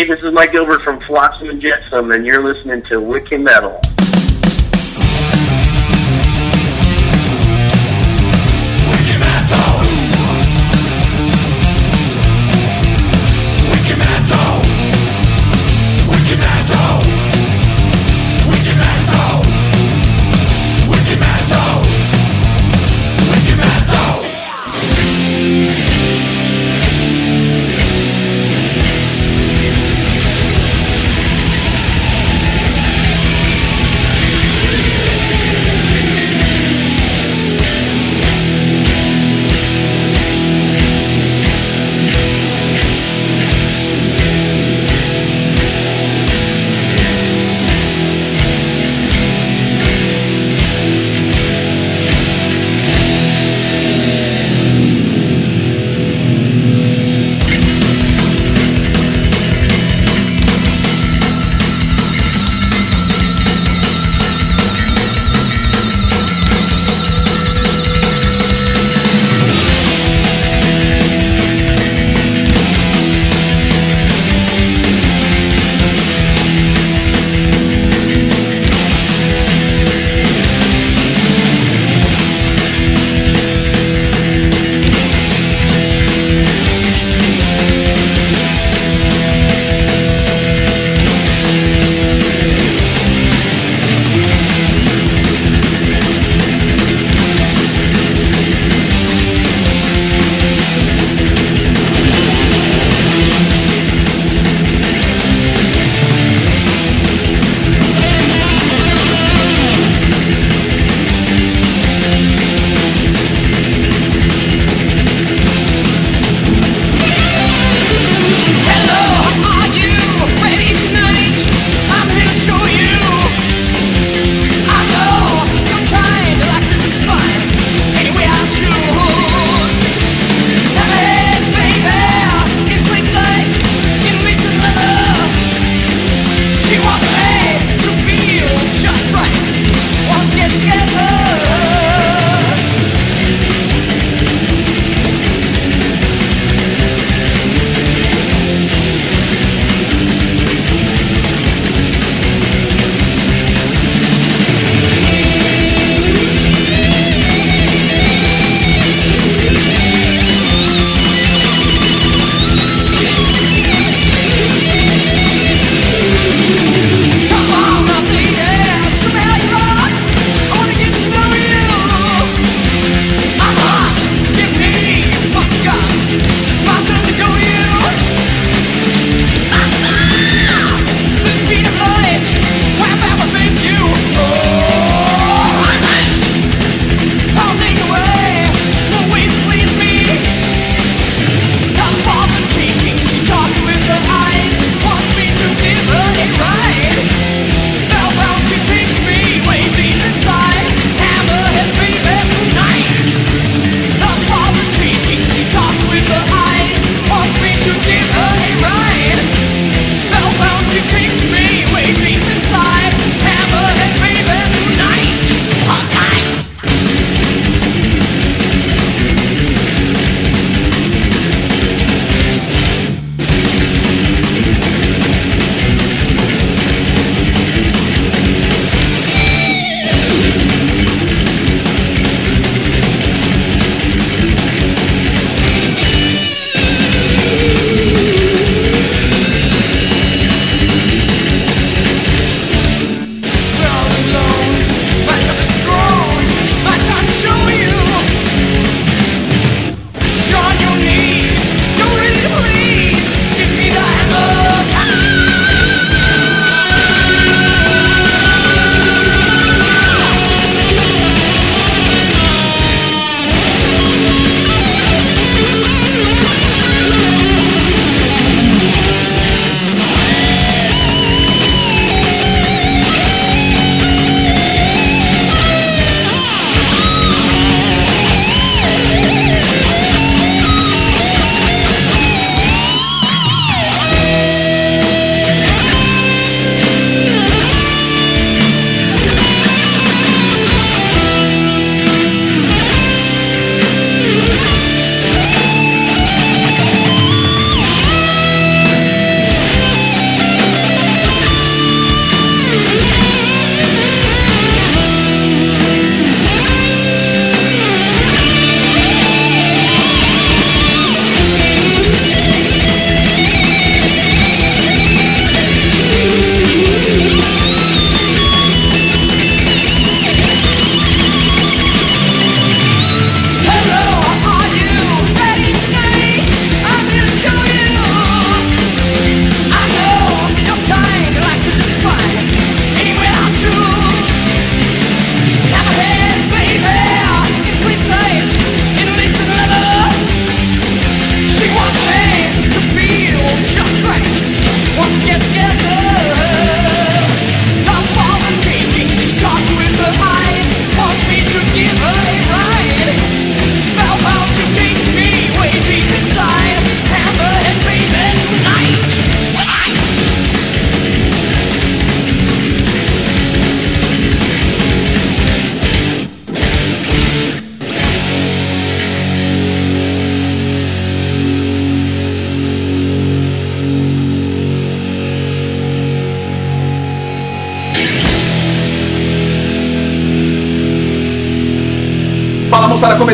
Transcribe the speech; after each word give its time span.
Hey, 0.00 0.06
this 0.06 0.22
is 0.22 0.32
Mike 0.32 0.52
Gilbert 0.52 0.80
from 0.80 0.98
Flotsam 1.02 1.50
and 1.50 1.60
Jetsam, 1.60 2.10
and 2.12 2.24
you're 2.24 2.42
listening 2.42 2.80
to 2.84 3.02
Wiki 3.02 3.36
Metal. 3.36 3.78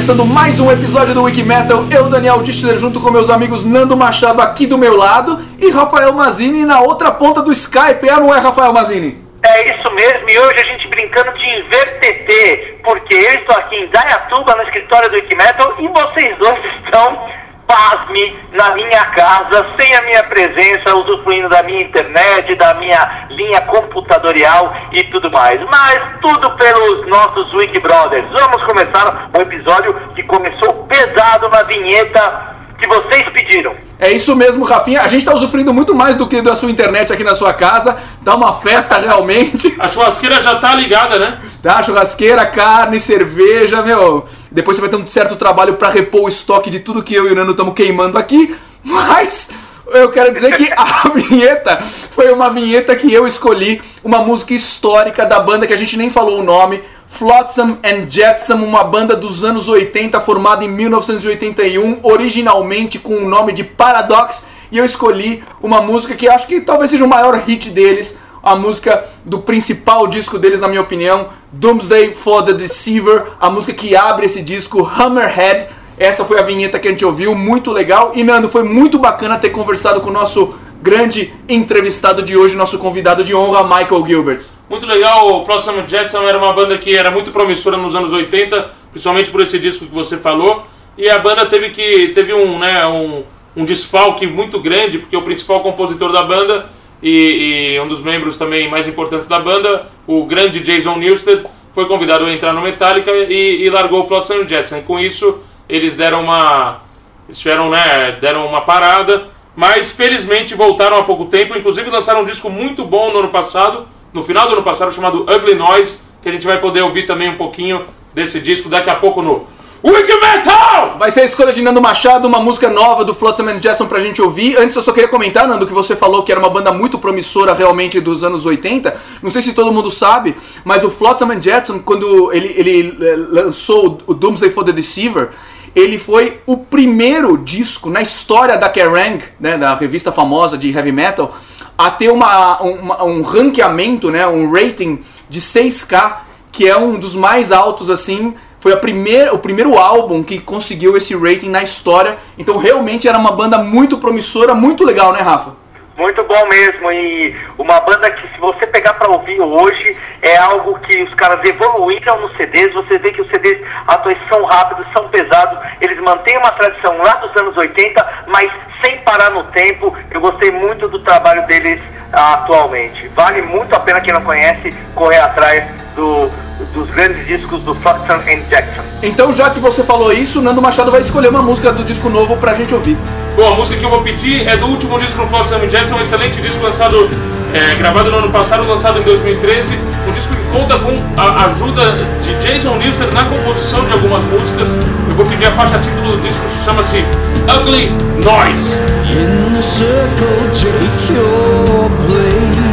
Começando 0.06 0.25
mais 0.25 0.61
um 0.61 0.70
episódio 0.70 1.14
do 1.14 1.25
Wiki 1.25 1.43
Metal. 1.43 1.85
Eu, 1.91 2.08
Daniel 2.08 2.41
Distler, 2.41 2.79
junto 2.79 3.00
com 3.00 3.11
meus 3.11 3.29
amigos 3.29 3.64
Nando 3.64 3.97
Machado 3.97 4.41
aqui 4.41 4.64
do 4.64 4.79
meu 4.79 4.97
lado 4.97 5.44
e 5.58 5.69
Rafael 5.69 6.12
Mazini 6.12 6.64
na 6.64 6.81
outra 6.81 7.11
ponta 7.11 7.43
do 7.43 7.50
Skype. 7.50 8.08
É 8.08 8.12
não 8.12 8.32
é, 8.32 8.38
Rafael 8.38 8.73
Mazini? 8.73 9.19
É 9.43 9.75
isso 9.75 9.91
mesmo, 9.91 10.31
e 10.31 10.38
hoje 10.38 10.61
a 10.61 10.62
gente 10.62 10.87
brincando 10.87 11.32
de 11.37 11.49
inverter, 11.58 12.79
porque 12.85 13.17
eu 13.17 13.35
estou 13.35 13.56
aqui 13.56 13.75
em 13.75 13.88
Dayatuba, 13.88 14.55
no 14.55 14.62
escritório 14.62 15.11
do 15.11 15.17
Wiki 15.17 15.35
Metal, 15.35 15.75
e 15.81 15.88
vocês 15.88 16.38
dois 16.38 16.58
estão 16.85 17.19
pasme 17.67 18.38
na 18.53 18.75
minha 18.75 19.05
casa, 19.06 19.67
sem 19.79 19.94
a 19.94 20.03
minha 20.03 20.23
presença, 20.25 20.94
usufruindo 20.94 21.49
da 21.49 21.62
minha 21.62 21.82
internet, 21.82 22.55
da 22.55 22.75
minha 22.75 23.26
linha 23.31 23.61
computatorial 23.62 24.75
e 24.93 25.03
tudo 25.05 25.31
mais. 25.31 25.61
Mas 25.69 26.03
tudo 26.20 26.50
pelos 26.53 27.06
nossos 27.06 27.53
Wiki 27.55 27.81
Brothers. 27.81 28.26
Vamos 28.32 28.62
começar 28.64 29.31
um 29.37 29.41
episódio 29.41 29.94
que 30.14 30.23
começou 30.23 30.87
pesado 30.87 31.49
na 31.49 31.62
vinheta 31.87 32.56
que 32.81 32.88
vocês 32.88 33.29
pediram. 33.31 33.75
É 33.99 34.11
isso 34.11 34.35
mesmo, 34.37 34.65
Rafinha. 34.65 35.00
A 35.00 35.09
gente 35.09 35.21
está 35.21 35.35
usufruindo 35.35 35.73
muito 35.73 35.94
mais 35.94 36.17
do 36.17 36.27
que 36.27 36.43
da 36.43 36.55
sua 36.55 36.71
internet 36.71 37.12
aqui 37.12 37.25
na 37.25 37.35
sua 37.35 37.55
casa. 37.55 37.97
Tá 38.25 38.35
uma 38.35 38.53
festa 38.53 38.99
realmente. 38.99 39.75
A 39.79 39.88
churrasqueira 39.88 40.43
já 40.43 40.56
tá 40.56 40.75
ligada, 40.75 41.19
né? 41.19 41.38
Tá, 41.62 41.83
churrasqueira, 41.83 42.44
carne, 42.44 43.00
cerveja, 43.00 43.83
meu. 43.83 44.27
Depois 44.50 44.77
você 44.77 44.81
vai 44.83 44.91
ter 44.91 44.97
um 44.97 45.06
certo 45.06 45.37
trabalho 45.37 45.75
para 45.75 45.88
repor 45.88 46.25
o 46.25 46.29
estoque 46.29 46.71
de 46.71 46.81
tudo 46.81 47.03
que 47.03 47.15
eu 47.15 47.29
e 47.29 47.33
o 47.33 47.35
Nando 47.35 47.53
estamos 47.53 47.73
queimando 47.73 48.19
aqui. 48.19 48.55
Mas 48.85 49.49
eu 49.88 50.11
quero 50.11 50.33
dizer 50.33 50.56
que 50.56 50.71
a 50.73 51.09
vinheta 51.15 51.77
foi 51.81 52.31
uma 52.33 52.50
vinheta 52.50 52.94
que 52.97 53.12
eu 53.12 53.27
escolhi, 53.27 53.81
uma 54.03 54.19
música 54.19 54.53
histórica 54.53 55.25
da 55.25 55.41
banda 55.41 55.67
que 55.67 55.73
a 55.73 55.77
gente 55.77 55.97
nem 55.97 56.11
falou 56.11 56.41
o 56.41 56.43
nome, 56.43 56.83
Flotsam 57.06 57.79
and 57.85 58.11
Jetsam, 58.11 58.65
uma 58.65 58.85
banda 58.85 59.15
dos 59.15 59.44
anos 59.44 59.69
80 59.69 60.21
formada 60.21 60.65
em 60.65 60.69
1981, 60.69 62.00
originalmente 62.03 62.99
com 62.99 63.17
o 63.17 63.29
nome 63.29 63.53
de 63.53 63.62
Paradox, 63.62 64.44
e 64.71 64.79
eu 64.79 64.85
escolhi 64.85 65.43
uma 65.62 65.81
música 65.81 66.15
que 66.15 66.29
acho 66.29 66.47
que 66.47 66.61
talvez 66.61 66.91
seja 66.91 67.05
o 67.05 67.09
maior 67.09 67.35
hit 67.47 67.71
deles, 67.71 68.19
a 68.43 68.55
música 68.55 69.05
do 69.25 69.41
principal 69.41 70.06
disco 70.06 70.39
deles, 70.39 70.61
na 70.61 70.69
minha 70.69 70.81
opinião, 70.81 71.29
Doomsday 71.50 72.15
for 72.15 72.44
the 72.44 72.53
Deceiver, 72.53 73.25
a 73.41 73.50
música 73.50 73.73
que 73.73 73.97
abre 73.97 74.27
esse 74.27 74.41
disco, 74.41 74.85
Hammerhead. 74.85 75.69
Essa 75.98 76.25
foi 76.25 76.38
a 76.38 76.43
vinheta 76.43 76.78
que 76.78 76.88
a 76.88 76.90
gente 76.90 77.04
ouviu, 77.04 77.34
muito 77.34 77.72
legal. 77.72 78.12
E 78.14 78.22
Nando, 78.22 78.48
foi 78.48 78.62
muito 78.62 78.98
bacana 78.98 79.38
ter 79.38 79.50
conversado 79.50 80.00
com 80.00 80.10
o 80.10 80.12
nosso 80.12 80.54
grande 80.82 81.32
entrevistado 81.48 82.22
de 82.22 82.37
hoje, 82.37 82.54
nosso 82.54 82.78
convidado 82.78 83.25
de 83.25 83.34
honra, 83.34 83.64
Michael 83.64 84.06
Gilbert. 84.06 84.44
Muito 84.69 84.87
legal, 84.87 85.40
o 85.40 85.44
Flotsam 85.44 85.87
Jetson 85.87 86.22
era 86.22 86.38
uma 86.38 86.52
banda 86.52 86.76
que 86.76 86.96
era 86.96 87.10
muito 87.10 87.31
promissora 87.31 87.76
nos 87.76 87.94
anos 87.94 88.12
80, 88.12 88.70
principalmente 88.90 89.31
por 89.31 89.40
esse 89.40 89.58
disco 89.58 89.87
que 89.87 89.94
você 89.94 90.19
falou. 90.19 90.64
E 90.98 91.08
a 91.08 91.19
banda 91.19 91.46
teve 91.46 91.70
que 91.70 92.08
teve 92.08 92.32
um, 92.32 92.58
né, 92.58 92.87
um, 92.87 93.25
um 93.56 93.64
desfalque 93.64 94.26
muito 94.26 94.60
grande, 94.60 94.98
porque 94.98 95.16
o 95.16 95.22
principal 95.22 95.60
compositor 95.60 96.12
da 96.12 96.22
banda 96.22 96.69
e, 97.02 97.75
e, 97.75 97.81
um 97.81 97.88
dos 97.88 98.02
membros 98.02 98.37
também 98.37 98.69
mais 98.69 98.87
importantes 98.87 99.28
da 99.28 99.38
banda, 99.38 99.87
o 100.06 100.25
grande 100.25 100.60
Jason 100.60 100.96
Newsted, 100.96 101.44
foi 101.72 101.87
convidado 101.87 102.25
a 102.25 102.32
entrar 102.32 102.52
no 102.52 102.62
Metallica 102.62 103.10
e, 103.10 103.64
e 103.64 103.70
largou 103.70 104.04
o 104.04 104.06
Flotsam 104.06 104.46
Jetson. 104.46 104.82
Com 104.82 104.98
isso, 104.98 105.40
eles 105.69 105.97
deram 105.97 106.23
uma 106.23 106.81
eles 107.29 107.39
tiveram, 107.39 107.71
né, 107.71 108.19
deram 108.21 108.47
uma 108.47 108.61
parada, 108.61 109.27
mas 109.55 109.91
felizmente 109.91 110.55
voltaram 110.55 110.97
há 110.99 111.03
pouco 111.03 111.25
tempo, 111.25 111.59
inclusive 111.59 111.91
lançaram 111.91 112.23
um 112.23 112.25
disco 112.25 112.49
muito 112.49 112.85
bom 112.85 113.13
no 113.13 113.19
ano 113.19 113.31
passado, 113.31 113.87
no 114.13 114.23
final 114.23 114.47
do 114.47 114.55
ano 114.55 114.63
passado, 114.63 114.93
chamado 114.93 115.23
Ugly 115.23 115.57
Noise, 115.57 115.99
que 116.23 116.29
a 116.29 116.33
gente 116.33 116.47
vai 116.47 116.61
poder 116.61 116.83
ouvir 116.83 117.05
também 117.05 117.29
um 117.29 117.37
pouquinho 117.37 117.85
desse 118.15 118.41
disco 118.41 118.69
daqui 118.69 118.89
a 118.89 118.95
pouco 118.95 119.23
no 119.23 119.47
Wiki 119.85 120.17
Metal! 120.21 120.97
Vai 120.99 121.11
ser 121.11 121.21
a 121.21 121.25
escolha 121.25 121.53
de 121.53 121.63
Nando 121.63 121.81
Machado, 121.81 122.27
uma 122.27 122.41
música 122.41 122.69
nova 122.69 123.05
do 123.05 123.15
Flotsam 123.15 123.47
and 123.49 123.61
Jetsam 123.61 123.87
pra 123.87 124.01
gente 124.01 124.21
ouvir. 124.21 124.57
Antes 124.57 124.75
eu 124.75 124.83
só 124.83 124.91
queria 124.93 125.09
comentar, 125.09 125.47
Nando, 125.47 125.67
que 125.67 125.73
você 125.73 125.95
falou 125.95 126.23
que 126.23 126.33
era 126.33 126.41
uma 126.41 126.49
banda 126.49 126.73
muito 126.73 126.99
promissora 126.99 127.53
realmente 127.53 128.01
dos 128.01 128.25
anos 128.25 128.47
80. 128.47 128.96
Não 129.23 129.31
sei 129.31 129.43
se 129.43 129.53
todo 129.53 129.70
mundo 129.70 129.91
sabe, 129.91 130.35
mas 130.65 130.82
o 130.82 130.91
Flotsam 130.91 131.31
and 131.31 131.43
Jetsam, 131.43 131.79
quando 131.79 132.32
ele, 132.32 132.53
ele 132.56 132.99
eh, 133.01 133.17
lançou 133.17 133.99
o 134.06 134.15
Doomsday 134.15 134.51
for 134.51 134.65
the 134.65 134.73
Deceiver, 134.73 135.31
ele 135.77 135.99
foi 135.99 136.41
o 136.47 136.56
primeiro 136.56 137.37
disco 137.37 137.91
na 137.91 138.01
história 138.01 138.56
da 138.56 138.67
Kerrang, 138.67 139.23
né, 139.39 139.59
da 139.59 139.75
revista 139.75 140.11
famosa 140.11 140.56
de 140.56 140.71
heavy 140.71 140.91
metal, 140.91 141.37
a 141.77 141.91
ter 141.91 142.11
uma, 142.11 142.59
uma, 142.63 143.05
um 143.05 143.21
ranqueamento, 143.21 144.11
né, 144.11 144.27
um 144.27 144.51
rating 144.51 145.01
de 145.29 145.39
6K, 145.39 146.21
que 146.51 146.67
é 146.67 146.75
um 146.75 146.99
dos 146.99 147.15
mais 147.15 147.53
altos 147.53 147.91
assim 147.91 148.35
foi 148.59 148.73
a 148.73 148.77
primeira, 148.79 149.33
o 149.33 149.39
primeiro 149.39 149.79
álbum 149.79 150.25
que 150.25 150.41
conseguiu 150.41 150.97
esse 150.97 151.15
rating 151.15 151.51
na 151.51 151.63
história. 151.63 152.19
Então 152.37 152.56
realmente 152.56 153.06
era 153.06 153.17
uma 153.17 153.31
banda 153.31 153.59
muito 153.59 153.99
promissora, 153.99 154.56
muito 154.56 154.83
legal, 154.83 155.13
né, 155.13 155.21
Rafa? 155.21 155.53
Muito 155.96 156.22
bom 156.24 156.46
mesmo, 156.46 156.93
e 156.93 157.34
uma 157.56 157.81
banda 157.81 158.10
que 158.10 158.29
se 158.29 158.38
você 158.38 158.67
pegar 158.67 158.93
para 158.94 159.08
ouvir 159.08 159.41
hoje, 159.41 159.96
é 160.20 160.36
algo 160.36 160.79
que 160.81 161.03
os 161.03 161.15
caras 161.15 161.43
evoluíram 161.43 162.20
nos 162.20 162.36
CDs, 162.36 162.74
você 162.74 162.98
vê 162.98 163.12
que 163.12 163.22
os 163.22 163.29
CDs 163.31 163.67
atuais 163.86 164.19
são 164.29 164.44
rápidos, 164.44 164.86
são 164.93 165.08
pesados, 165.08 165.58
eles 165.81 165.98
mantêm 166.00 166.36
uma 166.36 166.50
tradição 166.50 166.98
lá 166.98 167.15
dos 167.15 167.34
anos 167.41 167.56
80, 167.56 168.24
mas 168.26 168.53
sem 168.84 168.98
parar 168.98 169.31
no 169.31 169.44
tempo, 169.44 169.96
eu 170.10 170.20
gostei 170.20 170.50
muito 170.50 170.86
do 170.86 170.98
trabalho 170.98 171.46
deles 171.46 171.81
atualmente. 172.12 173.08
Vale 173.08 173.41
muito 173.41 173.74
a 173.74 173.81
pena 173.81 174.03
quem 174.03 174.12
não 174.12 174.22
conhece 174.22 174.74
correr 174.94 175.20
atrás 175.20 175.85
do, 175.96 176.31
dos 176.74 176.88
grandes 176.91 177.26
discos 177.26 177.62
do 177.62 177.74
Flotsam 177.74 178.17
and 178.29 178.43
Jackson. 178.48 178.82
Então, 179.03 179.32
já 179.32 179.50
que 179.50 179.58
você 179.58 179.82
falou 179.82 180.12
isso, 180.12 180.41
Nando 180.41 180.62
Machado 180.62 180.91
vai 180.91 181.00
escolher 181.00 181.29
uma 181.29 181.43
música 181.43 181.72
do 181.72 181.82
disco 181.82 182.08
novo 182.08 182.36
pra 182.36 182.55
gente 182.55 182.74
ouvir. 182.74 182.96
Bom, 183.34 183.53
a 183.53 183.56
música 183.56 183.79
que 183.79 183.84
eu 183.84 183.91
vou 183.91 184.03
pedir 184.03 184.46
é 184.46 184.56
do 184.56 184.67
último 184.67 184.98
disco 184.98 185.22
do 185.22 185.29
Flotsam 185.29 185.58
and 185.58 185.70
Jetsam, 185.70 185.98
um 185.98 186.00
excelente 186.00 186.41
disco 186.41 186.62
lançado, 186.62 187.08
é, 187.53 187.74
gravado 187.74 188.10
no 188.10 188.19
ano 188.19 188.31
passado, 188.31 188.67
lançado 188.67 188.98
em 188.98 189.03
2013. 189.03 189.79
Um 190.08 190.12
disco 190.12 190.34
que 190.34 190.58
conta 190.58 190.79
com 190.79 190.96
a 191.20 191.46
ajuda 191.46 191.82
de 192.22 192.34
Jason 192.36 192.76
Newsted 192.76 193.12
na 193.12 193.24
composição 193.24 193.84
de 193.84 193.93
algumas 193.93 194.22
músicas. 194.24 194.76
Eu 195.08 195.15
vou 195.17 195.26
pedir 195.26 195.46
a 195.46 195.53
faixa 195.53 195.79
título 195.79 196.17
do 196.17 196.22
disco, 196.22 196.41
chama-se 196.65 197.05
Ugly 197.48 197.91
Noise. 198.24 198.74
In 199.10 199.55
the 199.55 199.62
circle, 199.62 200.50
take 200.53 201.12
your 201.12 201.91
place. 202.06 202.66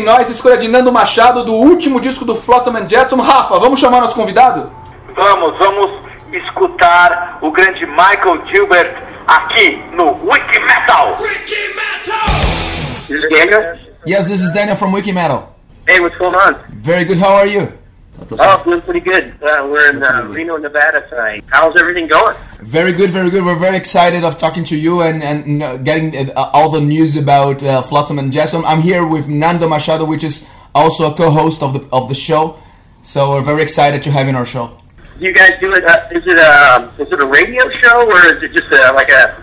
Ugly 0.00 0.04
Noise, 0.04 0.32
escolha 0.32 0.56
de 0.56 0.66
Nando 0.66 0.90
Machado, 0.90 1.44
do 1.44 1.52
último 1.52 2.00
disco 2.00 2.24
do 2.24 2.34
Flotsam 2.34 2.76
and 2.76 2.88
Jetsam. 2.88 3.20
Rafa, 3.20 3.58
vamos 3.58 3.78
chamar 3.78 4.00
nosso 4.00 4.14
convidado? 4.14 4.72
Vamos, 5.14 5.58
vamos 5.58 5.90
escutar 6.32 7.38
o 7.42 7.50
grande 7.50 7.84
Michael 7.86 8.42
Gilbert 8.46 8.96
aqui 9.26 9.82
no 9.92 10.12
Wiki 10.24 10.58
Metal. 10.60 11.18
This 13.06 13.22
is 13.22 13.28
Daniel. 13.28 13.78
Yes, 14.06 14.24
this 14.24 14.40
is 14.40 14.52
Daniel 14.52 14.76
from 14.76 14.92
Wiki 14.92 15.12
Metal. 15.12 15.54
Hey, 15.86 16.00
what's 16.00 16.16
going 16.16 16.34
on? 16.34 16.56
Very 16.82 17.04
good, 17.04 17.18
how 17.18 17.34
are 17.34 17.46
you? 17.46 17.79
Oh, 18.32 18.62
doing 18.64 18.82
pretty 18.82 19.00
good. 19.00 19.34
Uh, 19.42 19.66
we're 19.70 19.90
in 19.90 20.02
uh, 20.02 20.22
Reno, 20.24 20.56
Nevada 20.56 21.06
tonight. 21.08 21.44
How's 21.48 21.80
everything 21.80 22.06
going? 22.06 22.36
Very 22.60 22.92
good, 22.92 23.10
very 23.10 23.30
good. 23.30 23.44
We're 23.44 23.58
very 23.58 23.76
excited 23.76 24.24
of 24.24 24.38
talking 24.38 24.64
to 24.64 24.76
you 24.76 25.02
and, 25.02 25.22
and 25.22 25.62
uh, 25.62 25.76
getting 25.78 26.30
uh, 26.30 26.50
all 26.52 26.70
the 26.70 26.80
news 26.80 27.16
about 27.16 27.62
uh, 27.62 27.82
Flotsam 27.82 28.18
and 28.18 28.32
Jetsam. 28.32 28.64
I'm 28.66 28.82
here 28.82 29.06
with 29.06 29.28
Nando 29.28 29.68
Machado, 29.68 30.04
which 30.04 30.22
is 30.22 30.46
also 30.74 31.12
a 31.12 31.16
co-host 31.16 31.62
of 31.62 31.72
the 31.72 31.88
of 31.92 32.08
the 32.08 32.14
show. 32.14 32.58
So 33.02 33.30
we're 33.30 33.42
very 33.42 33.62
excited 33.62 34.02
to 34.02 34.10
have 34.10 34.28
in 34.28 34.34
our 34.34 34.46
show. 34.46 34.78
Do 35.18 35.24
you 35.24 35.32
guys 35.32 35.52
do 35.60 35.74
it? 35.74 35.84
Uh, 35.84 36.08
is 36.12 36.24
it 36.26 36.38
a 36.38 36.92
is 36.98 37.10
it 37.10 37.20
a 37.20 37.26
radio 37.26 37.68
show 37.70 38.06
or 38.08 38.18
is 38.36 38.42
it 38.42 38.52
just 38.52 38.72
a, 38.72 38.92
like 38.92 39.10
a, 39.10 39.42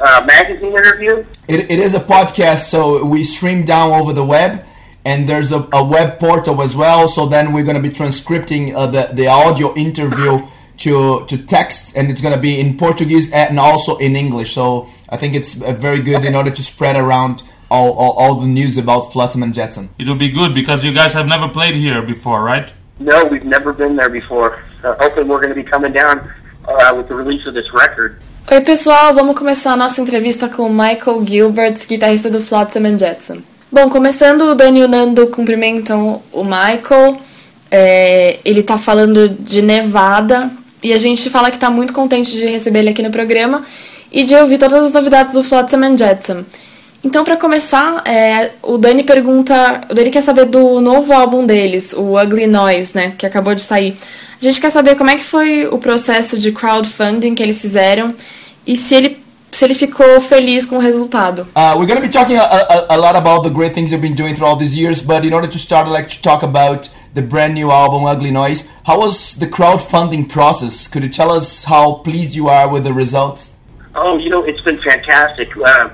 uh 0.00 0.24
magazine 0.26 0.72
interview? 0.72 1.24
It, 1.48 1.70
it 1.70 1.78
is 1.78 1.94
a 1.94 2.00
podcast, 2.00 2.68
so 2.68 3.04
we 3.04 3.24
stream 3.24 3.64
down 3.64 3.92
over 3.92 4.12
the 4.12 4.24
web, 4.24 4.64
and 5.06 5.28
there's 5.28 5.52
a, 5.52 5.66
a 5.72 5.84
web 5.84 6.18
portal 6.18 6.60
as 6.60 6.74
well. 6.74 7.08
So 7.08 7.26
then 7.26 7.52
we're 7.52 7.62
going 7.62 7.80
to 7.80 7.88
be 7.88 7.94
transcribing 7.94 8.74
uh, 8.74 8.88
the 8.88 9.02
the 9.12 9.28
audio 9.28 9.74
interview 9.74 10.32
to 10.84 11.24
to 11.30 11.34
text, 11.38 11.92
and 11.96 12.10
it's 12.10 12.20
going 12.20 12.34
to 12.34 12.40
be 12.40 12.58
in 12.58 12.76
Portuguese 12.76 13.30
and 13.32 13.58
also 13.58 13.96
in 13.98 14.16
English. 14.16 14.52
So 14.52 14.88
I 15.08 15.16
think 15.16 15.34
it's 15.34 15.52
uh, 15.62 15.72
very 15.72 16.00
good 16.00 16.24
in 16.24 16.34
order 16.34 16.50
to 16.50 16.62
spread 16.62 16.96
around 16.96 17.44
all, 17.70 17.92
all, 18.00 18.12
all 18.20 18.34
the 18.40 18.48
news 18.48 18.78
about 18.78 19.12
Flotsam 19.12 19.42
and 19.42 19.54
Jetsam. 19.54 19.88
It 19.98 20.06
will 20.08 20.22
be 20.28 20.30
good 20.30 20.54
because 20.54 20.84
you 20.84 20.92
guys 20.92 21.12
have 21.12 21.26
never 21.26 21.48
played 21.48 21.74
here 21.74 22.02
before, 22.02 22.42
right? 22.42 22.72
No, 22.98 23.24
we've 23.26 23.44
never 23.44 23.72
been 23.72 23.94
there 23.96 24.10
before. 24.10 24.62
Uh, 24.82 24.94
hopefully, 25.00 25.24
we're 25.24 25.40
going 25.40 25.54
to 25.54 25.62
be 25.62 25.68
coming 25.74 25.92
down 25.92 26.32
uh, 26.66 26.94
with 26.96 27.06
the 27.08 27.14
release 27.14 27.46
of 27.46 27.54
this 27.54 27.72
record. 27.72 28.18
Oi, 28.50 28.60
pessoal, 28.60 29.14
vamos 29.14 29.36
começar 29.36 29.72
a 29.72 29.76
nossa 29.76 30.00
entrevista 30.00 30.48
com 30.48 30.68
Michael 30.68 31.24
Gilbert, 31.24 31.86
guitarrista 31.86 32.30
do 32.30 32.40
Flotsam 32.40 32.86
and 32.86 32.98
Jetsam. 32.98 33.55
Bom, 33.76 33.90
começando, 33.90 34.40
o 34.40 34.54
Dani 34.54 34.80
e 34.80 34.84
o 34.84 34.88
Nando 34.88 35.26
cumprimentam 35.26 36.22
o 36.32 36.42
Michael. 36.42 37.14
É, 37.70 38.38
ele 38.42 38.62
tá 38.62 38.78
falando 38.78 39.28
de 39.28 39.60
Nevada 39.60 40.50
e 40.82 40.94
a 40.94 40.96
gente 40.96 41.28
fala 41.28 41.50
que 41.50 41.58
tá 41.58 41.68
muito 41.68 41.92
contente 41.92 42.38
de 42.38 42.46
receber 42.46 42.78
ele 42.78 42.88
aqui 42.88 43.02
no 43.02 43.10
programa 43.10 43.62
e 44.10 44.24
de 44.24 44.34
ouvir 44.34 44.56
todas 44.56 44.82
as 44.82 44.94
novidades 44.94 45.34
do 45.34 45.44
Flotsam 45.44 45.84
and 45.84 45.94
Jetsam. 45.98 46.46
Então, 47.04 47.22
para 47.22 47.36
começar, 47.36 48.02
é, 48.06 48.52
o 48.62 48.78
Dani 48.78 49.02
pergunta, 49.02 49.82
o 49.90 49.94
Dani 49.94 50.08
quer 50.08 50.22
saber 50.22 50.46
do 50.46 50.80
novo 50.80 51.12
álbum 51.12 51.44
deles, 51.44 51.92
o 51.92 52.18
Ugly 52.18 52.46
Noise, 52.46 52.96
né, 52.96 53.12
que 53.18 53.26
acabou 53.26 53.54
de 53.54 53.62
sair. 53.62 53.94
A 54.40 54.42
gente 54.42 54.58
quer 54.58 54.70
saber 54.70 54.96
como 54.96 55.10
é 55.10 55.16
que 55.16 55.24
foi 55.24 55.66
o 55.66 55.76
processo 55.76 56.38
de 56.38 56.50
crowdfunding 56.50 57.34
que 57.34 57.42
eles 57.42 57.60
fizeram 57.60 58.14
e 58.66 58.74
se 58.74 58.94
ele 58.94 59.25
se 59.50 59.64
ele 59.64 59.74
ficou 59.74 60.20
feliz 60.20 60.66
com 60.66 60.76
o 60.76 60.80
resultado. 60.80 61.46
Uh, 61.54 61.74
we're 61.76 61.86
going 61.86 61.96
to 61.96 62.02
be 62.02 62.08
talking 62.08 62.36
a, 62.36 62.42
a, 62.42 62.86
a 62.90 62.96
lot 62.96 63.16
about 63.16 63.42
the 63.42 63.50
great 63.50 63.72
things 63.72 63.90
you've 63.90 64.02
been 64.02 64.14
doing 64.14 64.34
through 64.34 64.46
all 64.46 64.56
these 64.56 64.76
years, 64.76 65.00
but 65.00 65.24
in 65.24 65.32
order 65.32 65.48
to 65.48 65.58
start, 65.58 65.86
I'd 65.86 65.92
like 65.92 66.08
to 66.08 66.20
talk 66.20 66.42
about 66.42 66.90
the 67.14 67.22
brand 67.22 67.54
new 67.54 67.70
album, 67.70 68.04
Ugly 68.04 68.30
Noise. 68.30 68.68
How 68.84 68.98
was 69.00 69.36
the 69.36 69.46
crowdfunding 69.46 70.28
process? 70.28 70.88
Could 70.88 71.02
you 71.02 71.08
tell 71.08 71.30
us 71.32 71.64
how 71.64 71.94
pleased 72.04 72.34
you 72.34 72.48
are 72.48 72.68
with 72.68 72.84
the 72.84 72.92
results? 72.92 73.54
Oh, 73.94 74.18
you 74.18 74.28
know, 74.28 74.44
it's 74.44 74.60
been 74.60 74.80
fantastic. 74.82 75.56
Uh, 75.56 75.88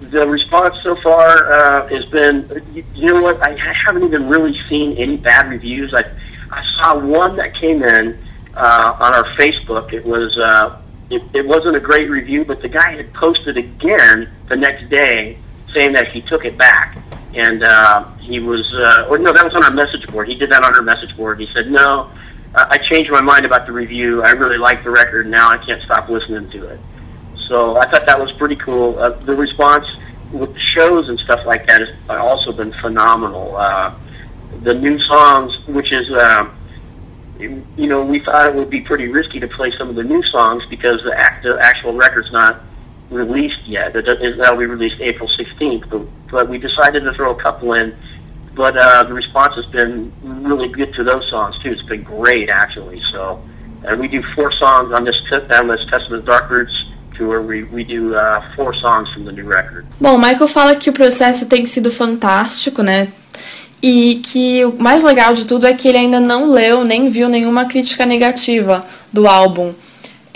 the 0.00 0.26
response 0.26 0.76
so 0.82 0.96
far 0.96 1.52
uh, 1.52 1.86
has 1.88 2.06
been, 2.06 2.48
you, 2.72 2.84
you 2.94 3.12
know 3.12 3.20
what, 3.20 3.42
I 3.42 3.54
haven't 3.86 4.04
even 4.04 4.28
really 4.28 4.58
seen 4.68 4.96
any 4.96 5.18
bad 5.18 5.50
reviews. 5.50 5.92
I, 5.92 6.04
I 6.50 6.64
saw 6.76 6.98
one 6.98 7.36
that 7.36 7.54
came 7.54 7.82
in 7.82 8.18
uh, 8.54 8.96
on 8.98 9.12
our 9.12 9.24
Facebook. 9.36 9.92
It 9.92 10.06
was, 10.06 10.36
uh, 10.38 10.80
it, 11.10 11.22
it 11.32 11.46
wasn't 11.46 11.76
a 11.76 11.80
great 11.80 12.10
review, 12.10 12.44
but 12.44 12.62
the 12.62 12.68
guy 12.68 12.96
had 12.96 13.12
posted 13.14 13.56
again 13.56 14.28
the 14.48 14.56
next 14.56 14.88
day 14.90 15.38
saying 15.72 15.92
that 15.92 16.08
he 16.08 16.20
took 16.22 16.44
it 16.44 16.56
back. 16.58 16.98
And 17.34 17.62
uh, 17.62 18.10
he 18.16 18.40
was, 18.40 18.72
uh, 18.72 19.06
or 19.10 19.18
no, 19.18 19.32
that 19.32 19.44
was 19.44 19.54
on 19.54 19.62
our 19.62 19.70
message 19.70 20.06
board. 20.08 20.26
He 20.26 20.36
did 20.36 20.50
that 20.50 20.64
on 20.64 20.74
our 20.74 20.82
message 20.82 21.14
board. 21.16 21.38
He 21.38 21.48
said, 21.52 21.70
no, 21.70 22.10
I 22.54 22.78
changed 22.78 23.10
my 23.10 23.20
mind 23.20 23.44
about 23.44 23.66
the 23.66 23.72
review. 23.72 24.22
I 24.22 24.30
really 24.30 24.56
like 24.56 24.82
the 24.82 24.90
record. 24.90 25.26
Now 25.26 25.50
I 25.50 25.58
can't 25.58 25.82
stop 25.82 26.08
listening 26.08 26.50
to 26.52 26.66
it. 26.68 26.80
So 27.46 27.76
I 27.76 27.88
thought 27.90 28.06
that 28.06 28.18
was 28.18 28.32
pretty 28.32 28.56
cool. 28.56 28.98
Uh, 28.98 29.10
the 29.10 29.36
response 29.36 29.86
with 30.32 30.54
the 30.54 30.60
shows 30.60 31.10
and 31.10 31.20
stuff 31.20 31.44
like 31.44 31.68
that 31.68 31.82
has 31.82 31.90
also 32.08 32.52
been 32.52 32.72
phenomenal. 32.80 33.54
Uh, 33.56 33.94
the 34.62 34.72
new 34.74 34.98
songs, 35.00 35.54
which 35.68 35.92
is, 35.92 36.10
uh, 36.10 36.50
you 37.38 37.86
know, 37.86 38.04
we 38.04 38.20
thought 38.20 38.46
it 38.46 38.54
would 38.54 38.70
be 38.70 38.80
pretty 38.80 39.08
risky 39.08 39.40
to 39.40 39.48
play 39.48 39.72
some 39.76 39.88
of 39.88 39.96
the 39.96 40.04
new 40.04 40.22
songs 40.24 40.64
because 40.70 41.02
the, 41.02 41.16
act, 41.16 41.42
the 41.42 41.58
actual 41.60 41.94
record's 41.94 42.32
not 42.32 42.62
released 43.10 43.62
yet. 43.66 43.92
That'll 43.92 44.56
be 44.56 44.66
released 44.66 45.00
April 45.00 45.28
16th, 45.28 45.88
but, 45.88 46.02
but 46.30 46.48
we 46.48 46.58
decided 46.58 47.04
to 47.04 47.12
throw 47.14 47.32
a 47.32 47.42
couple 47.42 47.74
in. 47.74 47.96
But 48.54 48.76
uh, 48.76 49.04
the 49.04 49.12
response 49.12 49.54
has 49.56 49.66
been 49.66 50.12
really 50.22 50.68
good 50.68 50.94
to 50.94 51.04
those 51.04 51.28
songs 51.28 51.58
too. 51.62 51.72
It's 51.72 51.82
been 51.82 52.02
great 52.02 52.48
actually. 52.48 53.02
So, 53.12 53.42
and 53.84 54.00
we 54.00 54.08
do 54.08 54.22
four 54.34 54.50
songs 54.52 54.92
on 54.92 55.04
this 55.04 55.20
on 55.50 55.68
this 55.68 55.84
Testament 55.90 56.24
Dark 56.24 56.48
Roots 56.48 56.74
tour. 57.16 57.42
We 57.42 57.64
we 57.64 57.84
do 57.84 58.14
uh, 58.14 58.54
four 58.56 58.72
songs 58.74 59.10
from 59.12 59.26
the 59.26 59.32
new 59.32 59.44
record. 59.44 59.86
O 60.02 60.16
Michael 60.16 60.48
fala 60.48 60.74
que 60.74 60.88
o 60.88 60.92
processo 60.92 61.46
tem 61.46 61.66
sido 61.66 61.90
fantástico, 61.90 62.82
né? 62.82 63.08
E 63.82 64.20
que 64.22 64.64
o 64.64 64.82
mais 64.82 65.02
legal 65.02 65.34
de 65.34 65.44
tudo 65.44 65.66
é 65.66 65.74
que 65.74 65.86
ele 65.86 65.98
ainda 65.98 66.18
não 66.18 66.50
leu 66.50 66.84
nem 66.84 67.08
viu 67.08 67.28
nenhuma 67.28 67.66
crítica 67.66 68.06
negativa 68.06 68.84
do 69.12 69.28
álbum. 69.28 69.74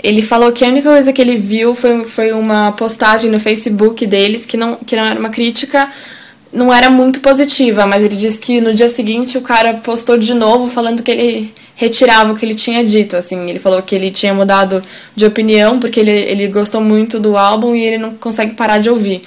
Ele 0.03 0.21
falou 0.21 0.51
que 0.51 0.65
a 0.65 0.67
única 0.67 0.89
coisa 0.89 1.13
que 1.13 1.21
ele 1.21 1.35
viu 1.35 1.75
foi, 1.75 2.03
foi 2.03 2.31
uma 2.31 2.71
postagem 2.71 3.29
no 3.29 3.39
Facebook 3.39 4.05
deles 4.05 4.45
que 4.45 4.57
não, 4.57 4.75
que 4.75 4.95
não 4.95 5.05
era 5.05 5.19
uma 5.19 5.29
crítica, 5.29 5.89
não 6.51 6.73
era 6.73 6.89
muito 6.89 7.19
positiva, 7.19 7.85
mas 7.85 8.03
ele 8.03 8.15
disse 8.15 8.39
que 8.39 8.59
no 8.59 8.73
dia 8.73 8.89
seguinte 8.89 9.37
o 9.37 9.41
cara 9.41 9.75
postou 9.75 10.17
de 10.17 10.33
novo 10.33 10.67
falando 10.67 11.03
que 11.03 11.11
ele 11.11 11.53
retirava 11.75 12.33
o 12.33 12.35
que 12.35 12.45
ele 12.45 12.55
tinha 12.55 12.83
dito, 12.83 13.15
assim, 13.15 13.49
ele 13.49 13.57
falou 13.57 13.81
que 13.81 13.95
ele 13.95 14.11
tinha 14.11 14.33
mudado 14.33 14.83
de 15.15 15.25
opinião 15.25 15.79
porque 15.79 15.99
ele, 15.99 16.11
ele 16.11 16.47
gostou 16.47 16.81
muito 16.81 17.19
do 17.19 17.37
álbum 17.37 17.75
e 17.75 17.81
ele 17.81 17.97
não 17.97 18.11
consegue 18.11 18.53
parar 18.53 18.79
de 18.79 18.89
ouvir. 18.89 19.23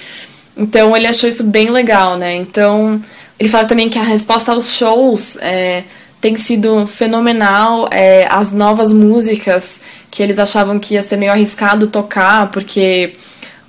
Então 0.57 0.95
ele 0.95 1.07
achou 1.07 1.27
isso 1.27 1.43
bem 1.43 1.69
legal, 1.69 2.17
né? 2.17 2.33
Então 2.33 3.01
ele 3.39 3.49
fala 3.49 3.67
também 3.67 3.89
que 3.89 3.99
a 3.99 4.03
resposta 4.03 4.51
aos 4.51 4.75
shows 4.75 5.37
é, 5.41 5.83
tem 6.21 6.35
sido 6.35 6.87
fenomenal. 6.87 7.89
É, 7.91 8.25
as 8.29 8.51
novas 8.51 8.93
músicas 8.93 9.81
que 10.09 10.23
eles 10.23 10.39
achavam 10.39 10.79
que 10.79 10.93
ia 10.93 11.03
ser 11.03 11.17
meio 11.17 11.31
arriscado 11.31 11.87
tocar, 11.87 12.49
porque 12.49 13.13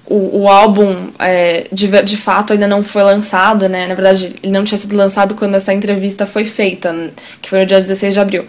o, 0.06 0.42
o 0.42 0.48
álbum 0.48 1.08
é, 1.18 1.66
de, 1.72 1.88
de 2.02 2.16
fato 2.16 2.52
ainda 2.52 2.68
não 2.68 2.82
foi 2.84 3.02
lançado, 3.02 3.68
né? 3.68 3.86
Na 3.86 3.94
verdade, 3.94 4.36
ele 4.42 4.52
não 4.52 4.64
tinha 4.64 4.78
sido 4.78 4.96
lançado 4.96 5.34
quando 5.34 5.56
essa 5.56 5.74
entrevista 5.74 6.24
foi 6.26 6.44
feita, 6.44 6.94
que 7.42 7.50
foi 7.50 7.60
no 7.60 7.66
dia 7.66 7.80
16 7.80 8.14
de 8.14 8.20
abril. 8.20 8.44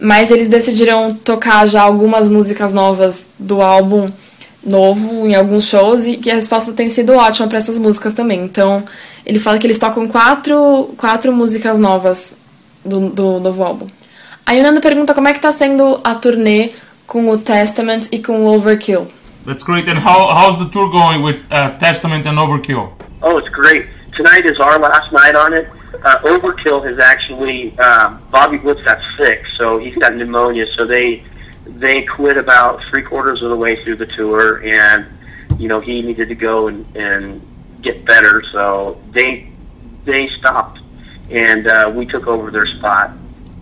Mas 0.00 0.30
eles 0.30 0.48
decidiram 0.48 1.14
tocar 1.14 1.66
já 1.66 1.82
algumas 1.82 2.28
músicas 2.28 2.72
novas 2.72 3.30
do 3.38 3.60
álbum 3.60 4.08
novo 4.64 5.26
em 5.26 5.34
alguns 5.34 5.64
shows 5.64 6.06
e 6.06 6.16
que 6.16 6.30
a 6.30 6.34
resposta 6.34 6.72
tem 6.72 6.88
sido 6.88 7.14
ótima 7.14 7.48
para 7.48 7.58
essas 7.58 7.78
músicas 7.78 8.12
também. 8.12 8.42
Então, 8.42 8.84
Ele 9.28 9.38
fala 9.38 9.58
que 9.58 9.66
eles 9.66 9.76
tocam 9.76 10.08
quatro, 10.08 10.94
quatro 10.96 11.30
músicas 11.30 11.78
novas 11.78 12.34
do, 12.82 13.10
do 13.10 13.38
novo 13.38 13.62
álbum. 13.62 13.86
Aí 14.46 14.58
o 14.58 14.62
Nando 14.62 14.80
pergunta 14.80 15.12
como 15.12 15.28
é 15.28 15.34
que 15.34 15.40
tá 15.40 15.52
sendo 15.52 16.00
a 16.02 16.14
turnê 16.14 16.70
com 17.06 17.28
o 17.28 17.36
Testament 17.36 18.06
e 18.10 18.22
com 18.22 18.44
o 18.44 18.46
Overkill. 18.46 19.06
That's 19.44 19.62
great. 19.62 19.86
And 19.90 19.98
how, 19.98 20.28
how's 20.34 20.58
the 20.58 20.70
tour 20.70 20.90
going 20.90 21.22
with 21.22 21.40
uh, 21.50 21.76
Testament 21.78 22.26
and 22.26 22.38
Overkill? 22.38 22.90
Oh, 23.20 23.36
it's 23.36 23.50
great. 23.50 23.86
Tonight 24.16 24.46
is 24.46 24.58
our 24.58 24.78
last 24.78 25.12
night 25.12 25.34
on 25.34 25.52
it. 25.52 25.68
Uh, 26.02 26.18
Overkill 26.24 26.82
has 26.86 26.98
actually 26.98 27.74
uh, 27.78 28.16
Bobby 28.30 28.56
Blitz 28.56 28.80
got 28.82 28.98
sick, 29.18 29.44
so 29.58 29.78
he's 29.78 29.94
got 29.96 30.14
pneumonia. 30.14 30.66
So 30.76 30.86
they 30.86 31.22
they 31.66 32.02
quit 32.02 32.38
about 32.38 32.80
three 32.90 33.02
quarters 33.02 33.42
of 33.42 33.50
the 33.50 33.56
way 33.56 33.82
through 33.84 33.96
the 33.96 34.06
tour, 34.06 34.62
and 34.64 35.06
you 35.58 35.68
know 35.68 35.80
he 35.80 36.00
needed 36.02 36.28
to 36.28 36.34
go 36.34 36.68
and, 36.68 36.84
and 36.96 37.42
get 37.82 38.04
better. 38.04 38.42
So 38.52 39.00
they 39.12 39.50
they 40.04 40.28
stopped, 40.38 40.80
and 41.30 41.66
uh, 41.66 41.92
we 41.94 42.06
took 42.06 42.26
over 42.26 42.50
their 42.50 42.66
spot. 42.66 43.10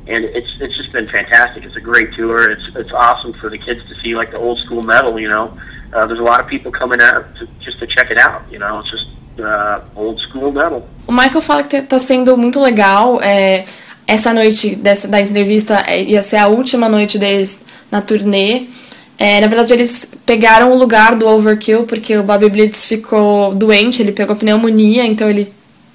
And 0.09 0.25
it's 0.25 0.49
it's 0.61 0.77
just 0.77 0.93
been 0.93 1.09
fantastic. 1.09 1.65
It's 1.65 1.77
a 1.77 1.81
great 1.81 2.15
tour. 2.15 2.51
It's 2.51 2.63
it's 2.77 2.93
awesome 2.93 3.33
for 3.35 3.51
the 3.51 3.59
kids 3.59 3.83
to 3.89 3.95
see 4.01 4.15
like 4.15 4.31
the 4.31 4.39
old 4.39 4.59
school 4.61 4.83
metal. 4.83 5.19
You 5.19 5.29
know, 5.29 5.59
uh, 5.93 6.07
there's 6.07 6.21
a 6.21 6.23
lot 6.23 6.41
of 6.41 6.47
people 6.47 6.71
coming 6.71 7.01
out 7.01 7.35
to, 7.37 7.49
just 7.61 7.81
to 7.81 7.87
check 7.89 8.11
it 8.11 8.19
out. 8.19 8.43
You 8.51 8.61
know, 8.61 8.79
it's 8.79 8.91
just 8.91 9.07
uh, 9.41 9.81
old 9.97 10.21
school 10.21 10.53
metal. 10.53 10.89
O 11.09 11.13
Michael 11.13 11.43
fala 11.43 11.63
que 11.65 11.83
tá 11.83 11.99
sendo 11.99 12.37
muito 12.37 12.61
legal. 12.61 13.21
É, 13.21 13.65
essa 14.07 14.33
noite 14.33 14.77
dessa, 14.77 15.09
da 15.09 15.21
entrevista 15.21 15.91
ia 15.91 16.23
ser 16.23 16.37
a 16.37 16.47
última 16.47 16.89
noite 16.89 17.19
deles 17.19 17.61
na 17.91 18.01
turnê. 18.01 18.65
É, 19.19 19.41
na 19.41 19.47
verdade, 19.47 19.73
eles 19.73 20.09
pegaram 20.27 20.73
o 20.73 20.77
lugar 20.77 21.17
do 21.17 21.27
Overkill 21.27 21.85
porque 21.85 22.17
o 22.17 22.23
Bobby 22.23 22.51
Blitz 22.51 22.85
ficou 22.85 23.55
doente, 23.55 24.03
ele 24.03 24.13
pegou 24.13 24.37
pneumonia, 24.37 25.07
então 25.07 25.29
ele, 25.29 25.51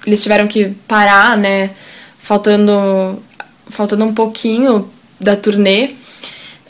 eles 0.06 0.22
tiveram 0.22 0.48
que 0.48 0.70
parar, 0.88 1.36
né? 1.36 1.70
Faltando, 2.18 3.22
faltando 3.68 4.04
um 4.04 4.12
pouquinho 4.12 4.88
da 5.20 5.36
turnê. 5.36 5.90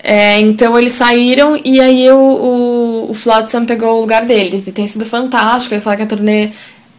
É, 0.04 0.40
então 0.40 0.76
eles 0.76 0.94
saíram 0.94 1.58
e 1.64 1.80
aí 1.80 2.10
o, 2.10 2.18
o, 2.18 3.10
o 3.10 3.14
Flotsam 3.14 3.64
pegou 3.64 3.96
o 3.96 4.00
lugar 4.00 4.26
deles. 4.26 4.66
E 4.66 4.72
tem 4.72 4.86
sido 4.86 5.06
fantástico. 5.06 5.74
Ele 5.74 5.80
fala 5.80 5.96
que 5.96 6.02
a 6.02 6.06
turnê 6.06 6.50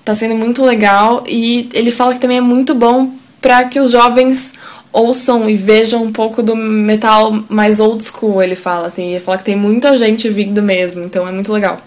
tá 0.03 0.15
sendo 0.15 0.35
muito 0.35 0.63
legal. 0.63 1.23
E 1.27 1.69
ele 1.73 1.91
fala 1.91 2.13
que 2.13 2.19
também 2.19 2.37
é 2.37 2.41
muito 2.41 2.73
bom 2.73 3.11
para 3.41 3.65
que 3.65 3.79
os 3.79 3.91
jovens 3.91 4.53
ouçam 4.93 5.49
e 5.49 5.57
vejam 5.57 6.03
um 6.03 6.11
pouco 6.11 6.43
do 6.43 6.55
metal 6.55 7.43
mais 7.49 7.79
old 7.79 8.03
school, 8.03 8.41
ele 8.41 8.55
fala 8.55 8.87
assim. 8.87 9.09
Ele 9.09 9.19
fala 9.19 9.39
que 9.39 9.43
tem 9.43 9.55
muita 9.55 9.97
gente 9.97 10.29
vindo 10.29 10.61
mesmo, 10.61 11.03
então 11.03 11.27
é 11.27 11.31
muito 11.31 11.51
legal. 11.51 11.81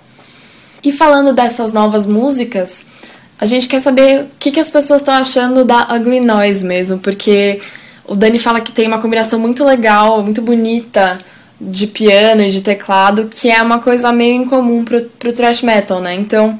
E 0.83 0.92
falando 0.92 1.33
dessas 1.33 1.73
novas 1.73 2.05
músicas, 2.05 2.85
a 3.38 3.47
gente 3.47 3.69
quer 3.69 3.81
saber 3.81 4.23
o 4.23 4.27
que, 4.38 4.51
que 4.51 4.61
as 4.61 4.71
pessoas 4.71 5.01
estão 5.01 5.14
achando 5.14 5.64
da 5.64 5.95
Ugly 5.95 6.21
Noise 6.21 6.64
mesmo, 6.64 6.99
porque 6.99 7.61
o 8.05 8.14
Dani 8.14 8.38
fala 8.38 8.61
que 8.61 8.73
tem 8.73 8.87
uma 8.87 8.99
combinação 8.99 9.38
muito 9.38 9.64
legal, 9.64 10.23
muito 10.23 10.42
bonita 10.42 11.19
de 11.61 11.87
piano 11.87 12.42
e 12.42 12.51
de 12.51 12.61
teclado, 12.61 13.29
que 13.31 13.51
é 13.51 13.62
uma 13.62 13.79
coisa 13.79 14.12
meio 14.12 14.42
incomum 14.42 14.85
pro, 14.85 15.03
pro 15.19 15.33
thrash 15.33 15.62
metal, 15.62 16.01
né? 16.01 16.14
Então, 16.14 16.59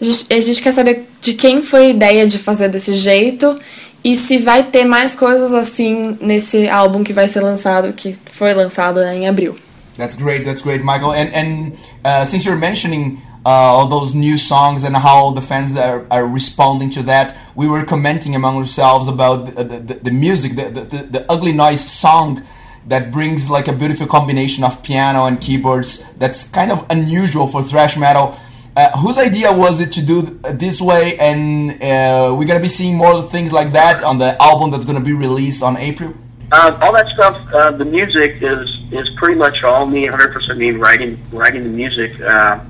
a 0.00 0.04
gente, 0.04 0.32
a 0.32 0.40
gente 0.40 0.62
quer 0.62 0.72
saber 0.72 1.08
de 1.20 1.34
quem 1.34 1.62
foi 1.62 1.86
a 1.86 1.90
ideia 1.90 2.26
de 2.26 2.38
fazer 2.38 2.68
desse 2.68 2.94
jeito 2.94 3.58
e 4.04 4.14
se 4.14 4.38
vai 4.38 4.62
ter 4.62 4.84
mais 4.84 5.14
coisas 5.14 5.52
assim 5.52 6.16
nesse 6.20 6.68
álbum 6.68 7.02
que 7.02 7.12
vai 7.12 7.28
ser 7.28 7.40
lançado, 7.40 7.92
que 7.92 8.16
foi 8.32 8.54
lançado 8.54 9.00
em 9.02 9.28
abril. 9.28 9.56
That's 9.96 10.16
great, 10.16 10.44
that's 10.44 10.62
great, 10.62 10.84
Michael. 10.84 11.10
And, 11.10 11.34
and 11.34 11.72
uh, 12.04 12.24
since 12.24 12.44
you're 12.44 12.58
mentioning 12.58 13.20
uh, 13.44 13.48
all 13.48 13.88
those 13.88 14.14
new 14.14 14.38
songs 14.38 14.84
and 14.84 14.96
how 14.96 15.32
the 15.32 15.40
fans 15.40 15.76
are, 15.76 16.06
are 16.10 16.24
responding 16.24 16.90
to 16.90 17.02
that, 17.04 17.34
we 17.56 17.66
were 17.66 17.84
commenting 17.84 18.36
among 18.36 18.56
ourselves 18.56 19.08
about 19.08 19.56
the, 19.56 19.64
the, 19.64 19.94
the 19.94 20.10
music, 20.12 20.54
the, 20.54 20.70
the, 20.70 21.02
the 21.10 21.24
ugly 21.28 21.52
noise 21.52 21.84
song 21.84 22.42
that 22.86 23.10
brings 23.10 23.50
like 23.50 23.68
a 23.68 23.72
beautiful 23.72 24.06
combination 24.06 24.64
of 24.64 24.82
piano 24.82 25.26
and 25.26 25.40
keyboards 25.40 26.02
that's 26.16 26.44
kind 26.44 26.70
of 26.70 26.86
unusual 26.90 27.46
for 27.46 27.62
thrash 27.62 27.96
metal. 27.96 28.36
Uh, 28.78 28.96
whose 28.98 29.18
idea 29.18 29.52
was 29.52 29.80
it 29.80 29.90
to 29.90 30.00
do 30.00 30.22
this 30.52 30.80
way? 30.80 31.18
And 31.18 31.82
uh, 31.82 32.32
we're 32.38 32.46
gonna 32.46 32.60
be 32.60 32.68
seeing 32.68 32.94
more 32.94 33.22
things 33.22 33.52
like 33.52 33.72
that 33.72 34.04
on 34.04 34.18
the 34.18 34.40
album 34.40 34.70
that's 34.70 34.84
gonna 34.84 35.00
be 35.00 35.12
released 35.12 35.64
on 35.64 35.76
April. 35.76 36.14
Uh, 36.52 36.78
all 36.80 36.92
that 36.92 37.08
stuff, 37.08 37.36
uh, 37.54 37.72
the 37.72 37.84
music 37.84 38.36
is 38.40 38.70
is 38.92 39.10
pretty 39.16 39.34
much 39.34 39.64
all 39.64 39.84
me, 39.84 40.06
100% 40.06 40.56
me 40.56 40.70
writing 40.70 41.20
writing 41.32 41.64
the 41.64 41.70
music. 41.70 42.20
Uh, 42.20 42.60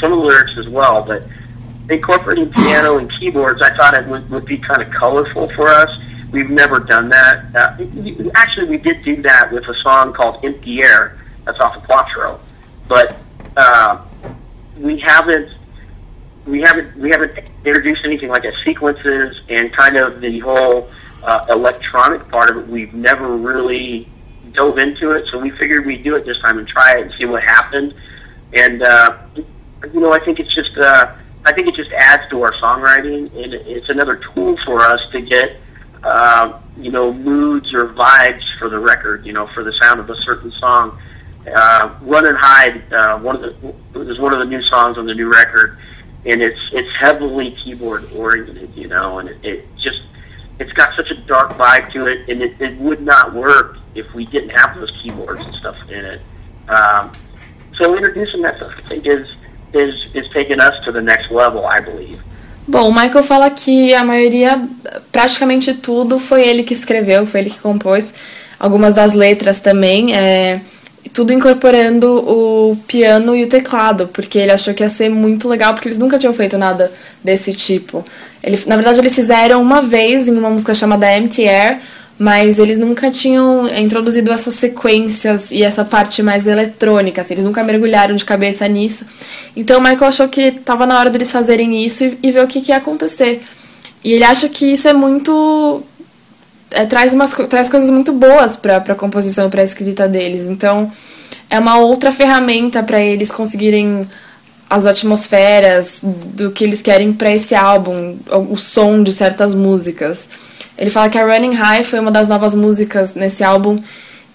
some 0.00 0.10
of 0.10 0.20
the 0.20 0.24
lyrics 0.24 0.56
as 0.56 0.70
well, 0.70 1.02
but 1.02 1.24
incorporating 1.90 2.50
piano 2.50 2.96
and 2.96 3.12
keyboards, 3.18 3.60
I 3.60 3.76
thought 3.76 3.92
it 3.92 4.06
would, 4.06 4.30
would 4.30 4.46
be 4.46 4.56
kind 4.56 4.80
of 4.80 4.90
colorful 4.90 5.50
for 5.50 5.68
us. 5.68 5.90
We've 6.32 6.48
never 6.48 6.80
done 6.80 7.10
that. 7.10 7.44
Uh, 7.54 8.30
actually, 8.36 8.68
we 8.68 8.78
did 8.78 9.04
do 9.04 9.20
that 9.20 9.52
with 9.52 9.68
a 9.68 9.74
song 9.82 10.14
called 10.14 10.42
"Empty 10.46 10.82
Air" 10.82 11.18
that's 11.44 11.60
off 11.60 11.76
of 11.76 11.82
Quattro, 11.82 12.40
but 12.88 13.18
uh, 13.58 14.02
we 14.78 14.98
haven't 15.00 15.57
we 16.48 16.60
haven't 16.62 16.96
we 16.96 17.10
haven't 17.10 17.38
introduced 17.64 18.04
anything 18.04 18.28
like 18.28 18.44
a 18.44 18.52
sequences 18.64 19.40
and 19.48 19.72
kind 19.72 19.96
of 19.96 20.20
the 20.20 20.38
whole 20.40 20.90
uh, 21.22 21.44
electronic 21.50 22.26
part 22.28 22.50
of 22.50 22.56
it. 22.56 22.68
We've 22.68 22.94
never 22.94 23.36
really 23.36 24.08
dove 24.52 24.78
into 24.78 25.12
it, 25.12 25.26
so 25.30 25.38
we 25.38 25.50
figured 25.50 25.84
we'd 25.84 26.02
do 26.02 26.16
it 26.16 26.24
this 26.24 26.38
time 26.40 26.58
and 26.58 26.66
try 26.66 26.98
it 26.98 27.02
and 27.02 27.14
see 27.18 27.26
what 27.26 27.42
happened. 27.42 27.94
And 28.54 28.82
uh, 28.82 29.18
you 29.36 30.00
know, 30.00 30.12
I 30.12 30.20
think 30.20 30.40
it's 30.40 30.54
just 30.54 30.76
uh, 30.78 31.14
I 31.44 31.52
think 31.52 31.68
it 31.68 31.74
just 31.74 31.92
adds 31.92 32.28
to 32.30 32.42
our 32.42 32.52
songwriting, 32.54 33.26
and 33.36 33.54
it's 33.54 33.90
another 33.90 34.16
tool 34.16 34.56
for 34.64 34.80
us 34.80 35.00
to 35.12 35.20
get 35.20 35.56
uh, 36.02 36.58
you 36.78 36.90
know 36.90 37.12
moods 37.12 37.74
or 37.74 37.88
vibes 37.88 38.44
for 38.58 38.68
the 38.70 38.78
record. 38.78 39.26
You 39.26 39.34
know, 39.34 39.46
for 39.48 39.62
the 39.62 39.72
sound 39.82 40.00
of 40.00 40.08
a 40.08 40.16
certain 40.22 40.50
song. 40.52 40.98
Uh, 41.46 41.94
Run 42.02 42.26
and 42.26 42.36
Hide, 42.36 42.92
uh, 42.92 43.18
one 43.20 43.36
of 43.36 43.40
the 43.40 44.00
is 44.10 44.18
one 44.18 44.34
of 44.34 44.38
the 44.38 44.44
new 44.44 44.62
songs 44.64 44.98
on 44.98 45.06
the 45.06 45.14
new 45.14 45.32
record, 45.32 45.78
and 46.24 46.42
it's 46.42 46.60
it's 46.72 46.90
heavily 46.96 47.52
keyboard 47.62 48.10
oriented, 48.12 48.74
you 48.74 48.88
know, 48.88 49.18
and 49.18 49.28
it, 49.28 49.38
it 49.44 49.76
just 49.76 50.02
it's 50.58 50.72
got 50.72 50.94
such 50.96 51.10
a 51.10 51.14
dark 51.14 51.50
vibe 51.52 51.92
to 51.92 52.06
it, 52.06 52.28
and 52.28 52.42
it, 52.42 52.60
it 52.60 52.76
would 52.78 53.02
not 53.02 53.32
work 53.32 53.76
if 53.94 54.12
we 54.14 54.26
didn't 54.26 54.50
have 54.50 54.76
those 54.76 54.90
keyboards 55.02 55.44
and 55.44 55.54
stuff 55.54 55.76
in 55.88 56.04
it. 56.04 56.22
Um, 56.68 57.12
so 57.76 57.94
introducing 57.94 58.42
that 58.42 58.56
stuff, 58.56 58.72
I 58.76 58.88
think, 58.88 59.06
is 59.06 59.28
is 59.72 59.94
is 60.14 60.28
taking 60.32 60.60
us 60.60 60.74
to 60.84 60.92
the 60.92 61.02
next 61.02 61.30
level, 61.30 61.64
I 61.66 61.80
believe. 61.80 62.20
Bom, 62.66 62.88
o 62.88 62.92
Michael 62.92 63.22
fala 63.22 63.48
que 63.50 63.94
a 63.94 64.04
maioria, 64.04 64.62
praticamente 65.10 65.72
tudo, 65.72 66.18
foi 66.18 66.46
ele 66.46 66.62
que 66.62 66.74
escreveu, 66.74 67.24
foi 67.24 67.40
ele 67.40 67.50
que 67.50 67.60
compôs. 67.60 68.12
Algumas 68.60 68.92
das 68.92 69.14
letras 69.14 69.60
também. 69.60 70.14
É, 70.14 70.60
tudo 71.12 71.32
incorporando 71.32 72.06
o 72.06 72.76
piano 72.86 73.34
e 73.34 73.44
o 73.44 73.48
teclado, 73.48 74.08
porque 74.08 74.38
ele 74.38 74.52
achou 74.52 74.74
que 74.74 74.82
ia 74.82 74.88
ser 74.88 75.08
muito 75.08 75.48
legal, 75.48 75.74
porque 75.74 75.88
eles 75.88 75.98
nunca 75.98 76.18
tinham 76.18 76.32
feito 76.32 76.56
nada 76.58 76.92
desse 77.22 77.52
tipo. 77.52 78.04
Ele, 78.42 78.58
na 78.66 78.76
verdade, 78.76 79.00
eles 79.00 79.14
fizeram 79.14 79.60
uma 79.60 79.82
vez 79.82 80.28
em 80.28 80.36
uma 80.36 80.50
música 80.50 80.74
chamada 80.74 81.16
Empty 81.16 81.48
Air, 81.48 81.78
mas 82.18 82.58
eles 82.58 82.76
nunca 82.76 83.10
tinham 83.10 83.68
introduzido 83.68 84.32
essas 84.32 84.54
sequências 84.54 85.52
e 85.52 85.62
essa 85.62 85.84
parte 85.84 86.22
mais 86.22 86.46
eletrônica, 86.48 87.20
assim, 87.20 87.34
eles 87.34 87.44
nunca 87.44 87.62
mergulharam 87.62 88.16
de 88.16 88.24
cabeça 88.24 88.66
nisso. 88.66 89.06
Então 89.56 89.78
o 89.78 89.82
Michael 89.82 90.08
achou 90.08 90.28
que 90.28 90.40
estava 90.40 90.84
na 90.84 90.98
hora 90.98 91.10
deles 91.10 91.30
fazerem 91.30 91.84
isso 91.84 92.04
e, 92.04 92.18
e 92.22 92.32
ver 92.32 92.42
o 92.42 92.48
que, 92.48 92.60
que 92.60 92.72
ia 92.72 92.78
acontecer. 92.78 93.42
E 94.02 94.12
ele 94.12 94.24
acha 94.24 94.48
que 94.48 94.72
isso 94.72 94.88
é 94.88 94.92
muito 94.92 95.82
é, 96.72 96.84
traz, 96.84 97.12
umas, 97.12 97.32
traz 97.48 97.68
coisas 97.68 97.90
muito 97.90 98.12
boas 98.12 98.56
para 98.56 98.76
a 98.76 98.94
composição, 98.94 99.48
para 99.48 99.60
a 99.60 99.64
escrita 99.64 100.08
deles. 100.08 100.46
Então, 100.46 100.90
é 101.48 101.58
uma 101.58 101.78
outra 101.78 102.12
ferramenta 102.12 102.82
para 102.82 103.00
eles 103.00 103.30
conseguirem 103.30 104.08
as 104.68 104.84
atmosferas 104.84 105.98
do 106.02 106.50
que 106.50 106.62
eles 106.62 106.82
querem 106.82 107.12
para 107.12 107.32
esse 107.32 107.54
álbum, 107.54 108.18
o, 108.50 108.56
som 108.56 109.02
de 109.02 109.12
certas 109.12 109.54
músicas. 109.54 110.28
Ele 110.76 110.90
fala 110.90 111.08
que 111.08 111.18
a 111.18 111.24
Running 111.24 111.54
High 111.54 111.84
foi 111.84 111.98
uma 111.98 112.10
das 112.10 112.28
novas 112.28 112.54
músicas 112.54 113.14
nesse 113.14 113.42
álbum 113.42 113.82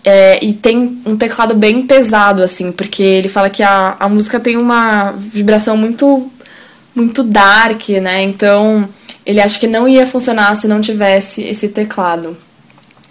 é, 0.03 0.43
e 0.43 0.53
tem 0.53 1.01
um 1.05 1.15
teclado 1.15 1.53
bem 1.53 1.85
pesado, 1.85 2.41
assim, 2.41 2.71
porque 2.71 3.03
ele 3.03 3.29
fala 3.29 3.49
que 3.49 3.61
a, 3.61 3.95
a 3.99 4.09
música 4.09 4.39
tem 4.39 4.57
uma 4.57 5.11
vibração 5.11 5.77
muito, 5.77 6.29
muito 6.95 7.23
dark, 7.23 7.89
né? 7.89 8.23
Então 8.23 8.89
ele 9.25 9.41
acha 9.41 9.59
que 9.59 9.67
não 9.67 9.87
ia 9.87 10.05
funcionar 10.05 10.55
se 10.55 10.67
não 10.67 10.81
tivesse 10.81 11.43
esse 11.43 11.69
teclado. 11.69 12.37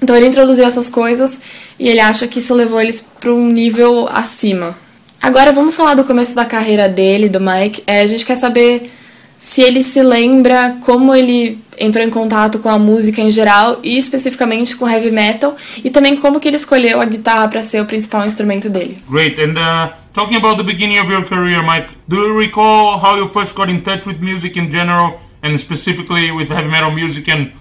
Então 0.02 0.16
ele 0.16 0.26
introduziu 0.26 0.64
essas 0.64 0.88
coisas 0.88 1.40
e 1.78 1.88
ele 1.88 2.00
acha 2.00 2.26
que 2.26 2.40
isso 2.40 2.54
levou 2.54 2.80
eles 2.80 3.00
para 3.00 3.32
um 3.32 3.46
nível 3.46 4.08
acima. 4.12 4.76
Agora 5.20 5.52
vamos 5.52 5.74
falar 5.76 5.94
do 5.94 6.02
começo 6.04 6.34
da 6.34 6.44
carreira 6.44 6.88
dele, 6.88 7.28
do 7.28 7.40
Mike. 7.40 7.84
É, 7.86 8.00
a 8.00 8.06
gente 8.06 8.26
quer 8.26 8.34
saber 8.34 8.90
se 9.38 9.62
ele 9.62 9.80
se 9.80 10.02
lembra 10.02 10.76
como 10.80 11.14
ele 11.14 11.58
entrou 11.78 12.04
em 12.04 12.10
contato 12.10 12.58
com 12.58 12.68
a 12.68 12.78
música 12.78 13.20
em 13.20 13.30
geral 13.30 13.78
e 13.82 13.96
especificamente 13.96 14.76
com 14.76 14.88
heavy 14.88 15.10
metal 15.10 15.56
e 15.84 15.90
também 15.90 16.16
como 16.16 16.40
que 16.40 16.48
ele 16.48 16.56
escolheu 16.56 17.00
a 17.00 17.04
guitarra 17.04 17.48
para 17.48 17.62
ser 17.62 17.80
o 17.80 17.86
principal 17.86 18.26
instrumento 18.26 18.68
dele. 18.68 18.98
Great. 19.08 19.40
And 19.40 19.52
uh, 19.52 19.92
talking 20.12 20.36
about 20.36 20.56
the 20.56 20.64
beginning 20.64 20.98
of 20.98 21.10
your 21.10 21.24
career, 21.24 21.62
Mike, 21.62 21.88
do 22.08 22.16
you 22.16 22.38
recall 22.38 22.98
how 22.98 23.16
you 23.16 23.28
first 23.28 23.54
got 23.54 23.70
in 23.70 23.82
touch 23.82 24.04
with 24.06 24.18
music 24.20 24.58
in 24.58 24.70
general 24.70 25.20
and 25.42 25.58
specifically 25.58 26.30
with 26.30 26.48
heavy 26.48 26.68
metal 26.68 26.90
music? 26.90 27.28
And 27.28 27.52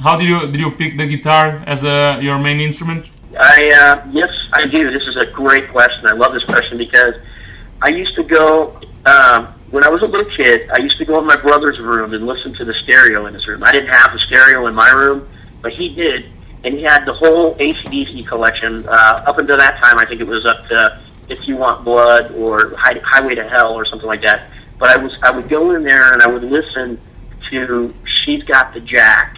how 0.00 0.16
did 0.16 0.28
you 0.28 0.50
did 0.50 0.60
you 0.60 0.70
pick 0.72 0.96
the 0.96 1.06
guitar 1.06 1.62
as 1.66 1.84
a, 1.84 2.18
your 2.20 2.38
main 2.38 2.60
instrument? 2.60 3.10
I 3.38 3.70
uh, 3.70 4.10
yes, 4.10 4.30
I 4.54 4.66
do. 4.66 4.90
This 4.90 5.02
is 5.02 5.16
a 5.16 5.26
great 5.26 5.68
question. 5.70 6.06
I 6.06 6.12
love 6.12 6.32
this 6.32 6.44
question 6.44 6.78
because 6.78 7.14
I 7.82 7.88
used 7.88 8.14
to 8.16 8.24
go 8.24 8.80
um, 9.06 9.48
when 9.70 9.84
I 9.84 9.88
was 9.88 10.02
a 10.02 10.06
little 10.06 10.30
kid. 10.34 10.70
I 10.70 10.78
used 10.78 10.98
to 10.98 11.04
go 11.04 11.18
in 11.18 11.26
my 11.26 11.36
brother's 11.36 11.78
room 11.78 12.14
and 12.14 12.26
listen 12.26 12.54
to 12.54 12.64
the 12.64 12.74
stereo 12.84 13.26
in 13.26 13.34
his 13.34 13.46
room. 13.46 13.62
I 13.64 13.72
didn't 13.72 13.92
have 13.92 14.12
the 14.12 14.18
stereo 14.20 14.66
in 14.66 14.74
my 14.74 14.90
room, 14.90 15.28
but 15.62 15.72
he 15.72 15.94
did, 15.94 16.26
and 16.64 16.74
he 16.74 16.82
had 16.82 17.04
the 17.04 17.12
whole 17.12 17.54
ACDC 17.56 18.26
collection. 18.26 18.88
Uh, 18.88 19.24
up 19.26 19.38
until 19.38 19.58
that 19.58 19.80
time, 19.82 19.98
I 19.98 20.06
think 20.06 20.20
it 20.20 20.26
was 20.26 20.46
up 20.46 20.66
to 20.68 21.00
"If 21.28 21.46
You 21.46 21.56
Want 21.56 21.84
Blood" 21.84 22.32
or 22.32 22.74
High, 22.76 23.00
"Highway 23.04 23.34
to 23.34 23.48
Hell" 23.48 23.74
or 23.74 23.84
something 23.84 24.08
like 24.08 24.22
that. 24.22 24.50
But 24.78 24.90
I 24.90 24.96
was 24.96 25.12
I 25.22 25.32
would 25.32 25.48
go 25.48 25.72
in 25.74 25.82
there 25.82 26.12
and 26.12 26.22
I 26.22 26.28
would 26.28 26.44
listen 26.44 27.00
to 27.50 27.94
"She's 28.24 28.42
Got 28.44 28.74
the 28.74 28.80
Jack." 28.80 29.36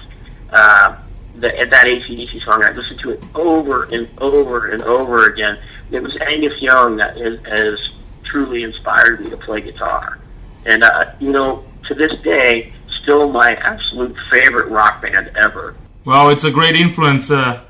Uh, 0.50 0.96
the, 1.40 1.48
that 1.48 1.86
ACDC 1.86 2.44
song. 2.44 2.62
I 2.62 2.70
listened 2.70 3.00
to 3.00 3.10
it 3.10 3.22
over 3.34 3.84
and 3.84 4.08
over 4.18 4.70
and 4.72 4.82
over 4.82 5.26
again. 5.26 5.58
It 5.90 6.02
was 6.02 6.16
Angus 6.20 6.60
Young 6.60 6.96
that 6.96 7.16
has, 7.16 7.38
has 7.46 7.78
truly 8.24 8.62
inspired 8.62 9.20
me 9.20 9.30
to 9.30 9.36
play 9.36 9.60
guitar. 9.60 10.18
And, 10.66 10.84
uh, 10.84 11.12
you 11.18 11.32
know, 11.32 11.64
to 11.88 11.94
this 11.94 12.12
day, 12.22 12.72
still 13.02 13.30
my 13.30 13.56
absolute 13.56 14.16
favorite 14.30 14.68
rock 14.68 15.02
band 15.02 15.30
ever. 15.36 15.74
Well, 16.04 16.30
it's 16.30 16.44
a 16.44 16.50
great 16.50 16.76
influence. 16.76 17.30
Uh, 17.30 17.60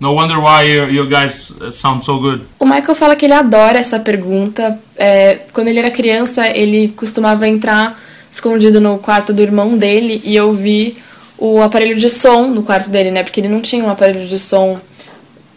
no 0.00 0.12
wonder 0.12 0.40
why 0.40 0.62
you, 0.62 0.86
you 0.86 1.08
guys 1.08 1.50
uh, 1.60 1.70
sound 1.70 2.02
so 2.04 2.18
good. 2.18 2.46
O 2.58 2.64
Michael 2.64 2.94
fala 2.94 3.16
que 3.16 3.26
ele 3.26 3.34
adora 3.34 3.78
essa 3.78 4.00
pergunta. 4.00 4.78
É, 4.96 5.40
quando 5.52 5.68
ele 5.68 5.78
era 5.78 5.90
criança, 5.90 6.46
ele 6.48 6.88
costumava 6.88 7.46
entrar 7.46 7.96
escondido 8.32 8.80
no 8.80 8.98
quarto 8.98 9.32
do 9.32 9.42
irmão 9.42 9.76
dele 9.76 10.20
e 10.24 10.38
ouvir 10.40 10.96
o 11.36 11.60
aparelho 11.62 11.96
de 11.96 12.10
som 12.10 12.48
no 12.48 12.62
quarto 12.62 12.90
dele, 12.90 13.10
né? 13.10 13.22
Porque 13.22 13.40
ele 13.40 13.48
não 13.48 13.60
tinha 13.60 13.84
um 13.84 13.90
aparelho 13.90 14.26
de 14.26 14.38
som. 14.38 14.78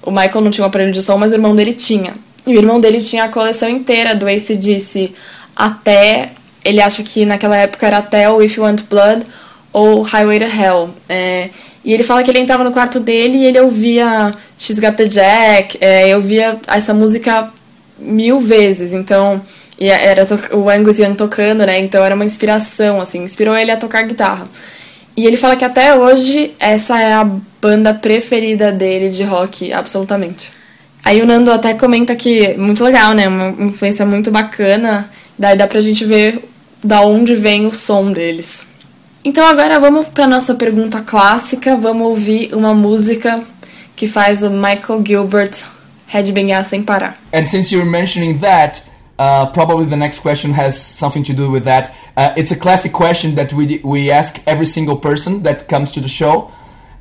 O 0.01 0.11
Michael 0.11 0.41
não 0.41 0.51
tinha 0.51 0.63
um 0.63 0.67
aparelho 0.67 0.93
de 0.93 1.01
som, 1.01 1.17
mas 1.17 1.31
o 1.31 1.35
irmão 1.35 1.55
dele 1.55 1.73
tinha. 1.73 2.13
E 2.45 2.55
o 2.55 2.57
irmão 2.57 2.79
dele 2.79 2.99
tinha 2.99 3.25
a 3.25 3.29
coleção 3.29 3.69
inteira 3.69 4.15
do 4.15 4.27
ACDC 4.27 5.13
até. 5.55 6.31
Ele 6.63 6.81
acha 6.81 7.03
que 7.03 7.25
naquela 7.25 7.57
época 7.57 7.85
era 7.85 7.97
até 7.97 8.29
o 8.29 8.41
If 8.41 8.57
You 8.57 8.63
Want 8.63 8.83
Blood 8.89 9.25
ou 9.73 10.01
Highway 10.01 10.39
to 10.39 10.45
Hell. 10.45 10.89
É, 11.09 11.49
e 11.83 11.93
ele 11.93 12.03
fala 12.03 12.23
que 12.23 12.31
ele 12.31 12.39
entrava 12.39 12.63
no 12.63 12.71
quarto 12.71 12.99
dele 12.99 13.39
e 13.39 13.45
ele 13.45 13.59
ouvia 13.59 14.33
She's 14.57 14.79
Got 14.79 14.93
the 14.93 15.05
Jack, 15.05 15.77
é, 15.81 16.09
eu 16.09 16.17
ouvia 16.17 16.57
essa 16.67 16.93
música 16.93 17.51
mil 17.97 18.39
vezes. 18.39 18.93
Então, 18.93 19.41
era 19.79 20.25
o 20.53 20.69
Angus 20.69 20.99
Young 20.99 21.15
tocando, 21.15 21.65
né? 21.65 21.79
Então 21.79 22.03
era 22.03 22.15
uma 22.15 22.25
inspiração, 22.25 23.01
assim, 23.01 23.23
inspirou 23.23 23.55
ele 23.57 23.71
a 23.71 23.77
tocar 23.77 24.03
guitarra. 24.03 24.47
E 25.15 25.25
ele 25.25 25.37
fala 25.37 25.55
que 25.55 25.65
até 25.65 25.93
hoje 25.95 26.53
essa 26.59 26.99
é 26.99 27.13
a 27.13 27.23
banda 27.61 27.93
preferida 27.93 28.71
dele 28.71 29.09
de 29.09 29.23
rock, 29.23 29.71
absolutamente. 29.71 30.51
Aí 31.03 31.21
o 31.21 31.25
Nando 31.25 31.51
até 31.51 31.73
comenta 31.73 32.15
que 32.15 32.53
muito 32.55 32.83
legal, 32.83 33.13
né? 33.13 33.27
Uma 33.27 33.49
influência 33.67 34.05
muito 34.05 34.31
bacana. 34.31 35.09
Daí 35.37 35.57
dá 35.57 35.67
pra 35.67 35.81
gente 35.81 36.05
ver 36.05 36.43
da 36.83 37.01
onde 37.01 37.35
vem 37.35 37.65
o 37.65 37.73
som 37.73 38.11
deles. 38.11 38.65
Então 39.23 39.45
agora 39.45 39.79
vamos 39.79 40.07
para 40.07 40.25
nossa 40.25 40.55
pergunta 40.55 41.01
clássica. 41.01 41.75
Vamos 41.75 42.07
ouvir 42.07 42.53
uma 42.53 42.73
música 42.73 43.43
que 43.95 44.07
faz 44.07 44.41
o 44.43 44.49
Michael 44.49 45.03
Gilbert 45.05 45.51
headbangar 46.07 46.63
sem 46.63 46.81
parar. 46.81 47.17
And 47.33 47.45
since 47.47 47.73
you're 47.73 47.89
mentioning 47.89 48.37
that, 48.39 48.81
Uh, 49.23 49.49
probably 49.53 49.85
the 49.85 49.95
next 49.95 50.19
question 50.19 50.51
has 50.51 50.75
something 50.77 51.23
to 51.23 51.31
do 51.31 51.49
with 51.49 51.63
that. 51.63 51.95
Uh, 52.17 52.33
it's 52.35 52.51
a 52.51 52.57
classic 52.57 52.91
question 52.91 53.35
that 53.35 53.53
we 53.53 53.79
we 53.93 54.11
ask 54.11 54.31
every 54.45 54.65
single 54.65 54.97
person 54.97 55.43
that 55.43 55.69
comes 55.69 55.91
to 55.91 56.01
the 56.01 56.09
show, 56.09 56.51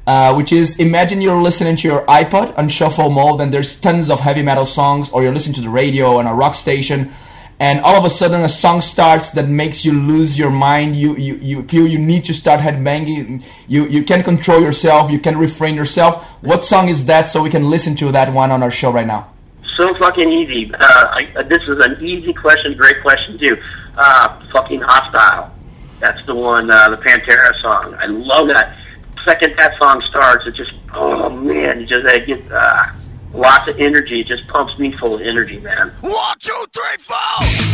uh, 0.07 0.33
which 0.33 0.53
is: 0.53 0.79
Imagine 0.79 1.21
you're 1.21 1.43
listening 1.43 1.75
to 1.75 1.89
your 1.89 2.07
iPod 2.07 2.57
on 2.57 2.69
shuffle 2.69 3.11
mode, 3.11 3.41
and 3.41 3.53
there's 3.53 3.75
tons 3.75 4.09
of 4.09 4.21
heavy 4.21 4.41
metal 4.41 4.65
songs, 4.65 5.11
or 5.11 5.25
you're 5.25 5.35
listening 5.35 5.57
to 5.57 5.63
the 5.63 5.69
radio 5.83 6.19
on 6.19 6.29
a 6.29 6.35
rock 6.43 6.55
station, 6.55 7.11
and 7.59 7.81
all 7.81 7.97
of 7.97 8.05
a 8.05 8.11
sudden 8.11 8.43
a 8.43 8.49
song 8.49 8.83
starts 8.83 9.31
that 9.31 9.49
makes 9.49 9.85
you 9.85 9.93
lose 9.93 10.39
your 10.39 10.53
mind. 10.53 10.95
You 10.95 11.17
you, 11.17 11.35
you 11.49 11.65
feel 11.65 11.89
you 11.89 11.99
need 11.99 12.25
to 12.27 12.35
start 12.35 12.61
headbanging. 12.61 13.43
You 13.67 13.89
you 13.89 14.05
can't 14.05 14.25
control 14.25 14.63
yourself. 14.63 15.11
You 15.11 15.19
can't 15.19 15.39
refrain 15.39 15.75
yourself. 15.75 16.23
What 16.41 16.65
song 16.65 16.89
is 16.89 17.07
that? 17.07 17.27
So 17.31 17.43
we 17.43 17.51
can 17.51 17.69
listen 17.69 17.97
to 17.97 18.13
that 18.13 18.33
one 18.33 18.53
on 18.53 18.63
our 18.63 18.71
show 18.71 18.93
right 18.93 19.09
now 19.09 19.32
so 19.77 19.95
fucking 19.95 20.31
easy. 20.31 20.73
Uh, 20.75 20.79
I, 20.81 21.33
uh, 21.37 21.43
this 21.45 21.63
is 21.65 21.79
an 21.79 22.05
easy 22.05 22.33
question, 22.33 22.77
great 22.77 23.01
question 23.03 23.39
too. 23.39 23.57
Uh, 23.97 24.41
fucking 24.53 24.81
hostile. 24.81 25.53
That's 26.01 26.25
the 26.27 26.35
one, 26.35 26.71
uh, 26.71 26.91
the 26.91 26.97
Pantera 26.97 27.61
song. 27.61 27.95
I 27.99 28.07
love 28.07 28.49
that. 28.49 28.77
Second 29.25 29.55
that 29.57 29.79
song 29.79 30.03
starts, 30.11 30.47
it 30.47 30.55
just 30.57 30.73
oh 30.95 31.31
man, 31.31 31.83
it 31.83 31.87
just 31.87 32.05
I 32.07 32.19
get 32.19 32.43
uh, 32.51 32.87
lots 33.33 33.69
of 33.69 33.79
energy. 33.79 34.21
It 34.21 34.27
just 34.27 34.47
pumps 34.49 34.77
me 34.79 34.97
full 34.97 35.15
of 35.15 35.21
energy, 35.21 35.61
man. 35.61 35.93
One, 36.01 36.39
two, 36.41 36.65
three, 36.73 36.99
four. 36.99 37.17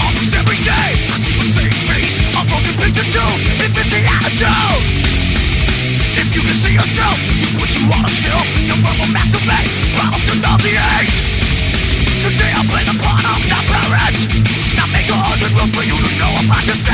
Almost 0.04 0.36
every 0.36 0.60
day, 0.60 0.92
I 1.08 1.16
see 1.24 1.40
the 1.40 1.48
same 1.56 1.72
face. 1.88 2.20
A 2.36 2.44
broken 2.52 2.74
picture 2.76 3.08
too. 3.16 3.32
If 3.64 3.72
it's 3.80 3.88
the 3.88 4.00
attitude. 4.04 5.08
If 6.20 6.34
you 6.34 6.42
can 6.42 6.56
see 6.60 6.74
yourself, 6.74 7.16
you 7.32 7.46
put 7.56 7.70
you 7.72 7.86
on 7.96 8.04
a 8.04 8.12
shelf. 8.12 8.44
You're 8.60 8.76
from 8.76 8.98
a 9.00 9.08
masturbate, 9.08 9.72
bottles 9.96 10.26
to 10.26 10.40
nauseate. 10.42 11.27
The 13.98 14.26
parent 14.30 14.76
Not 14.76 14.88
make 14.92 15.08
a 15.10 15.14
hundred 15.14 15.50
rules 15.58 15.72
for 15.74 15.84
you 15.84 15.96
to 15.96 16.10
know 16.18 16.32
about 16.46 16.64
yourself 16.66 16.87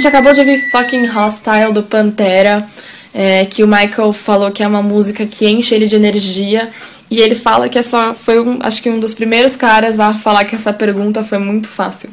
gente 0.00 0.08
acabou 0.08 0.32
de 0.32 0.40
ouvir 0.40 0.70
Fucking 0.70 1.06
Hostile 1.08 1.74
do 1.74 1.82
Pantera, 1.82 2.66
é, 3.12 3.44
que 3.44 3.62
o 3.62 3.68
Michael 3.68 4.14
falou 4.14 4.50
que 4.50 4.62
é 4.62 4.66
uma 4.66 4.82
música 4.82 5.26
que 5.26 5.46
enche 5.46 5.74
ele 5.74 5.86
de 5.86 5.94
energia. 5.94 6.70
E 7.10 7.20
ele 7.20 7.34
fala 7.34 7.68
que 7.68 7.78
essa 7.78 8.14
foi, 8.14 8.40
um, 8.40 8.58
acho 8.62 8.82
que 8.82 8.88
um 8.88 8.98
dos 8.98 9.12
primeiros 9.12 9.56
caras 9.56 10.00
a 10.00 10.14
falar 10.14 10.44
que 10.44 10.54
essa 10.54 10.72
pergunta 10.72 11.22
foi 11.22 11.36
muito 11.36 11.68
fácil. 11.68 12.08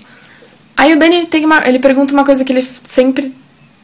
Aí 0.76 0.94
o 0.94 1.00
Danny 1.00 1.28
tem 1.28 1.46
uma, 1.46 1.66
ele 1.66 1.80
pergunta 1.80 2.14
uma 2.14 2.26
coisa 2.26 2.44
que 2.44 2.52
ele 2.52 2.68
sempre 2.84 3.34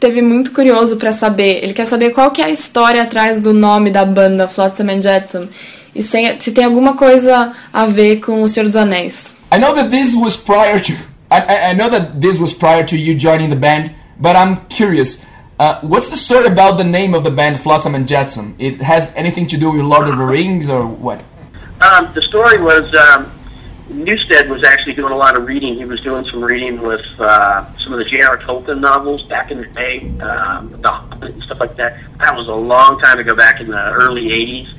teve 0.02 0.22
muito 0.22 0.52
curioso 0.52 0.98
para 0.98 1.14
saber. 1.14 1.64
Ele 1.64 1.72
quer 1.72 1.86
saber 1.86 2.10
qual 2.10 2.30
que 2.30 2.42
é 2.42 2.46
a 2.46 2.50
história 2.50 3.02
atrás 3.02 3.40
do 3.40 3.54
nome 3.54 3.90
da 3.90 4.04
banda 4.04 4.50
Flotsam 4.50 4.90
and 4.90 5.02
Jetsam 5.02 5.48
e 5.96 6.04
se, 6.04 6.18
se 6.40 6.52
tem 6.52 6.66
alguma 6.66 6.96
coisa 6.96 7.54
a 7.72 7.86
ver 7.86 8.20
com 8.20 8.42
o 8.42 8.48
Senhor 8.50 8.66
dos 8.66 8.76
Anéis. 8.76 9.34
I 9.54 9.60
know 9.60 9.74
that 9.74 9.90
this 9.90 10.14
was 10.14 10.36
prior 10.36 10.82
to 10.82 11.13
I, 11.42 11.70
I 11.70 11.74
know 11.74 11.90
that 11.90 12.22
this 12.22 12.38
was 12.38 12.54
prior 12.54 12.86
to 12.86 12.98
you 12.98 13.16
joining 13.16 13.50
the 13.50 13.56
band, 13.56 13.96
but 14.20 14.36
I'm 14.36 14.66
curious. 14.68 15.24
Uh, 15.60 15.80
what's 15.82 16.10
the 16.10 16.18
story 16.18 16.48
about 16.48 16.78
the 16.78 16.84
name 16.84 17.14
of 17.14 17.24
the 17.24 17.32
band 17.32 17.60
Flotsam 17.60 17.96
and 17.96 18.08
Jetsam? 18.08 18.56
It 18.60 18.82
has 18.82 19.14
anything 19.16 19.48
to 19.48 19.58
do 19.58 19.72
with 19.72 19.82
Lord 19.82 20.08
of 20.08 20.18
the 20.18 20.26
Rings 20.26 20.70
or 20.70 20.86
what? 20.86 21.24
Um, 21.82 22.14
the 22.14 22.22
story 22.22 22.62
was 22.62 22.94
um, 22.96 23.32
Newstead 23.90 24.50
was 24.50 24.64
actually 24.64 24.94
doing 24.94 25.12
a 25.12 25.16
lot 25.16 25.36
of 25.36 25.46
reading. 25.46 25.76
He 25.76 25.86
was 25.86 26.00
doing 26.02 26.26
some 26.26 26.44
reading 26.44 26.82
with 26.82 27.06
uh, 27.20 27.78
some 27.80 27.94
of 27.94 28.00
the 28.00 28.06
J.R. 28.06 28.38
Tolkien 28.40 28.80
novels 28.80 29.24
back 29.24 29.52
in 29.52 29.60
the 29.60 29.68
day, 29.68 30.00
um, 30.20 30.82
the 30.82 30.90
Hobbit 30.90 31.34
and 31.34 31.44
stuff 31.44 31.60
like 31.60 31.76
that. 31.78 32.00
That 32.20 32.36
was 32.36 32.48
a 32.48 32.56
long 32.56 33.00
time 33.00 33.20
ago, 33.20 33.36
back 33.36 33.60
in 33.60 33.68
the 33.68 33.92
early 33.92 34.30
'80s, 34.30 34.74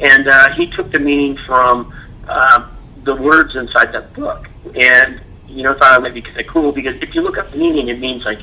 and 0.00 0.28
uh, 0.28 0.54
he 0.54 0.66
took 0.66 0.90
the 0.90 0.98
meaning 0.98 1.38
from 1.46 1.94
uh, 2.28 2.68
the 3.04 3.14
words 3.14 3.54
inside 3.56 3.92
that 3.92 4.12
book, 4.14 4.48
and 4.74 5.20
you 5.48 5.62
know, 5.62 5.74
thought 5.74 5.98
it 5.98 6.02
might 6.02 6.14
be 6.14 6.22
kind 6.22 6.38
of 6.38 6.46
cool 6.46 6.72
because 6.72 6.96
if 7.02 7.14
you 7.14 7.22
look 7.22 7.38
up 7.38 7.54
meaning, 7.54 7.88
it 7.88 7.98
means 7.98 8.24
like 8.24 8.40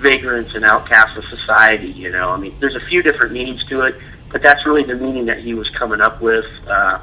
vagrants 0.00 0.54
and 0.54 0.64
outcasts 0.64 1.16
of 1.16 1.24
society. 1.24 1.92
You 1.92 2.10
know, 2.10 2.30
I 2.30 2.36
mean, 2.36 2.54
there's 2.60 2.76
a 2.76 2.86
few 2.86 3.02
different 3.02 3.32
meanings 3.32 3.64
to 3.66 3.82
it, 3.82 3.96
but 4.30 4.42
that's 4.42 4.64
really 4.66 4.84
the 4.84 4.94
meaning 4.94 5.26
that 5.26 5.38
he 5.38 5.54
was 5.54 5.68
coming 5.70 6.00
up 6.00 6.20
with. 6.20 6.46
Uh, 6.66 6.98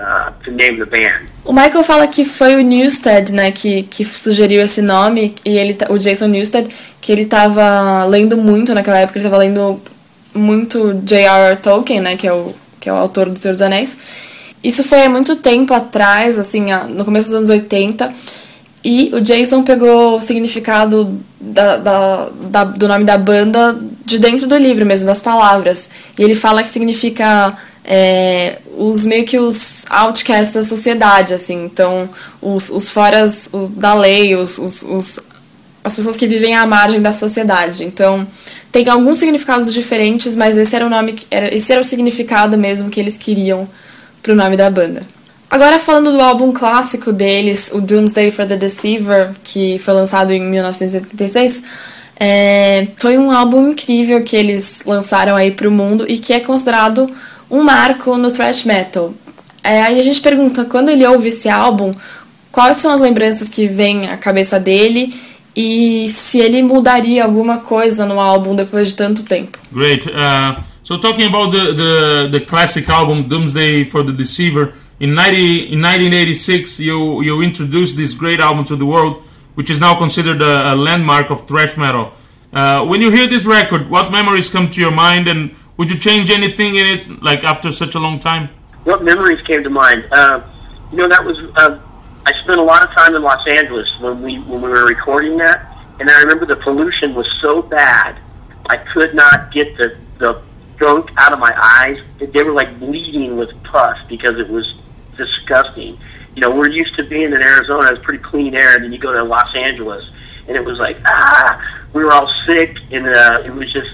Uh, 0.00 0.32
to 0.44 0.50
name 0.50 0.78
the 0.78 0.86
band. 0.86 1.28
O 1.44 1.52
Michael 1.52 1.84
fala 1.84 2.06
que 2.06 2.24
foi 2.24 2.54
o 2.54 2.62
Newsted, 2.62 3.34
né, 3.34 3.50
que, 3.50 3.82
que 3.82 4.02
sugeriu 4.02 4.62
esse 4.62 4.80
nome, 4.80 5.34
e 5.44 5.58
ele, 5.58 5.76
o 5.90 5.98
Jason 5.98 6.28
Newsted, 6.28 6.70
que 7.02 7.12
ele 7.12 7.22
estava 7.22 8.06
lendo 8.06 8.34
muito 8.34 8.72
naquela 8.72 8.98
época, 8.98 9.18
ele 9.18 9.26
estava 9.26 9.42
lendo 9.42 9.82
muito 10.32 10.94
J.R.R. 11.04 11.56
Tolkien, 11.56 12.00
né, 12.00 12.16
que 12.16 12.26
é, 12.26 12.32
o, 12.32 12.54
que 12.80 12.88
é 12.88 12.92
o 12.92 12.96
autor 12.96 13.28
do 13.28 13.38
Senhor 13.38 13.52
dos 13.52 13.60
Anéis. 13.60 13.98
Isso 14.64 14.82
foi 14.84 15.02
há 15.02 15.08
muito 15.10 15.36
tempo 15.36 15.74
atrás, 15.74 16.38
assim, 16.38 16.68
no 16.88 17.04
começo 17.04 17.28
dos 17.28 17.36
anos 17.36 17.50
80, 17.50 18.10
e 18.82 19.10
o 19.12 19.20
Jason 19.20 19.62
pegou 19.62 20.16
o 20.16 20.22
significado 20.22 21.20
da, 21.38 21.76
da, 21.76 22.28
da, 22.48 22.64
do 22.64 22.88
nome 22.88 23.04
da 23.04 23.18
banda 23.18 23.78
de 24.04 24.18
dentro 24.18 24.46
do 24.46 24.56
livro 24.56 24.86
mesmo, 24.86 25.06
das 25.06 25.20
palavras. 25.20 25.88
E 26.18 26.22
ele 26.22 26.34
fala 26.34 26.62
que 26.62 26.68
significa 26.68 27.56
é, 27.84 28.58
os 28.78 29.04
meio 29.04 29.24
que 29.24 29.38
os 29.38 29.84
outcasts 29.90 30.54
da 30.54 30.62
sociedade, 30.62 31.34
assim. 31.34 31.64
Então, 31.64 32.08
os, 32.40 32.70
os 32.70 32.88
foras 32.88 33.50
os, 33.52 33.68
da 33.68 33.92
lei, 33.92 34.34
os, 34.34 34.58
os, 34.58 34.82
os, 34.82 35.20
as 35.84 35.94
pessoas 35.94 36.16
que 36.16 36.26
vivem 36.26 36.56
à 36.56 36.66
margem 36.66 37.02
da 37.02 37.12
sociedade. 37.12 37.84
Então, 37.84 38.26
tem 38.72 38.88
alguns 38.88 39.18
significados 39.18 39.74
diferentes, 39.74 40.34
mas 40.34 40.56
esse 40.56 40.74
era 40.74 40.86
o 40.86 40.90
nome, 40.90 41.16
era, 41.30 41.54
esse 41.54 41.70
era 41.70 41.82
o 41.82 41.84
significado 41.84 42.56
mesmo 42.56 42.88
que 42.88 42.98
eles 42.98 43.18
queriam 43.18 43.68
pro 44.22 44.34
nome 44.34 44.56
da 44.56 44.70
banda. 44.70 45.02
Agora 45.50 45.80
falando 45.80 46.12
do 46.12 46.20
álbum 46.20 46.52
clássico 46.52 47.12
deles, 47.12 47.72
o 47.74 47.80
Doomsday 47.80 48.30
for 48.30 48.46
the 48.46 48.56
Deceiver, 48.56 49.32
que 49.42 49.80
foi 49.80 49.94
lançado 49.94 50.30
em 50.30 50.40
1986, 50.40 51.62
é, 52.20 52.86
foi 52.96 53.18
um 53.18 53.32
álbum 53.32 53.70
incrível 53.70 54.22
que 54.22 54.36
eles 54.36 54.80
lançaram 54.86 55.34
aí 55.34 55.50
pro 55.50 55.70
mundo 55.70 56.04
e 56.08 56.18
que 56.18 56.32
é 56.32 56.38
considerado 56.38 57.10
um 57.50 57.64
marco 57.64 58.16
no 58.16 58.30
thrash 58.30 58.62
metal. 58.62 59.12
É, 59.64 59.82
aí 59.82 59.98
a 59.98 60.02
gente 60.02 60.20
pergunta, 60.20 60.64
quando 60.64 60.88
ele 60.88 61.04
ouve 61.04 61.30
esse 61.30 61.48
álbum, 61.48 61.92
quais 62.52 62.76
são 62.76 62.92
as 62.92 63.00
lembranças 63.00 63.48
que 63.48 63.66
vêm 63.66 64.08
à 64.08 64.16
cabeça 64.16 64.60
dele 64.60 65.12
e 65.56 66.08
se 66.10 66.38
ele 66.38 66.62
mudaria 66.62 67.24
alguma 67.24 67.58
coisa 67.58 68.06
no 68.06 68.20
álbum 68.20 68.54
depois 68.54 68.88
de 68.88 68.94
tanto 68.94 69.24
tempo. 69.24 69.58
Great. 69.72 70.08
Uh, 70.08 70.62
so 70.84 70.96
talking 70.96 71.26
about 71.26 71.50
the, 71.50 71.74
the, 71.74 72.38
the 72.38 72.46
classic 72.46 72.88
album 72.88 73.24
Doomsday 73.24 73.86
for 73.86 74.04
the 74.04 74.12
Deceiver, 74.12 74.72
in 75.00 75.14
90 75.14 75.72
in 75.72 75.80
1986 75.80 76.78
you 76.78 77.22
you 77.22 77.40
introduced 77.40 77.96
this 77.96 78.12
great 78.12 78.38
album 78.38 78.64
to 78.66 78.76
the 78.76 78.84
world 78.84 79.22
which 79.54 79.70
is 79.70 79.80
now 79.80 79.98
considered 79.98 80.40
a, 80.42 80.72
a 80.72 80.74
landmark 80.74 81.30
of 81.30 81.48
thrash 81.48 81.76
metal. 81.76 82.12
Uh, 82.52 82.84
when 82.84 83.00
you 83.00 83.10
hear 83.10 83.26
this 83.26 83.44
record 83.44 83.88
what 83.88 84.12
memories 84.12 84.48
come 84.48 84.68
to 84.68 84.80
your 84.80 84.90
mind 84.92 85.26
and 85.26 85.54
would 85.78 85.90
you 85.90 85.98
change 85.98 86.30
anything 86.30 86.76
in 86.76 86.86
it 86.86 87.22
like 87.22 87.42
after 87.44 87.72
such 87.72 87.94
a 87.94 87.98
long 87.98 88.18
time? 88.18 88.50
What 88.84 89.02
memories 89.02 89.40
came 89.46 89.64
to 89.64 89.70
mind? 89.70 90.06
Uh, 90.12 90.42
you 90.92 90.98
know 90.98 91.08
that 91.08 91.24
was 91.24 91.38
uh, 91.56 91.80
i 92.26 92.32
spent 92.34 92.58
a 92.58 92.62
lot 92.62 92.82
of 92.82 92.90
time 92.90 93.14
in 93.14 93.22
los 93.22 93.46
angeles 93.46 93.88
when 94.00 94.20
we 94.20 94.38
when 94.40 94.60
we 94.60 94.68
were 94.68 94.84
recording 94.84 95.36
that 95.38 95.58
and 96.00 96.10
i 96.10 96.20
remember 96.20 96.44
the 96.44 96.56
pollution 96.56 97.14
was 97.14 97.26
so 97.40 97.62
bad 97.62 98.18
i 98.68 98.76
could 98.76 99.14
not 99.14 99.52
get 99.52 99.76
the 99.78 99.96
the 100.18 100.42
gunk 100.80 101.10
out 101.18 101.32
of 101.32 101.38
my 101.38 101.54
eyes. 101.56 101.98
They 102.18 102.42
were 102.42 102.52
like 102.52 102.80
bleeding 102.80 103.36
with 103.36 103.50
pus 103.64 103.98
because 104.08 104.40
it 104.40 104.48
was 104.48 104.74
disgusting. 105.20 105.98
You 106.34 106.42
know, 106.42 106.50
we're 106.54 106.70
used 106.70 106.94
to 106.96 107.04
being 107.04 107.32
in 107.32 107.42
Arizona, 107.42 107.92
it's 107.92 108.04
pretty 108.04 108.22
clean 108.22 108.54
air, 108.54 108.76
and 108.76 108.84
then 108.84 108.92
you 108.92 108.98
go 108.98 109.12
to 109.12 109.22
Los 109.22 109.54
Angeles, 109.54 110.04
and 110.48 110.56
it 110.56 110.64
was 110.64 110.78
like, 110.78 110.96
ah, 111.04 111.86
we 111.92 112.04
were 112.04 112.12
all 112.12 112.32
sick, 112.46 112.78
and 112.90 113.06
uh, 113.06 113.42
it 113.44 113.50
was 113.50 113.72
just, 113.72 113.90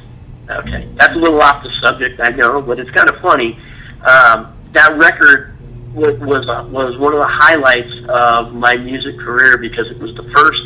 okay, 0.49 0.89
that's 0.95 1.15
a 1.15 1.19
little 1.19 1.41
off 1.41 1.63
the 1.63 1.71
subject, 1.81 2.21
I 2.21 2.31
know, 2.31 2.63
but 2.63 2.79
it's 2.79 2.91
kind 2.91 3.09
of 3.09 3.19
funny. 3.21 3.59
Um, 4.03 4.55
that 4.73 4.97
record 4.97 5.57
was 5.95 6.19
was, 6.21 6.47
uh, 6.47 6.69
was 6.71 6.99
one 6.99 7.15
of 7.15 7.21
the 7.21 7.27
highlights 7.27 7.93
of 8.11 8.53
my 8.53 8.77
music 8.77 9.19
career 9.19 9.57
because 9.57 9.87
it 9.87 9.99
was 9.99 10.15
the 10.15 10.31
first 10.35 10.61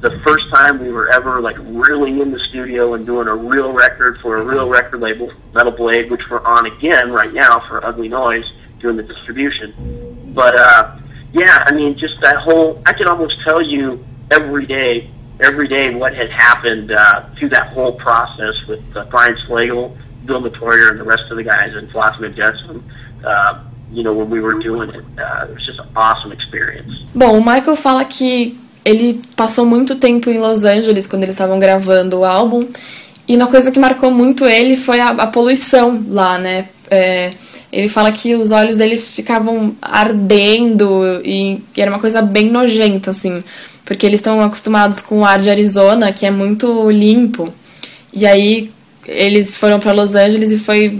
the 0.00 0.20
first 0.24 0.48
time 0.54 0.78
we 0.78 0.92
were 0.92 1.10
ever 1.10 1.40
like 1.40 1.56
really 1.58 2.20
in 2.20 2.30
the 2.30 2.38
studio 2.48 2.94
and 2.94 3.04
doing 3.04 3.26
a 3.26 3.34
real 3.34 3.72
record 3.72 4.20
for 4.20 4.36
a 4.36 4.44
real 4.44 4.68
record 4.68 5.00
label, 5.00 5.32
Metal 5.52 5.72
Blade, 5.72 6.08
which 6.10 6.22
we're 6.30 6.44
on 6.44 6.66
again 6.66 7.10
right 7.10 7.32
now 7.32 7.58
for 7.68 7.84
Ugly 7.84 8.08
Noise 8.08 8.48
doing 8.80 8.96
the 8.96 9.02
distribution. 9.02 9.74
But 10.34 10.54
uh, 10.56 10.98
yeah, 11.32 11.64
I 11.66 11.72
mean, 11.72 11.96
just 11.96 12.20
that 12.20 12.38
whole, 12.38 12.82
I 12.86 12.92
can 12.92 13.06
almost 13.08 13.40
tell 13.42 13.60
you 13.60 14.04
every 14.30 14.66
day, 14.66 15.10
every 15.40 15.68
day 15.68 15.94
what 15.94 16.14
had 16.14 16.30
happened 16.30 16.90
uh, 16.90 17.28
through 17.38 17.50
that 17.50 17.68
whole 17.68 17.92
process 17.92 18.54
with 18.66 18.82
uh, 18.96 19.04
Brian 19.06 19.36
Slagle, 19.46 19.96
Bill 20.24 20.42
Matoyer, 20.42 20.90
and 20.90 21.00
the 21.00 21.04
rest 21.04 21.24
of 21.30 21.36
the 21.36 21.44
guys 21.44 21.74
in 21.74 21.88
Flotsam 21.90 22.24
and 22.24 22.34
Jetsam. 22.34 22.82
Uh, 23.24 23.64
you 23.90 24.02
know, 24.02 24.12
when 24.12 24.28
we 24.28 24.40
were 24.40 24.58
doing 24.58 24.90
it, 24.90 25.04
uh, 25.18 25.46
it 25.48 25.54
was 25.54 25.64
just 25.64 25.78
an 25.78 25.88
awesome 25.96 26.32
experience. 26.32 26.92
Bom, 27.14 27.38
o 27.38 27.44
Michael 27.44 27.76
fala 27.76 28.04
que 28.04 28.58
ele 28.84 29.20
passou 29.34 29.64
muito 29.64 29.96
tempo 29.96 30.30
em 30.30 30.38
Los 30.38 30.64
Angeles 30.64 31.06
quando 31.06 31.22
eles 31.22 31.34
estavam 31.34 31.58
gravando 31.58 32.20
o 32.20 32.24
álbum. 32.24 32.66
E 33.26 33.36
uma 33.36 33.46
coisa 33.46 33.70
que 33.70 33.78
marcou 33.78 34.10
muito 34.10 34.46
ele 34.46 34.76
foi 34.76 35.00
a, 35.00 35.10
a 35.10 35.26
poluição 35.26 36.02
lá, 36.08 36.38
né? 36.38 36.68
É, 36.90 37.30
ele 37.72 37.88
fala 37.88 38.10
que 38.10 38.34
os 38.34 38.50
olhos 38.50 38.76
dele 38.76 38.96
ficavam 38.98 39.74
ardendo 39.80 41.20
e 41.24 41.60
era 41.76 41.90
uma 41.90 42.00
coisa 42.00 42.22
bem 42.22 42.50
nojenta, 42.50 43.10
assim, 43.10 43.42
porque 43.84 44.06
eles 44.06 44.20
estão 44.20 44.40
acostumados 44.40 45.00
com 45.00 45.20
o 45.20 45.24
ar 45.24 45.38
de 45.38 45.50
Arizona, 45.50 46.12
que 46.12 46.24
é 46.24 46.30
muito 46.30 46.90
limpo. 46.90 47.52
E 48.12 48.26
aí 48.26 48.70
eles 49.06 49.56
foram 49.56 49.80
para 49.80 49.92
Los 49.92 50.14
Angeles 50.14 50.50
e 50.50 50.58
foi, 50.58 50.96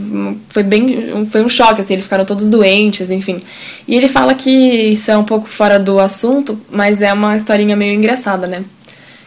foi 0.48 0.62
bem 0.62 1.26
foi 1.26 1.42
um 1.42 1.48
choque 1.48 1.81
assim. 1.81 1.94
Eles 1.94 2.04
ficaram 2.04 2.24
todos 2.24 2.48
doentes 2.48 3.11
enfim. 3.11 3.42
E 3.87 3.94
ele 3.94 4.09
fala 4.09 4.35
que 4.35 4.50
isso 4.50 5.11
é 5.11 5.16
um 5.16 5.24
pouco 5.24 5.46
fora 5.46 5.78
do 5.78 5.98
assunto 5.98 6.59
mas 6.70 7.02
é 7.02 7.12
uma 7.12 7.37
historinha 7.37 7.76
meio 7.76 7.92
engraçada 7.92 8.46
né? 8.46 8.64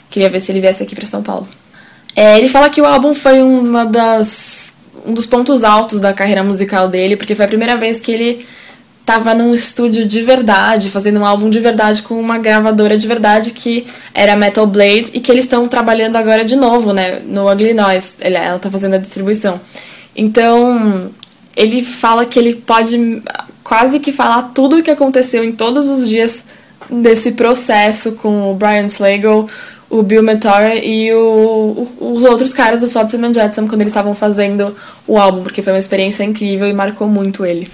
Queria 0.10 0.30
ver 0.30 0.40
se 0.40 0.52
ele 0.52 0.60
viesse 0.60 0.82
aqui 0.82 0.96
para 0.96 1.06
São 1.06 1.22
Paulo. 1.22 1.48
É, 2.16 2.38
ele 2.38 2.50
fala 2.50 2.70
que 2.70 2.82
o 2.82 2.86
álbum 2.86 3.14
foi 3.14 3.42
uma 3.42 3.86
das 3.86 4.74
um 5.06 5.14
dos 5.14 5.26
pontos 5.26 5.64
altos 5.64 6.00
da 6.00 6.14
carreira 6.14 6.44
musical 6.44 6.88
dele, 6.88 7.16
porque 7.16 7.36
foi 7.36 7.46
a 7.46 7.48
primeira 7.48 7.76
vez 7.78 8.00
que 8.00 8.12
ele 8.12 8.46
estava 9.02 9.34
num 9.34 9.54
estúdio 9.54 10.06
de 10.06 10.22
verdade, 10.22 10.90
fazendo 10.90 11.20
um 11.20 11.26
álbum 11.26 11.50
de 11.50 11.60
verdade 11.60 12.02
com 12.04 12.20
uma 12.20 12.38
gravadora 12.38 12.98
de 12.98 13.08
verdade 13.08 13.52
que 13.52 13.86
era 14.14 14.36
Metal 14.36 14.66
Blade 14.66 15.12
e 15.14 15.20
que 15.20 15.32
eles 15.32 15.46
estão 15.46 15.68
trabalhando 15.68 16.16
agora 16.16 16.46
de 16.46 16.56
novo, 16.56 16.94
né, 16.94 17.20
no 17.26 17.52
Ugly 17.52 17.74
Noise. 17.74 18.14
Ela 18.20 18.56
está 18.56 18.70
fazendo 18.70 18.94
a 18.94 18.98
distribuição. 18.98 19.60
Então, 20.16 21.10
ele 21.56 21.84
fala 21.84 22.26
que 22.26 22.38
ele 22.38 22.56
pode 22.56 23.22
quase 23.64 24.00
que 24.00 24.12
falar 24.12 24.52
tudo 24.54 24.78
o 24.78 24.84
que 24.84 24.92
aconteceu 24.92 25.44
em 25.44 25.52
todos 25.52 25.88
os 25.88 26.08
dias 26.08 26.44
desse 26.90 27.32
processo 27.32 28.14
com 28.14 28.52
o 28.52 28.56
Brian 28.56 28.86
Slagle, 28.86 29.48
o 29.92 30.02
Bill 30.02 30.24
Metora 30.24 30.76
e 30.76 31.14
o, 31.14 31.88
o, 32.00 32.14
os 32.16 32.24
outros 32.24 32.54
caras 32.54 32.82
do 32.82 32.90
Flotsam 32.90 33.24
and 33.26 33.34
Jetsam 33.34 33.68
quando 33.68 33.82
eles 33.82 33.92
estavam 33.92 34.16
fazendo 34.16 34.76
o 35.06 35.20
álbum, 35.20 35.44
porque 35.44 35.62
foi 35.62 35.74
uma 35.74 35.80
experiência 35.80 36.24
incrível 36.24 36.68
e 36.68 36.74
marcou 36.74 37.08
muito 37.08 37.46
ele. 37.46 37.70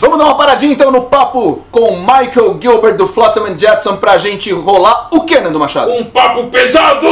Vamos 0.00 0.18
dar 0.18 0.24
uma 0.24 0.36
paradinha 0.36 0.72
então 0.72 0.90
no 0.90 1.02
papo 1.02 1.62
com 1.70 1.96
Michael 2.00 2.58
Gilbert 2.60 2.96
do 2.96 3.06
Flotsam 3.06 3.46
and 3.46 3.58
Jetsam 3.58 3.98
pra 3.98 4.18
gente 4.18 4.50
rolar 4.52 5.08
o 5.12 5.20
que, 5.20 5.38
Nando 5.38 5.60
Machado? 5.60 5.92
Um 5.92 6.04
papo 6.04 6.48
pesado! 6.48 7.06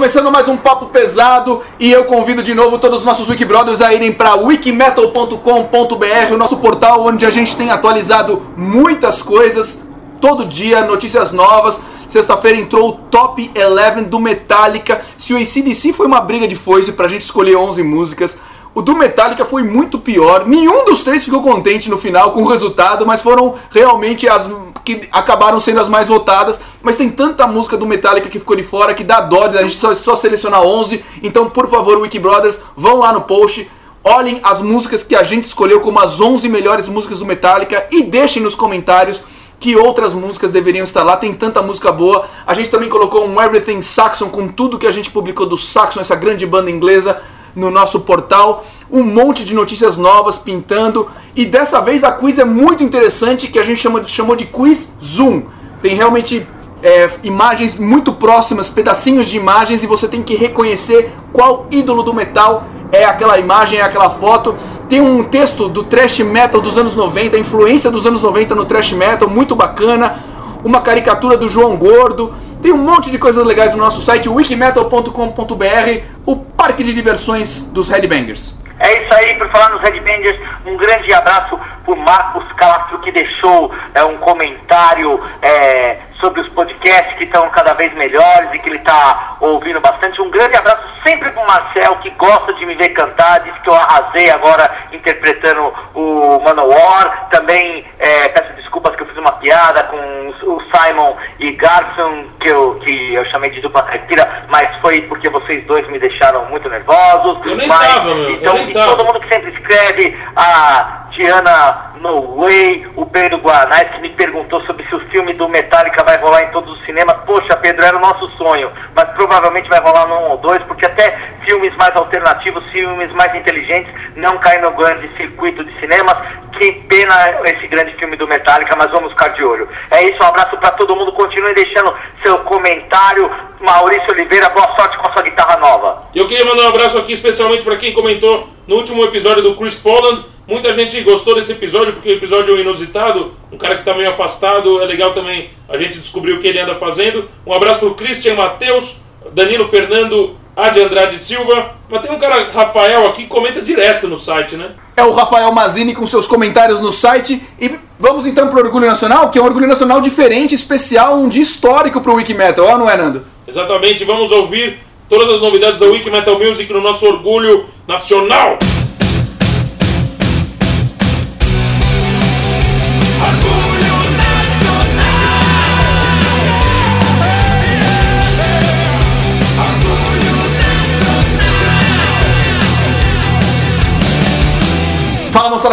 Começando 0.00 0.30
mais 0.30 0.48
um 0.48 0.56
papo 0.56 0.86
pesado 0.86 1.62
e 1.78 1.92
eu 1.92 2.06
convido 2.06 2.42
de 2.42 2.54
novo 2.54 2.78
todos 2.78 3.00
os 3.00 3.04
nossos 3.04 3.28
Wikibrothers 3.28 3.82
a 3.82 3.92
irem 3.92 4.10
para 4.10 4.34
wikimetal.com.br, 4.34 6.32
o 6.32 6.38
nosso 6.38 6.56
portal 6.56 7.04
onde 7.04 7.26
a 7.26 7.30
gente 7.30 7.54
tem 7.54 7.70
atualizado 7.70 8.40
muitas 8.56 9.20
coisas, 9.20 9.86
todo 10.18 10.46
dia 10.46 10.86
notícias 10.86 11.32
novas. 11.32 11.78
Sexta-feira 12.08 12.56
entrou 12.56 12.88
o 12.88 12.92
Top 12.92 13.52
11 13.54 14.04
do 14.06 14.18
Metallica. 14.18 15.02
Se 15.18 15.34
o 15.34 15.36
ACDC 15.36 15.92
foi 15.92 16.06
uma 16.06 16.22
briga 16.22 16.48
de 16.48 16.56
foice 16.56 16.92
pra 16.92 17.06
gente 17.06 17.20
escolher 17.20 17.56
11 17.56 17.82
músicas, 17.82 18.40
o 18.74 18.82
do 18.82 18.94
Metallica 18.94 19.44
foi 19.44 19.62
muito 19.62 19.98
pior. 19.98 20.46
Nenhum 20.46 20.84
dos 20.84 21.02
três 21.02 21.24
ficou 21.24 21.42
contente 21.42 21.90
no 21.90 21.98
final 21.98 22.32
com 22.32 22.42
o 22.42 22.46
resultado, 22.46 23.04
mas 23.04 23.20
foram 23.20 23.54
realmente 23.70 24.28
as 24.28 24.48
que 24.84 25.08
acabaram 25.12 25.60
sendo 25.60 25.80
as 25.80 25.88
mais 25.88 26.08
votadas. 26.08 26.60
Mas 26.80 26.96
tem 26.96 27.10
tanta 27.10 27.46
música 27.46 27.76
do 27.76 27.86
Metallica 27.86 28.28
que 28.28 28.38
ficou 28.38 28.56
de 28.56 28.62
fora 28.62 28.94
que 28.94 29.04
dá 29.04 29.20
dó 29.20 29.48
de 29.48 29.58
a 29.58 29.62
gente 29.62 29.76
só, 29.76 29.94
só 29.94 30.14
selecionar 30.14 30.62
11. 30.62 31.04
Então, 31.22 31.50
por 31.50 31.68
favor, 31.68 31.98
Wikibrothers, 31.98 32.60
vão 32.76 32.98
lá 32.98 33.12
no 33.12 33.22
post. 33.22 33.68
Olhem 34.02 34.40
as 34.42 34.62
músicas 34.62 35.02
que 35.02 35.14
a 35.14 35.22
gente 35.22 35.44
escolheu 35.44 35.80
como 35.80 35.98
as 35.98 36.20
11 36.20 36.48
melhores 36.48 36.88
músicas 36.88 37.18
do 37.18 37.26
Metallica 37.26 37.86
e 37.90 38.02
deixem 38.02 38.42
nos 38.42 38.54
comentários 38.54 39.20
que 39.58 39.76
outras 39.76 40.14
músicas 40.14 40.50
deveriam 40.50 40.84
estar 40.84 41.02
lá. 41.02 41.16
Tem 41.16 41.34
tanta 41.34 41.60
música 41.60 41.92
boa. 41.92 42.24
A 42.46 42.54
gente 42.54 42.70
também 42.70 42.88
colocou 42.88 43.26
um 43.26 43.42
Everything 43.42 43.82
Saxon 43.82 44.30
com 44.30 44.48
tudo 44.48 44.78
que 44.78 44.86
a 44.86 44.92
gente 44.92 45.10
publicou 45.10 45.44
do 45.44 45.58
Saxon, 45.58 46.00
essa 46.00 46.16
grande 46.16 46.46
banda 46.46 46.70
inglesa, 46.70 47.20
no 47.54 47.70
nosso 47.70 48.00
portal. 48.00 48.64
Um 48.90 49.02
monte 49.02 49.44
de 49.44 49.54
notícias 49.54 49.96
novas 49.96 50.36
pintando. 50.36 51.08
E 51.34 51.44
dessa 51.44 51.80
vez 51.80 52.02
a 52.04 52.12
quiz 52.12 52.38
é 52.38 52.44
muito 52.44 52.82
interessante, 52.82 53.48
que 53.48 53.58
a 53.58 53.62
gente 53.62 53.80
chama, 53.80 54.02
chamou 54.06 54.36
de 54.36 54.46
Quiz 54.46 54.94
Zoom. 55.02 55.42
Tem 55.80 55.94
realmente 55.94 56.46
é, 56.82 57.10
imagens 57.22 57.78
muito 57.78 58.12
próximas, 58.12 58.68
pedacinhos 58.68 59.28
de 59.28 59.36
imagens, 59.36 59.84
e 59.84 59.86
você 59.86 60.08
tem 60.08 60.22
que 60.22 60.34
reconhecer 60.34 61.12
qual 61.32 61.66
ídolo 61.70 62.02
do 62.02 62.12
metal 62.12 62.64
é 62.92 63.04
aquela 63.04 63.38
imagem, 63.38 63.78
é 63.78 63.82
aquela 63.82 64.10
foto. 64.10 64.56
Tem 64.88 65.00
um 65.00 65.22
texto 65.22 65.68
do 65.68 65.84
thrash 65.84 66.18
metal 66.20 66.60
dos 66.60 66.76
anos 66.76 66.96
90, 66.96 67.36
a 67.36 67.38
influência 67.38 67.90
dos 67.90 68.06
anos 68.06 68.20
90 68.20 68.54
no 68.54 68.64
thrash 68.64 68.92
metal, 68.92 69.28
muito 69.28 69.54
bacana. 69.54 70.16
Uma 70.64 70.80
caricatura 70.80 71.36
do 71.36 71.48
João 71.48 71.76
Gordo. 71.76 72.34
Tem 72.60 72.72
um 72.72 72.76
monte 72.76 73.10
de 73.10 73.16
coisas 73.16 73.46
legais 73.46 73.72
no 73.72 73.78
nosso 73.78 74.02
site 74.02 74.28
wikimetal.com.br, 74.28 76.02
o 76.30 76.36
parque 76.36 76.84
de 76.84 76.94
diversões 76.94 77.64
dos 77.64 77.88
Headbangers. 77.88 78.56
É 78.78 79.02
isso 79.02 79.14
aí, 79.14 79.34
por 79.34 79.50
falar 79.50 79.70
nos 79.70 79.82
Headbangers, 79.82 80.38
um 80.64 80.76
grande 80.76 81.12
abraço 81.12 81.58
por 81.84 81.96
Marcos 81.96 82.44
Castro 82.52 83.00
que 83.00 83.10
deixou 83.10 83.74
é, 83.92 84.04
um 84.04 84.16
comentário 84.18 85.20
é, 85.42 85.98
sobre 86.20 86.40
os 86.42 86.48
podcasts 86.50 87.14
que 87.16 87.24
estão 87.24 87.48
cada 87.50 87.74
vez 87.74 87.92
melhores 87.94 88.50
e 88.52 88.58
que 88.58 88.68
ele 88.68 88.78
está 88.78 89.36
ouvindo 89.40 89.80
bastante. 89.80 90.20
Um 90.20 90.30
grande 90.30 90.56
abraço 90.56 90.82
sempre 91.06 91.30
pro 91.30 91.46
Marcel, 91.46 91.96
que 91.96 92.10
gosta 92.10 92.52
de 92.54 92.66
me 92.66 92.74
ver 92.74 92.90
cantar, 92.90 93.40
disse 93.40 93.58
que 93.60 93.68
eu 93.70 93.74
arrasei 93.74 94.30
agora 94.30 94.70
interpretando 94.92 95.72
o 95.94 96.40
Manowar. 96.44 97.28
Também 97.30 97.86
é, 97.98 98.28
peço 98.28 98.52
desculpas 98.54 98.94
que 98.96 99.02
eu 99.02 99.06
fiz 99.06 99.16
uma 99.18 99.32
piada 99.32 99.82
com 99.84 99.96
o 100.42 100.62
Simon 100.74 101.16
e 101.38 101.52
Garson, 101.52 102.26
que 102.40 102.48
eu, 102.48 102.74
que 102.80 103.14
eu 103.14 103.24
chamei 103.26 103.50
de 103.50 103.60
dupla 103.60 103.82
caipira, 103.82 104.46
mas 104.48 104.68
foi 104.80 105.02
porque 105.02 105.28
vocês 105.28 105.64
dois 105.66 105.86
me 105.88 105.98
deixaram 105.98 106.44
muito 106.46 106.68
nervosos. 106.68 107.38
Eu 107.46 107.56
nem 107.56 107.66
mas, 107.68 107.94
tava, 107.94 108.04
meu, 108.04 108.18
eu 108.18 108.30
Então, 108.34 108.54
nem 108.54 108.70
e 108.70 108.74
tava. 108.74 108.96
todo 108.96 109.04
mundo 109.06 109.20
que 109.20 109.32
sempre 109.32 109.50
escreve, 109.52 110.18
a 110.36 111.06
Diana 111.20 111.92
No 112.00 112.36
Way, 112.36 112.92
o 112.96 113.04
Pedro 113.04 113.36
Guanais, 113.36 113.90
que 113.90 114.00
me 114.00 114.08
perguntou 114.08 114.64
sobre 114.64 114.86
se 114.88 114.94
o 114.94 115.00
filme 115.10 115.34
do 115.34 115.50
Metallica 115.50 116.02
vai 116.02 116.16
rolar 116.16 116.44
em 116.44 116.50
todos 116.50 116.72
os 116.72 116.84
cinemas. 116.86 117.14
Poxa, 117.26 117.54
Pedro, 117.58 117.84
era 117.84 117.94
o 117.94 118.00
nosso 118.00 118.26
sonho, 118.38 118.72
mas 118.96 119.04
provavelmente 119.10 119.68
vai 119.68 119.80
rolar 119.80 120.06
num 120.06 120.30
ou 120.30 120.38
dois, 120.38 120.62
porque 120.62 120.86
até 120.86 121.10
filmes 121.46 121.76
mais 121.76 121.94
alternativos, 121.94 122.64
filmes 122.70 123.12
mais 123.12 123.34
inteligentes, 123.34 123.92
não 124.16 124.38
caem 124.38 124.62
no 124.62 124.70
grande 124.70 125.14
circuito 125.18 125.62
de 125.62 125.78
cinemas. 125.78 126.16
Que 126.58 126.72
pena 126.72 127.14
esse 127.44 127.66
grande 127.68 127.92
filme 127.96 128.16
do 128.16 128.26
Metallica, 128.26 128.74
mas 128.76 128.90
vamos 128.90 129.10
ficar 129.10 129.28
de 129.28 129.44
olho. 129.44 129.68
É 129.90 130.02
isso, 130.08 130.22
um 130.22 130.26
abraço 130.26 130.56
para 130.56 130.70
todo 130.72 130.96
mundo. 130.96 131.12
Continue 131.12 131.54
deixando 131.54 131.94
seu 132.22 132.38
comentário. 132.40 133.30
Maurício 133.60 134.10
Oliveira, 134.10 134.48
boa 134.48 134.74
sorte 134.74 134.96
com 134.98 135.06
a 135.06 135.12
sua 135.12 135.22
guitarra 135.22 135.58
nova. 135.58 136.02
Eu 136.14 136.26
queria 136.26 136.44
mandar 136.46 136.64
um 136.64 136.68
abraço 136.68 136.98
aqui 136.98 137.12
especialmente 137.12 137.64
para 137.64 137.76
quem 137.76 137.92
comentou 137.92 138.48
no 138.66 138.76
último 138.76 139.04
episódio 139.04 139.42
do 139.42 139.54
Chris 139.56 139.78
Poland. 139.78 140.24
Muita 140.46 140.72
gente 140.72 141.00
gostou 141.02 141.34
desse 141.34 141.52
episódio 141.52 141.92
porque 141.92 142.08
o 142.08 142.16
episódio 142.16 142.56
é 142.56 142.60
inusitado, 142.60 143.32
um 143.52 143.56
cara 143.56 143.74
que 143.74 143.82
está 143.82 143.94
meio 143.94 144.10
afastado, 144.10 144.82
é 144.82 144.84
legal 144.84 145.12
também 145.12 145.50
a 145.68 145.76
gente 145.76 145.98
descobrir 145.98 146.32
o 146.32 146.40
que 146.40 146.48
ele 146.48 146.58
anda 146.58 146.74
fazendo. 146.74 147.28
Um 147.46 147.52
abraço 147.52 147.80
pro 147.80 147.94
Christian 147.94 148.34
Matheus, 148.34 148.96
Danilo 149.32 149.68
Fernando, 149.68 150.36
Adi 150.56 150.80
Andrade 150.80 151.18
Silva. 151.18 151.70
Mas 151.88 152.02
tem 152.02 152.10
um 152.10 152.18
cara, 152.18 152.50
Rafael, 152.50 153.06
aqui 153.06 153.22
que 153.22 153.28
comenta 153.28 153.62
direto 153.62 154.08
no 154.08 154.18
site, 154.18 154.56
né? 154.56 154.70
É 154.96 155.04
o 155.04 155.12
Rafael 155.12 155.50
Mazini 155.52 155.94
com 155.94 156.06
seus 156.06 156.26
comentários 156.26 156.80
no 156.80 156.92
site. 156.92 157.42
E 157.60 157.74
vamos 157.98 158.26
então 158.26 158.48
pro 158.48 158.62
Orgulho 158.62 158.86
Nacional, 158.86 159.30
que 159.30 159.38
é 159.38 159.42
um 159.42 159.46
Orgulho 159.46 159.66
Nacional 159.66 160.00
diferente, 160.00 160.54
especial, 160.54 161.16
um 161.16 161.28
dia 161.28 161.42
histórico 161.42 162.00
pro 162.00 162.14
Wikimetal, 162.14 162.66
ó, 162.66 162.78
não 162.78 162.90
é, 162.90 162.96
Nando? 162.96 163.24
Exatamente, 163.46 164.04
vamos 164.04 164.30
ouvir 164.30 164.78
todas 165.08 165.28
as 165.28 165.40
novidades 165.40 165.80
da 165.80 165.86
Wiki 165.86 166.08
Metal 166.08 166.38
Music 166.38 166.72
no 166.72 166.80
nosso 166.80 167.06
Orgulho 167.06 167.66
Nacional. 167.86 168.58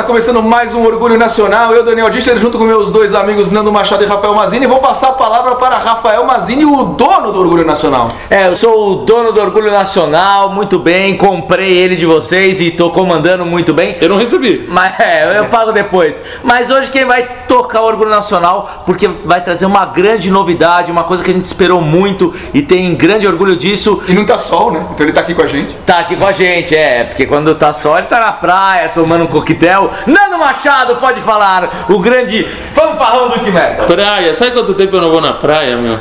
Começando 0.07 0.41
mais 0.41 0.73
um 0.73 0.85
Orgulho 0.85 1.17
Nacional. 1.17 1.73
Eu, 1.73 1.83
Daniel 1.83 2.09
Dichter, 2.09 2.37
junto 2.37 2.57
com 2.57 2.63
meus 2.63 2.93
dois 2.93 3.13
amigos 3.13 3.51
Nando 3.51 3.73
Machado 3.73 4.05
e 4.05 4.07
Rafael 4.07 4.33
Mazini, 4.33 4.65
vou 4.65 4.79
passar 4.79 5.09
a 5.09 5.11
palavra 5.11 5.55
para 5.55 5.75
Rafael 5.75 6.23
Mazini, 6.23 6.63
o 6.63 6.85
dono 6.85 7.33
do 7.33 7.41
Orgulho 7.41 7.65
Nacional. 7.65 8.07
É, 8.29 8.47
eu 8.47 8.55
sou 8.55 8.89
o 8.89 8.95
dono 9.05 9.33
do 9.33 9.41
Orgulho 9.41 9.69
Nacional, 9.69 10.53
muito 10.53 10.79
bem, 10.79 11.17
comprei 11.17 11.77
ele 11.77 11.97
de 11.97 12.05
vocês 12.05 12.61
e 12.61 12.71
tô 12.71 12.89
comandando 12.91 13.45
muito 13.45 13.73
bem. 13.73 13.97
Eu 13.99 14.07
não 14.07 14.17
recebi. 14.17 14.65
Mas 14.69 14.97
é, 14.97 15.39
eu 15.39 15.45
pago 15.47 15.73
depois. 15.73 16.17
Mas 16.41 16.69
hoje 16.69 16.89
quem 16.89 17.03
vai 17.03 17.27
tocar 17.45 17.81
o 17.81 17.85
Orgulho 17.85 18.09
Nacional, 18.09 18.83
porque 18.85 19.09
vai 19.25 19.43
trazer 19.43 19.65
uma 19.65 19.87
grande 19.87 20.31
novidade, 20.31 20.89
uma 20.89 21.03
coisa 21.03 21.21
que 21.21 21.31
a 21.31 21.33
gente 21.33 21.45
esperou 21.45 21.81
muito 21.81 22.33
e 22.53 22.61
tem 22.61 22.95
grande 22.95 23.27
orgulho 23.27 23.57
disso, 23.57 24.01
E 24.07 24.13
não 24.13 24.25
tá 24.25 24.39
sol, 24.39 24.71
né? 24.71 24.85
Então 24.93 25.05
ele 25.05 25.11
tá 25.11 25.19
aqui 25.19 25.35
com 25.35 25.41
a 25.41 25.47
gente. 25.47 25.75
tá 25.85 25.99
aqui 25.99 26.15
com 26.15 26.25
a 26.25 26.31
gente, 26.31 26.73
é, 26.73 27.03
porque 27.03 27.25
quando 27.25 27.53
tá 27.55 27.73
só 27.73 27.97
ele 27.97 28.07
tá 28.07 28.21
na 28.21 28.31
praia 28.31 28.87
tomando 28.89 29.25
um 29.25 29.27
coquetel. 29.27 29.91
Nando 30.05 30.37
Machado 30.37 30.95
pode 30.95 31.21
falar, 31.21 31.85
o 31.89 31.99
grande 31.99 32.45
fanfarrão 32.73 33.29
do 33.29 33.39
que 33.39 33.51
merda. 33.51 33.83
Praia, 33.83 34.33
sabe 34.33 34.51
quanto 34.51 34.73
tempo 34.73 34.95
eu 34.95 35.01
não 35.01 35.09
vou 35.09 35.21
na 35.21 35.33
praia, 35.33 35.77
meu? 35.77 35.97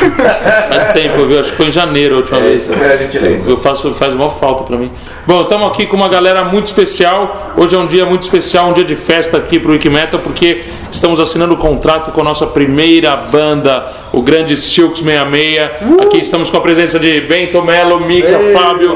Faz 0.68 0.88
tempo, 0.88 1.26
viu? 1.26 1.40
Acho 1.40 1.50
que 1.50 1.56
foi 1.56 1.66
em 1.66 1.70
janeiro 1.70 2.14
a 2.14 2.18
última 2.18 2.40
vez. 2.40 2.70
a 2.70 2.96
gente 2.96 3.18
lembra. 3.18 3.50
Eu 3.50 3.56
faço, 3.58 3.94
faz 3.94 4.14
maior 4.14 4.30
falta 4.30 4.64
pra 4.64 4.76
mim. 4.76 4.90
Bom, 5.26 5.42
estamos 5.42 5.68
aqui 5.68 5.86
com 5.86 5.96
uma 5.96 6.08
galera 6.08 6.44
muito 6.44 6.66
especial. 6.66 7.52
Hoje 7.56 7.74
é 7.74 7.78
um 7.78 7.86
dia 7.86 8.06
muito 8.06 8.22
especial, 8.22 8.68
um 8.68 8.72
dia 8.72 8.84
de 8.84 8.94
festa 8.94 9.36
aqui 9.36 9.58
pro 9.58 9.72
Wikimetal, 9.72 10.20
porque 10.20 10.64
estamos 10.90 11.20
assinando 11.20 11.54
o 11.54 11.56
contrato 11.56 12.10
com 12.10 12.20
a 12.20 12.24
nossa 12.24 12.46
primeira 12.46 13.16
banda, 13.16 13.84
o 14.14 14.22
grande 14.22 14.56
Silks 14.56 15.02
66. 15.02 16.02
Aqui 16.02 16.18
estamos 16.18 16.48
com 16.48 16.56
a 16.56 16.60
presença 16.60 16.98
de 16.98 17.20
Bento 17.22 17.60
Melo, 17.62 18.00
Mica, 18.00 18.38
Fábio, 18.52 18.94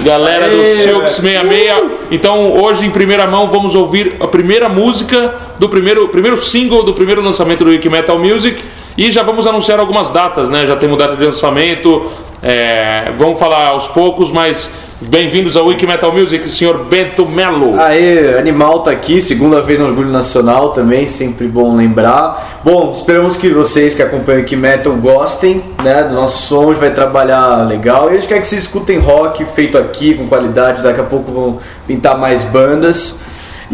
galera 0.00 0.48
do 0.48 0.64
Silks 0.66 1.12
66. 1.12 1.74
Então, 2.10 2.52
hoje, 2.60 2.86
em 2.86 2.90
primeira 2.90 3.26
mão, 3.26 3.50
vamos 3.50 3.74
ouvir 3.74 4.14
a 4.20 4.28
primeira 4.28 4.68
música 4.68 5.34
do 5.58 5.68
primeiro, 5.68 6.08
primeiro 6.08 6.36
single 6.36 6.84
do 6.84 6.94
primeiro 6.94 7.20
lançamento 7.20 7.64
do 7.64 7.70
Wikimetal 7.70 8.18
Music. 8.18 8.62
E 8.96 9.10
já 9.10 9.24
vamos 9.24 9.44
anunciar 9.44 9.80
algumas 9.80 10.10
datas, 10.10 10.48
né? 10.48 10.64
Já 10.64 10.76
temos 10.76 10.96
data 10.96 11.16
de 11.16 11.24
lançamento. 11.24 12.12
É, 12.46 13.10
vamos 13.16 13.38
falar 13.38 13.68
aos 13.68 13.86
poucos, 13.86 14.30
mas 14.30 14.70
bem-vindos 15.08 15.56
ao 15.56 15.64
Wiki 15.64 15.86
Metal 15.86 16.12
Music, 16.12 16.50
senhor 16.50 16.84
Bento 16.84 17.24
Melo. 17.24 17.74
Aê, 17.80 18.36
Animal 18.36 18.80
tá 18.80 18.90
aqui, 18.90 19.18
segunda 19.18 19.62
vez 19.62 19.78
no 19.78 19.86
Orgulho 19.86 20.10
Nacional 20.10 20.68
também, 20.68 21.06
sempre 21.06 21.46
bom 21.46 21.74
lembrar. 21.74 22.60
Bom, 22.62 22.90
esperamos 22.92 23.38
que 23.38 23.48
vocês 23.48 23.94
que 23.94 24.02
acompanham 24.02 24.42
aqui 24.42 24.56
Metal 24.56 24.92
gostem 24.96 25.62
né, 25.82 26.02
do 26.02 26.14
nosso 26.14 26.46
som, 26.46 26.64
a 26.64 26.66
gente 26.74 26.80
vai 26.80 26.90
trabalhar 26.90 27.66
legal. 27.66 28.08
E 28.08 28.10
a 28.10 28.20
gente 28.20 28.28
quer 28.28 28.38
que 28.38 28.46
vocês 28.46 28.60
escutem 28.60 28.98
rock 28.98 29.42
feito 29.46 29.78
aqui, 29.78 30.12
com 30.12 30.26
qualidade, 30.26 30.82
daqui 30.82 31.00
a 31.00 31.04
pouco 31.04 31.32
vão 31.32 31.58
pintar 31.86 32.18
mais 32.18 32.42
bandas. 32.42 33.20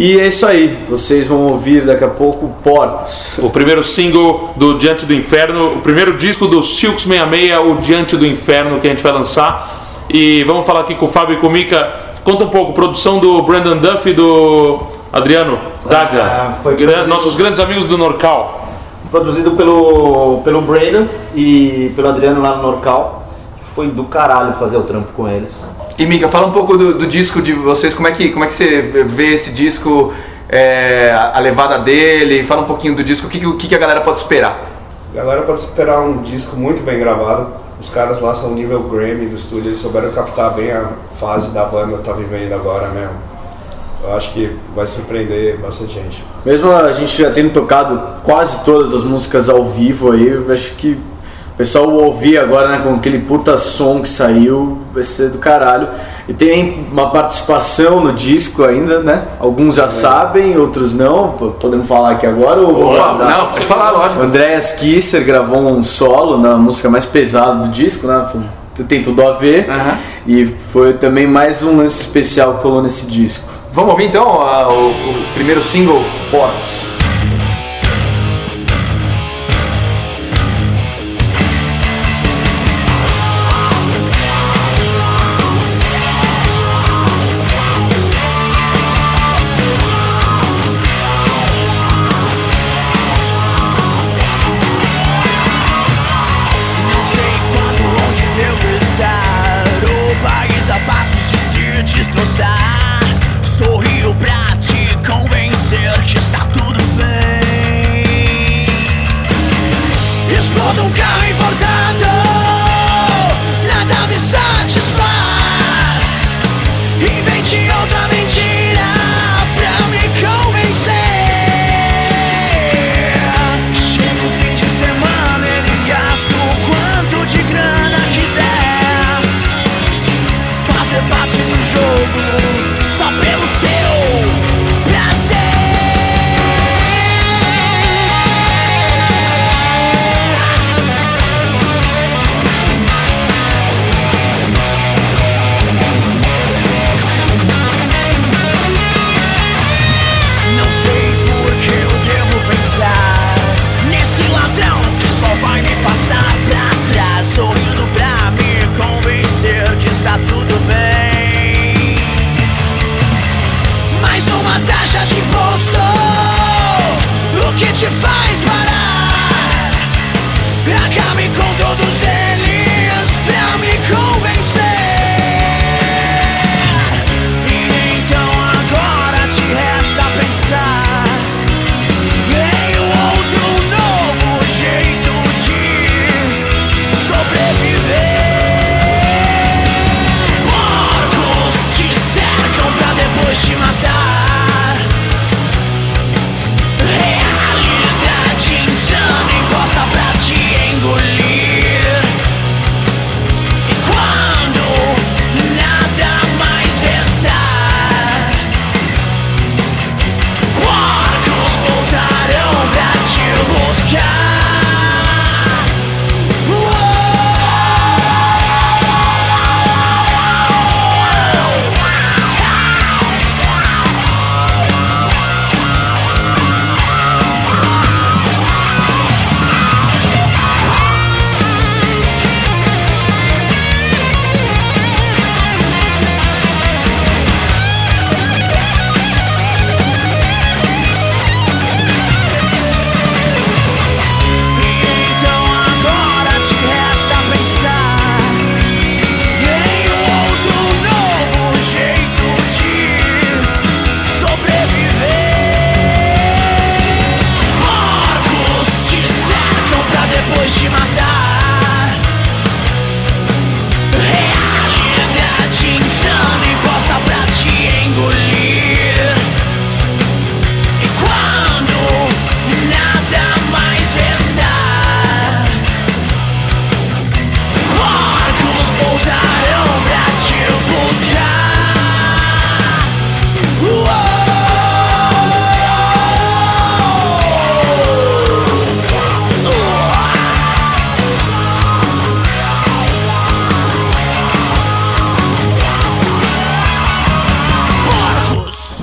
E 0.03 0.19
é 0.19 0.29
isso 0.29 0.47
aí, 0.47 0.79
vocês 0.89 1.27
vão 1.27 1.47
ouvir 1.49 1.83
daqui 1.85 2.03
a 2.03 2.09
pouco 2.09 2.49
Porcos. 2.65 3.37
O 3.37 3.51
primeiro 3.51 3.85
single 3.85 4.49
do 4.57 4.79
Diante 4.79 5.05
do 5.05 5.13
Inferno, 5.13 5.75
o 5.75 5.81
primeiro 5.81 6.17
disco 6.17 6.47
do 6.47 6.63
Silks 6.63 7.03
66, 7.05 7.59
o 7.67 7.75
Diante 7.75 8.17
do 8.17 8.27
Inferno, 8.27 8.81
que 8.81 8.87
a 8.87 8.91
gente 8.91 9.03
vai 9.03 9.13
lançar. 9.13 10.07
E 10.09 10.43
vamos 10.45 10.65
falar 10.65 10.81
aqui 10.81 10.95
com 10.95 11.05
o 11.05 11.09
Fábio 11.09 11.37
e 11.37 11.39
com 11.39 11.49
o 11.49 11.51
Mika. 11.51 11.87
Conta 12.25 12.45
um 12.45 12.49
pouco, 12.49 12.73
produção 12.73 13.19
do 13.19 13.43
Brandon 13.43 13.77
Duff 13.77 14.09
e 14.09 14.15
do 14.15 14.81
Adriano 15.13 15.59
Daga, 15.87 16.23
Ah, 16.25 16.55
produzido- 16.63 17.07
nossos 17.07 17.35
grandes 17.35 17.61
amigos 17.61 17.85
do 17.85 17.99
Norcal. 17.99 18.69
Produzido 19.11 19.51
pelo, 19.51 20.41
pelo 20.43 20.63
Brandon 20.63 21.05
e 21.35 21.93
pelo 21.95 22.09
Adriano 22.09 22.41
lá 22.41 22.57
no 22.57 22.63
Norcal. 22.63 23.29
Foi 23.75 23.89
do 23.89 24.05
caralho 24.05 24.55
fazer 24.55 24.79
o 24.79 24.83
trampo 24.83 25.13
com 25.15 25.29
eles. 25.29 25.53
E 26.01 26.07
Mika, 26.07 26.31
fala 26.31 26.47
um 26.47 26.53
pouco 26.53 26.79
do, 26.79 26.95
do 26.99 27.07
disco 27.07 27.43
de 27.43 27.53
vocês, 27.53 27.95
como 27.95 28.09
é 28.09 28.13
que, 28.13 28.31
como 28.31 28.43
é 28.43 28.49
que 28.49 28.55
você 28.55 28.81
vê 29.07 29.35
esse 29.35 29.53
disco, 29.53 30.15
é, 30.49 31.13
a 31.13 31.37
a 31.37 31.41
levada 31.41 31.79
dele, 31.79 32.43
fala 32.43 32.63
um 32.63 32.65
pouquinho 32.65 32.97
do 32.97 33.05
disco, 33.05 33.27
o 33.27 33.31
que, 33.31 33.39
que- 33.39 33.47
o 33.47 33.59
que, 33.59 33.69
que 33.69 33.75
a 33.75 33.79
galera 33.79 34.01
pode 34.01 34.17
esperar? 34.19 34.57
A 35.13 35.17
galera 35.17 35.43
pode 35.43 35.61
esperar 35.61 36.01
um 36.01 36.23
disco 36.23 36.57
muito 36.57 36.83
bem 36.83 36.99
gravado. 36.99 37.53
Os 37.79 37.91
caras 37.91 38.19
lá 38.19 38.35
são 38.35 38.55
nível 38.55 38.83
Grammy 38.85 39.27
do 39.27 39.37
estúdio, 39.37 39.67
eles 39.69 39.79
souberam 39.79 40.11
captar 40.11 40.55
bem 40.55 40.71
a 40.73 40.89
fase 41.21 41.51
da 41.51 41.65
banda 41.67 41.99
tá 41.99 42.13
vivendo 42.13 42.55
agora 42.55 42.89
mesmo. 42.89 43.13
Eu 44.03 44.15
acho 44.15 44.33
que 44.33 44.57
vai 44.75 44.87
surpreender 44.87 45.59
bastante 45.59 45.93
gente. 45.93 46.25
Mesmo 46.47 46.73
a 46.73 46.91
gente 46.93 47.21
já 47.21 47.31
tendo 47.31 47.51
tocado 47.53 48.01
quase 48.23 48.65
todas 48.65 48.95
as 48.95 49.03
músicas 49.05 49.51
ao 49.51 49.67
vivo 49.67 50.13
aí, 50.13 50.27
eu 50.29 50.51
acho 50.51 50.73
que 50.77 50.99
pessoal 51.61 51.91
ouvir 51.91 52.39
agora 52.39 52.69
né, 52.69 52.79
com 52.83 52.95
aquele 52.95 53.19
puta 53.19 53.57
som 53.59 54.01
que 54.01 54.09
saiu 54.09 54.79
vai 54.95 55.03
ser 55.05 55.29
do 55.29 55.37
caralho. 55.37 55.89
E 56.27 56.33
tem 56.33 56.87
uma 56.91 57.11
participação 57.11 58.01
no 58.03 58.15
disco 58.15 58.65
ainda, 58.65 59.01
né? 59.01 59.25
Alguns 59.39 59.75
já 59.75 59.87
sabem, 59.89 60.57
outros 60.57 60.95
não. 60.95 61.29
Podemos 61.61 61.87
falar 61.87 62.13
aqui 62.13 62.27
agora 62.27 62.61
ou 62.61 62.73
vou 62.75 62.87
Opa, 62.95 62.97
guardar? 63.13 63.31
não, 63.39 63.47
pode 63.49 63.65
falar, 63.67 63.91
lógico. 63.91 64.21
O 64.21 64.25
Andreas 64.25 64.73
Kisser 64.73 65.23
gravou 65.25 65.59
um 65.61 65.83
solo 65.83 66.39
na 66.39 66.57
música 66.57 66.89
mais 66.89 67.05
pesada 67.05 67.65
do 67.65 67.69
disco, 67.69 68.07
né? 68.07 68.27
Tem 68.89 69.03
tudo 69.03 69.23
a 69.27 69.33
ver. 69.33 69.69
Aham. 69.69 69.99
E 70.27 70.47
foi 70.47 70.95
também 70.95 71.27
mais 71.27 71.63
um 71.63 71.77
lance 71.77 72.01
especial 72.01 72.55
que 72.55 72.65
rolou 72.65 72.81
nesse 72.83 73.05
disco. 73.07 73.45
Vamos 73.73 73.91
ouvir 73.91 74.07
então 74.07 74.41
a- 74.41 74.67
o, 74.73 74.89
o 74.91 75.35
primeiro 75.35 75.63
single, 75.63 76.01
Porcos. 76.31 76.90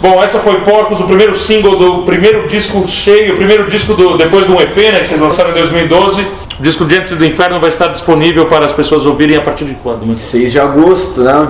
Bom, 0.10 0.24
essa 0.24 0.40
foi 0.40 0.62
Porcos, 0.62 1.02
o 1.02 1.04
primeiro 1.04 1.36
single 1.36 1.76
do 1.76 2.04
primeiro 2.04 2.48
disco 2.48 2.82
cheio, 2.88 3.34
o 3.34 3.36
primeiro 3.36 3.70
disco 3.70 3.94
do, 3.94 4.16
depois 4.18 4.46
do 4.46 4.54
EP, 4.54 4.78
né, 4.78 5.00
que 5.02 5.08
vocês 5.08 5.20
lançaram 5.20 5.50
em 5.50 5.54
2012. 5.56 6.22
O 6.58 6.64
disco 6.64 6.86
Diante 6.86 7.14
do 7.14 7.26
Inferno 7.26 7.60
vai 7.60 7.68
estar 7.68 7.88
disponível 7.88 8.46
para 8.46 8.64
as 8.64 8.72
pessoas 8.72 9.06
ouvirem 9.06 9.36
a 9.36 9.42
partir 9.42 9.66
de 9.66 9.74
quando? 9.74 10.06
Né? 10.06 10.16
6 10.16 10.54
de 10.54 10.60
agosto, 10.62 11.22
né? 11.22 11.50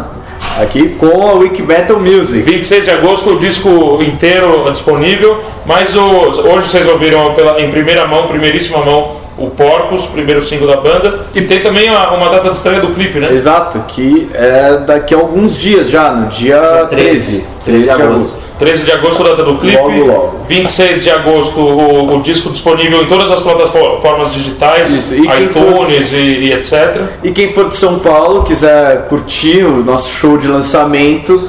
Aqui 0.60 0.90
com 0.90 1.28
a 1.28 1.34
Wiki 1.34 1.62
Metal 1.62 2.00
Music. 2.00 2.42
26 2.42 2.86
de 2.86 2.90
agosto, 2.90 3.36
o 3.36 3.38
disco 3.38 4.00
inteiro 4.02 4.72
disponível, 4.72 5.38
mas 5.64 5.96
o, 5.96 6.02
hoje 6.02 6.68
vocês 6.68 6.88
ouviram 6.88 7.36
pela, 7.36 7.62
em 7.62 7.70
primeira 7.70 8.08
mão, 8.08 8.26
primeiríssima 8.28 8.80
mão, 8.80 9.17
o 9.38 9.50
Porcos, 9.52 10.06
primeiro 10.08 10.42
single 10.42 10.68
da 10.68 10.78
banda. 10.78 11.28
E 11.34 11.42
tem 11.42 11.62
também 11.62 11.90
uma, 11.90 12.16
uma 12.16 12.30
data 12.30 12.50
de 12.50 12.56
estreia 12.56 12.80
do 12.80 12.94
clipe, 12.94 13.20
né? 13.20 13.32
Exato, 13.32 13.84
que 13.88 14.30
é 14.34 14.78
daqui 14.86 15.14
a 15.14 15.18
alguns 15.18 15.58
dias 15.58 15.90
já, 15.90 16.12
no 16.12 16.28
dia 16.28 16.88
13. 16.90 17.46
13 17.64 17.84
de 17.84 17.90
agosto. 17.90 18.48
13 18.58 18.86
de 18.86 18.92
agosto, 18.92 19.24
data 19.24 19.44
do 19.44 19.58
clipe. 19.58 19.78
Logo, 19.78 20.06
logo. 20.06 20.46
26 20.48 21.04
de 21.04 21.12
agosto, 21.12 21.60
o, 21.60 22.18
o 22.18 22.22
disco 22.22 22.50
disponível 22.50 23.04
em 23.04 23.08
todas 23.08 23.30
as 23.30 23.42
plataformas 23.42 24.34
digitais, 24.34 24.90
Isso, 24.90 25.14
e 25.14 25.44
iTunes 25.44 26.12
e, 26.12 26.16
e 26.16 26.54
etc. 26.54 27.04
E 27.24 27.32
quem 27.32 27.50
for 27.50 27.68
de 27.68 27.76
São 27.76 28.00
Paulo, 28.00 28.44
quiser 28.44 29.06
curtir 29.08 29.64
o 29.64 29.84
nosso 29.84 30.10
show 30.10 30.38
de 30.38 30.48
lançamento, 30.48 31.48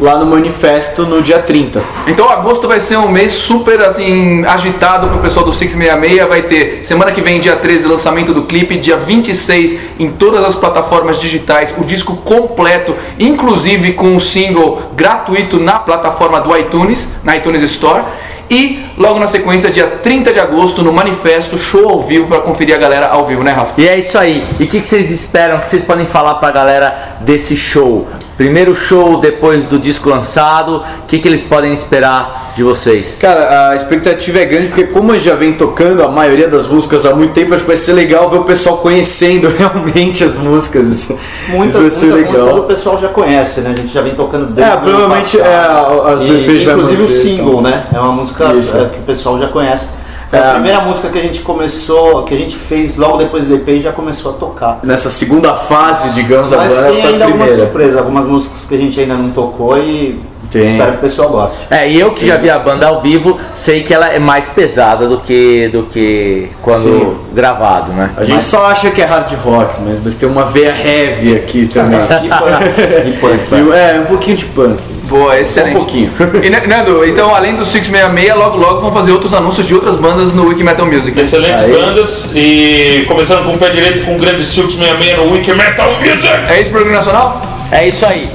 lá 0.00 0.16
no 0.16 0.26
Manifesto 0.26 1.04
no 1.04 1.20
dia 1.20 1.38
30. 1.38 1.80
Então 2.06 2.28
agosto 2.28 2.66
vai 2.66 2.80
ser 2.80 2.96
um 2.96 3.08
mês 3.08 3.32
super 3.32 3.80
assim 3.82 4.44
agitado 4.46 5.08
pro 5.08 5.18
pessoal 5.18 5.44
do 5.44 5.52
666. 5.52 6.28
Vai 6.28 6.42
ter 6.42 6.80
semana 6.82 7.12
que 7.12 7.20
vem, 7.20 7.38
dia 7.38 7.54
13, 7.54 7.86
lançamento 7.86 8.32
do 8.32 8.42
clipe, 8.42 8.78
dia 8.78 8.96
26 8.96 9.78
em 9.98 10.10
todas 10.10 10.42
as 10.44 10.54
plataformas 10.54 11.18
digitais, 11.18 11.74
o 11.76 11.84
disco 11.84 12.16
completo, 12.16 12.94
inclusive 13.18 13.92
com 13.92 14.08
um 14.08 14.20
single 14.20 14.80
gratuito 14.94 15.60
na 15.60 15.78
plataforma 15.78 16.40
do 16.40 16.56
iTunes, 16.56 17.12
na 17.22 17.36
iTunes 17.36 17.62
Store. 17.62 18.02
E 18.50 18.89
logo 19.00 19.18
na 19.18 19.26
sequência, 19.26 19.70
dia 19.70 19.86
30 20.02 20.30
de 20.32 20.38
agosto, 20.38 20.82
no 20.82 20.92
Manifesto, 20.92 21.58
show 21.58 21.88
ao 21.88 22.02
vivo 22.02 22.26
para 22.26 22.40
conferir 22.40 22.74
a 22.74 22.78
galera 22.78 23.06
ao 23.08 23.24
vivo, 23.24 23.42
né, 23.42 23.50
Rafa? 23.50 23.72
E 23.80 23.88
é 23.88 23.98
isso 23.98 24.18
aí. 24.18 24.46
E 24.60 24.64
o 24.64 24.66
que, 24.68 24.78
que 24.80 24.88
vocês 24.88 25.10
esperam? 25.10 25.56
O 25.56 25.60
que 25.60 25.68
vocês 25.70 25.82
podem 25.82 26.04
falar 26.04 26.34
pra 26.34 26.50
galera 26.50 27.16
desse 27.20 27.56
show? 27.56 28.06
Primeiro 28.36 28.74
show 28.74 29.18
depois 29.20 29.66
do 29.66 29.78
disco 29.78 30.08
lançado, 30.08 30.76
o 30.76 31.06
que, 31.06 31.18
que 31.18 31.28
eles 31.28 31.42
podem 31.42 31.74
esperar 31.74 32.52
de 32.56 32.62
vocês? 32.62 33.18
Cara, 33.20 33.70
a 33.70 33.76
expectativa 33.76 34.38
é 34.38 34.46
grande 34.46 34.68
porque 34.68 34.84
como 34.84 35.12
a 35.12 35.14
gente 35.14 35.24
já 35.26 35.34
vem 35.34 35.52
tocando 35.52 36.02
a 36.02 36.08
maioria 36.08 36.48
das 36.48 36.66
músicas 36.66 37.04
há 37.04 37.14
muito 37.14 37.32
tempo, 37.34 37.52
acho 37.52 37.62
que 37.64 37.68
vai 37.68 37.76
ser 37.76 37.92
legal 37.92 38.30
ver 38.30 38.38
o 38.38 38.44
pessoal 38.44 38.78
conhecendo 38.78 39.48
realmente 39.56 40.24
as 40.24 40.38
músicas. 40.38 40.88
Isso, 40.88 41.18
Muitas, 41.50 41.74
isso 41.74 41.82
vai 41.82 41.90
ser 41.90 42.06
muitas 42.06 42.22
músicas 42.30 42.40
o 42.40 42.46
legal. 42.46 42.62
pessoal 42.62 42.98
já 42.98 43.08
conhece, 43.08 43.60
né? 43.60 43.74
A 43.76 43.78
gente 43.80 43.92
já 43.92 44.00
vem 44.00 44.14
tocando 44.14 44.46
desde 44.46 44.62
É, 44.62 44.66
o 44.68 44.72
ano 44.78 44.82
provavelmente, 44.84 45.38
é, 45.38 46.12
as 46.14 46.24
do 46.24 46.34
EP 46.38 46.50
já 46.58 46.74
vai 46.76 46.82
Inclusive 46.82 47.02
o 47.02 47.04
manter, 47.04 47.08
single, 47.18 47.48
então. 47.60 47.60
né? 47.62 47.86
É 47.92 47.98
uma 47.98 48.12
música 48.12 48.54
Isso. 48.54 48.74
é, 48.74 48.89
que 48.90 48.98
o 48.98 49.02
pessoal 49.02 49.38
já 49.38 49.48
conhece. 49.48 49.88
Foi 50.28 50.38
É. 50.38 50.48
a 50.48 50.52
primeira 50.52 50.80
música 50.82 51.08
que 51.08 51.18
a 51.18 51.22
gente 51.22 51.40
começou, 51.40 52.22
que 52.24 52.32
a 52.32 52.36
gente 52.36 52.54
fez 52.54 52.96
logo 52.96 53.16
depois 53.16 53.44
do 53.46 53.54
EP 53.56 53.68
e 53.68 53.80
já 53.80 53.90
começou 53.92 54.30
a 54.32 54.34
tocar. 54.34 54.78
Nessa 54.84 55.10
segunda 55.10 55.54
fase, 55.56 56.10
digamos, 56.10 56.52
Mas 56.52 56.72
agora 56.72 56.92
tem 56.92 57.00
foi 57.02 57.10
a 57.10 57.12
ainda 57.14 57.24
algumas 57.24 57.46
primeira. 57.48 57.70
surpresas, 57.70 57.98
algumas 57.98 58.26
músicas 58.26 58.64
que 58.64 58.74
a 58.74 58.78
gente 58.78 59.00
ainda 59.00 59.14
não 59.14 59.30
tocou 59.32 59.76
e 59.76 60.20
Tem. 60.50 60.72
espero 60.72 60.90
que 60.92 60.98
o 60.98 61.00
pessoal 61.00 61.28
goste. 61.28 61.58
É, 61.70 61.88
e 61.88 61.98
eu 61.98 62.12
que 62.12 62.26
já 62.26 62.36
vi 62.36 62.50
a 62.50 62.58
banda 62.58 62.86
ao 62.86 63.00
vivo, 63.00 63.38
sei 63.54 63.82
que 63.82 63.94
ela 63.94 64.08
é 64.08 64.18
mais 64.18 64.48
pesada 64.48 65.06
do 65.06 65.18
que 65.18 65.68
do 65.68 65.84
que 65.84 66.48
quando 66.62 66.78
Sim. 66.78 67.16
gravado, 67.32 67.92
né? 67.92 68.10
A 68.16 68.24
gente 68.24 68.44
só 68.44 68.66
acha 68.66 68.90
que 68.90 69.00
é 69.00 69.04
hard 69.04 69.32
rock, 69.34 69.80
mas, 69.80 70.00
mas 70.02 70.14
tem 70.14 70.28
uma 70.28 70.44
veia 70.44 70.74
heavy 70.74 71.36
aqui 71.36 71.66
também. 71.66 72.00
E 72.20 72.28
punk. 72.28 73.08
E 73.08 73.12
punk. 73.12 73.54
E, 73.54 73.72
é, 73.72 74.00
um 74.00 74.06
pouquinho 74.06 74.36
de 74.36 74.44
punk. 74.46 74.82
Boa, 75.08 75.38
excelente. 75.38 75.72
Só 75.72 75.78
um 75.78 75.80
pouquinho. 75.80 76.10
E, 76.42 76.50
né, 76.50 76.62
Nando, 76.66 77.04
então 77.04 77.34
além 77.34 77.54
do 77.54 77.64
666, 77.64 78.36
logo 78.36 78.56
logo 78.58 78.80
vão 78.80 78.92
fazer 78.92 79.12
outros 79.12 79.32
anúncios 79.32 79.66
de 79.66 79.74
outras 79.74 79.96
bandas 79.96 80.34
no 80.34 80.48
Wiki 80.48 80.62
Metal 80.62 80.86
Music. 80.86 81.18
Excelentes 81.18 81.64
Aí. 81.64 81.72
bandas 81.72 82.30
e 82.34 83.04
começando 83.06 83.44
com 83.44 83.54
o 83.54 83.58
pé 83.58 83.70
direito 83.70 84.04
com 84.04 84.16
o 84.16 84.18
grande 84.18 84.44
Silks 84.44 84.74
66 84.74 85.18
no 85.18 85.32
Wiki 85.32 85.52
Metal 85.52 85.92
Music. 86.00 86.28
É 86.48 86.60
isso, 86.60 86.70
Programa 86.70 86.96
Nacional? 86.96 87.42
É 87.70 87.88
isso 87.88 88.04
aí. 88.04 88.28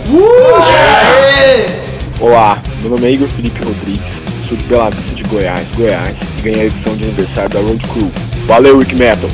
Olá, 2.20 2.62
meu 2.82 2.92
nome 2.92 3.06
é 3.08 3.12
Igor 3.12 3.28
Felipe 3.30 3.60
Rodrigues, 3.64 4.02
sou 4.48 4.58
de 4.58 4.64
Bela 4.66 4.90
Vista 4.90 5.16
de 5.16 5.24
Goiás, 5.24 5.68
Goiás, 5.76 6.16
e 6.38 6.42
ganhei 6.42 6.62
a 6.62 6.66
edição 6.66 6.96
de 6.96 7.04
aniversário 7.04 7.50
da 7.50 7.60
Road 7.60 7.88
Crew. 7.88 8.12
Valeu, 8.48 8.80
Rick 8.80 8.96
Metal! 8.96 9.30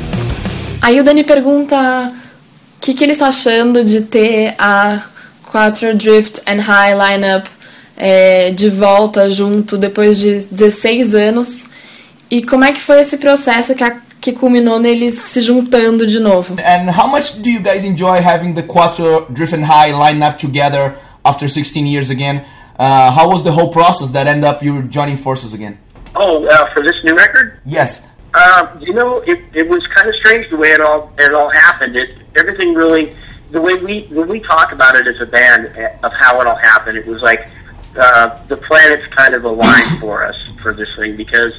Aí 0.80 1.00
o 1.00 1.04
Dani 1.04 1.22
pergunta 1.22 1.76
o 2.12 2.80
que, 2.80 2.94
que 2.94 3.04
ele 3.04 3.12
está 3.12 3.28
achando 3.28 3.84
de 3.84 4.00
ter 4.02 4.54
a 4.58 5.00
Quattro 5.50 5.94
Drift 5.96 6.40
and 6.46 6.60
High 6.60 6.94
lineup 6.94 7.46
é, 7.96 8.50
de 8.50 8.68
volta 8.68 9.30
junto 9.30 9.78
depois 9.78 10.18
de 10.18 10.44
16 10.46 11.14
anos 11.14 11.66
e 12.30 12.42
como 12.42 12.64
é 12.64 12.72
que 12.72 12.80
foi 12.80 13.00
esse 13.00 13.16
processo 13.18 13.74
que, 13.76 13.84
a- 13.84 13.96
que 14.20 14.32
culminou 14.32 14.80
neles 14.80 15.14
se 15.14 15.40
juntando 15.40 16.04
de 16.06 16.18
novo. 16.18 16.56
And 16.58 16.90
how 16.90 17.06
much 17.08 17.34
do 17.36 17.48
you 17.48 17.60
guys 17.60 17.84
enjoy 17.84 18.18
having 18.18 18.54
the 18.54 18.62
Quattro 18.62 19.26
Drift 19.30 19.54
and 19.54 19.64
High 19.66 19.92
lineup 19.92 20.36
together 20.38 20.94
after 21.24 21.48
16 21.48 21.86
years 21.86 22.10
again? 22.10 22.42
Uh, 22.82 23.12
how 23.12 23.30
was 23.30 23.44
the 23.44 23.52
whole 23.52 23.72
process 23.72 24.10
that 24.10 24.26
ended 24.26 24.42
up 24.42 24.60
you 24.60 24.82
joining 24.82 25.16
forces 25.16 25.52
again? 25.52 25.78
Oh, 26.16 26.44
uh, 26.44 26.74
for 26.74 26.82
this 26.82 26.96
new 27.04 27.14
record? 27.14 27.60
Yes. 27.64 28.04
Uh, 28.34 28.76
you 28.80 28.92
know, 28.92 29.18
it, 29.20 29.38
it 29.54 29.68
was 29.68 29.86
kind 29.86 30.08
of 30.08 30.16
strange 30.16 30.50
the 30.50 30.56
way 30.56 30.70
it 30.70 30.80
all 30.80 31.12
it 31.16 31.32
all 31.32 31.48
happened. 31.48 31.94
It 31.94 32.10
everything 32.36 32.74
really 32.74 33.14
the 33.52 33.60
way 33.60 33.74
we 33.74 34.08
when 34.10 34.26
we 34.26 34.40
talk 34.40 34.72
about 34.72 34.96
it 34.96 35.06
as 35.06 35.20
a 35.20 35.26
band 35.26 35.66
eh, 35.76 35.96
of 36.02 36.12
how 36.14 36.40
it 36.40 36.48
all 36.48 36.56
happened. 36.56 36.98
It 36.98 37.06
was 37.06 37.22
like 37.22 37.48
uh, 37.96 38.44
the 38.48 38.56
planets 38.56 39.06
kind 39.14 39.34
of 39.34 39.44
aligned 39.44 39.98
for 40.00 40.24
us 40.24 40.36
for 40.60 40.72
this 40.72 40.88
thing 40.96 41.16
because 41.16 41.54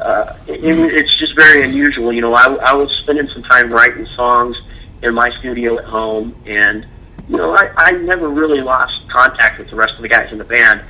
uh, 0.00 0.36
it, 0.48 0.64
it, 0.64 0.92
it's 0.92 1.16
just 1.20 1.36
very 1.36 1.62
unusual. 1.62 2.12
You 2.12 2.22
know, 2.22 2.34
I, 2.34 2.52
I 2.52 2.72
was 2.72 2.90
spending 3.04 3.28
some 3.28 3.44
time 3.44 3.72
writing 3.72 4.06
songs 4.16 4.56
in 5.02 5.14
my 5.14 5.30
studio 5.38 5.78
at 5.78 5.84
home, 5.84 6.34
and 6.46 6.84
you 7.28 7.36
know, 7.36 7.54
I, 7.54 7.70
I 7.76 7.90
never 7.92 8.28
really 8.28 8.60
lost 8.60 9.08
contact 9.08 9.58
with 9.58 9.70
the 9.70 9.76
rest 9.76 9.94
of 9.94 10.02
the 10.02 10.08
guys 10.08 10.30
in 10.32 10.38
the 10.38 10.44
band. 10.44 10.82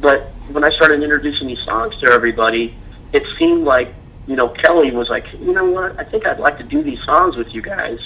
But 0.00 0.22
when 0.50 0.64
I 0.64 0.70
started 0.70 1.02
introducing 1.02 1.46
these 1.46 1.62
songs 1.64 1.96
to 2.00 2.06
everybody, 2.06 2.74
it 3.12 3.24
seemed 3.38 3.64
like 3.64 3.94
you 4.26 4.36
know 4.36 4.48
Kelly 4.48 4.90
was 4.90 5.08
like, 5.08 5.30
you 5.34 5.52
know 5.52 5.70
what, 5.70 5.98
I 5.98 6.04
think 6.04 6.26
I'd 6.26 6.40
like 6.40 6.58
to 6.58 6.64
do 6.64 6.82
these 6.82 7.02
songs 7.04 7.36
with 7.36 7.54
you 7.54 7.62
guys. 7.62 7.98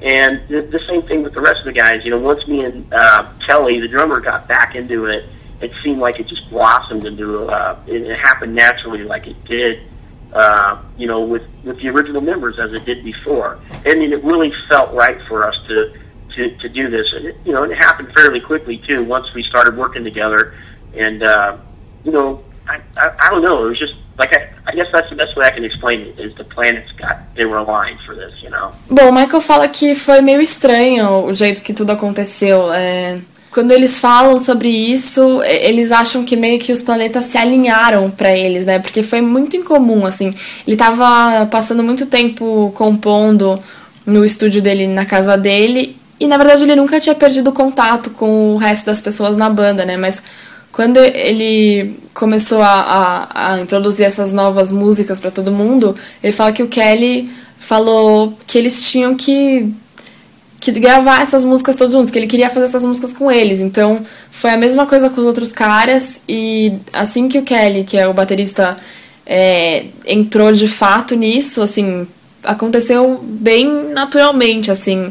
And 0.00 0.42
the, 0.48 0.62
the 0.62 0.80
same 0.88 1.02
thing 1.02 1.22
with 1.22 1.32
the 1.32 1.40
rest 1.40 1.60
of 1.60 1.66
the 1.66 1.72
guys. 1.72 2.04
You 2.04 2.10
know, 2.10 2.18
once 2.18 2.46
me 2.48 2.64
and 2.64 2.92
uh, 2.92 3.30
Kelly, 3.46 3.78
the 3.78 3.86
drummer, 3.86 4.20
got 4.20 4.48
back 4.48 4.74
into 4.74 5.06
it, 5.06 5.26
it 5.60 5.70
seemed 5.84 6.00
like 6.00 6.18
it 6.18 6.26
just 6.26 6.48
blossomed 6.50 7.06
into. 7.06 7.46
Uh, 7.46 7.78
it, 7.86 8.02
it 8.02 8.18
happened 8.18 8.54
naturally, 8.54 9.04
like 9.04 9.26
it 9.26 9.44
did. 9.44 9.82
Uh, 10.32 10.80
you 10.96 11.06
know, 11.06 11.20
with 11.20 11.42
with 11.62 11.76
the 11.78 11.88
original 11.88 12.22
members 12.22 12.58
as 12.58 12.72
it 12.72 12.84
did 12.86 13.04
before. 13.04 13.60
I 13.84 13.94
mean, 13.94 14.12
it 14.12 14.24
really 14.24 14.52
felt 14.68 14.92
right 14.94 15.20
for 15.28 15.44
us 15.44 15.56
to 15.68 15.94
to, 16.34 16.56
to 16.58 16.68
do 16.68 16.88
this. 16.88 17.12
And 17.12 17.34
you 17.44 17.52
know, 17.52 17.62
and 17.62 17.72
it 17.72 17.78
happened 17.78 18.12
fairly 18.16 18.40
quickly 18.40 18.78
too. 18.78 19.02
Once 19.04 19.32
we 19.34 19.42
started 19.42 19.76
working 19.76 20.04
together, 20.04 20.54
and 20.94 21.22
uh, 21.22 21.56
you 22.04 22.12
know, 22.12 22.42
I, 22.68 22.80
I 22.96 23.10
I 23.18 23.30
don't 23.30 23.42
know. 23.42 23.66
It 23.66 23.70
was 23.70 23.78
just 23.78 23.94
like 24.18 24.34
I, 24.36 24.50
I 24.66 24.74
guess 24.74 24.90
that's 24.92 25.10
the 25.10 25.16
best 25.16 25.36
way 25.36 25.46
I 25.46 25.50
can 25.50 25.64
explain 25.64 26.00
it. 26.02 26.18
Is 26.18 26.34
the 26.34 26.44
planets 26.44 26.92
got 26.92 27.34
they 27.34 27.44
were 27.44 27.58
aligned 27.58 28.00
for 28.06 28.14
this, 28.14 28.34
you 28.42 28.50
know. 28.50 28.72
Bom, 28.90 29.08
o 29.08 29.12
Michael 29.12 29.40
fala 29.40 29.68
que 29.68 29.94
foi 29.94 30.20
meio 30.20 30.40
estranho 30.40 31.24
o 31.24 31.34
jeito 31.34 31.62
que 31.62 31.72
tudo 31.72 31.92
aconteceu. 31.92 32.72
É, 32.72 33.18
quando 33.52 33.70
eles 33.70 33.98
falam 33.98 34.38
sobre 34.38 34.68
isso, 34.68 35.42
eles 35.42 35.92
acham 35.92 36.24
que 36.24 36.36
meio 36.36 36.58
que 36.58 36.72
os 36.72 36.80
planetas 36.80 37.26
se 37.26 37.36
alinharam 37.36 38.10
pra 38.10 38.34
eles, 38.34 38.64
né? 38.64 38.78
Porque 38.78 39.02
foi 39.02 39.20
muito 39.20 39.56
incomum, 39.56 40.06
assim. 40.06 40.34
Ele 40.66 40.74
tava 40.74 41.46
passando 41.46 41.82
muito 41.82 42.06
tempo 42.06 42.72
compondo 42.74 43.62
no 44.06 44.24
estúdio 44.24 44.62
dele, 44.62 44.86
na 44.86 45.04
casa 45.04 45.36
dele, 45.36 45.96
e 46.22 46.26
na 46.28 46.36
verdade 46.36 46.62
ele 46.62 46.76
nunca 46.76 47.00
tinha 47.00 47.16
perdido 47.16 47.50
contato 47.50 48.10
com 48.10 48.54
o 48.54 48.56
resto 48.56 48.86
das 48.86 49.00
pessoas 49.00 49.36
na 49.36 49.50
banda, 49.50 49.84
né? 49.84 49.96
Mas 49.96 50.22
quando 50.70 50.98
ele 50.98 51.98
começou 52.14 52.62
a, 52.62 53.26
a, 53.34 53.54
a 53.54 53.60
introduzir 53.60 54.06
essas 54.06 54.32
novas 54.32 54.70
músicas 54.70 55.18
pra 55.18 55.32
todo 55.32 55.50
mundo, 55.50 55.96
ele 56.22 56.32
fala 56.32 56.52
que 56.52 56.62
o 56.62 56.68
Kelly 56.68 57.28
falou 57.58 58.38
que 58.46 58.56
eles 58.56 58.88
tinham 58.88 59.16
que 59.16 59.74
que 60.60 60.70
gravar 60.70 61.22
essas 61.22 61.42
músicas 61.42 61.74
todos 61.74 61.92
juntos, 61.92 62.12
que 62.12 62.18
ele 62.20 62.28
queria 62.28 62.48
fazer 62.48 62.66
essas 62.66 62.84
músicas 62.84 63.12
com 63.12 63.32
eles. 63.32 63.58
Então, 63.58 64.00
foi 64.30 64.50
a 64.50 64.56
mesma 64.56 64.86
coisa 64.86 65.10
com 65.10 65.20
os 65.20 65.26
outros 65.26 65.50
caras 65.50 66.20
e 66.28 66.74
assim 66.92 67.28
que 67.28 67.36
o 67.36 67.42
Kelly, 67.42 67.82
que 67.82 67.98
é 67.98 68.06
o 68.06 68.14
baterista, 68.14 68.76
é, 69.26 69.86
entrou 70.06 70.52
de 70.52 70.68
fato 70.68 71.16
nisso, 71.16 71.62
assim, 71.62 72.06
aconteceu 72.44 73.20
bem 73.24 73.90
naturalmente, 73.92 74.70
assim, 74.70 75.10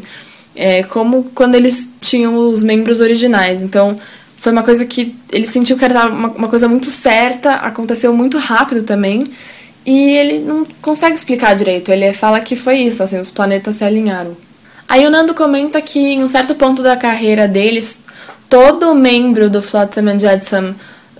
é, 0.54 0.82
como 0.82 1.24
quando 1.34 1.54
eles 1.54 1.88
tinham 2.00 2.36
os 2.36 2.62
membros 2.62 3.00
originais. 3.00 3.62
Então, 3.62 3.96
foi 4.36 4.52
uma 4.52 4.62
coisa 4.62 4.84
que 4.84 5.14
ele 5.30 5.46
sentiu 5.46 5.76
que 5.76 5.84
era 5.84 6.06
uma, 6.06 6.28
uma 6.28 6.48
coisa 6.48 6.68
muito 6.68 6.90
certa, 6.90 7.54
aconteceu 7.54 8.12
muito 8.12 8.38
rápido 8.38 8.82
também. 8.82 9.30
E 9.84 10.10
ele 10.16 10.38
não 10.38 10.64
consegue 10.80 11.16
explicar 11.16 11.54
direito. 11.54 11.90
Ele 11.90 12.12
fala 12.12 12.40
que 12.40 12.54
foi 12.54 12.78
isso, 12.78 13.02
assim, 13.02 13.18
os 13.18 13.30
planetas 13.30 13.76
se 13.76 13.84
alinharam. 13.84 14.36
Aí 14.88 15.06
o 15.06 15.10
Nando 15.10 15.34
comenta 15.34 15.80
que 15.80 15.98
em 15.98 16.22
um 16.22 16.28
certo 16.28 16.54
ponto 16.54 16.82
da 16.82 16.96
carreira 16.96 17.48
deles, 17.48 18.00
todo 18.48 18.94
membro 18.94 19.48
do 19.48 19.62
Flotsam 19.62 20.08
and 20.08 20.18
Jetsam 20.18 20.74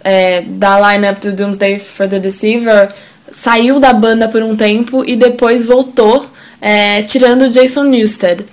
é, 0.04 0.42
da 0.42 0.92
lineup 0.92 1.20
do 1.20 1.32
Doomsday 1.32 1.78
for 1.78 2.08
the 2.08 2.18
Deceiver 2.18 2.92
saiu 3.30 3.80
da 3.80 3.92
banda 3.92 4.28
por 4.28 4.42
um 4.42 4.54
tempo 4.54 5.02
e 5.06 5.16
depois 5.16 5.64
voltou, 5.64 6.26
é, 6.60 7.02
tirando 7.02 7.48
Jason 7.48 7.84
Newsted. 7.84 8.44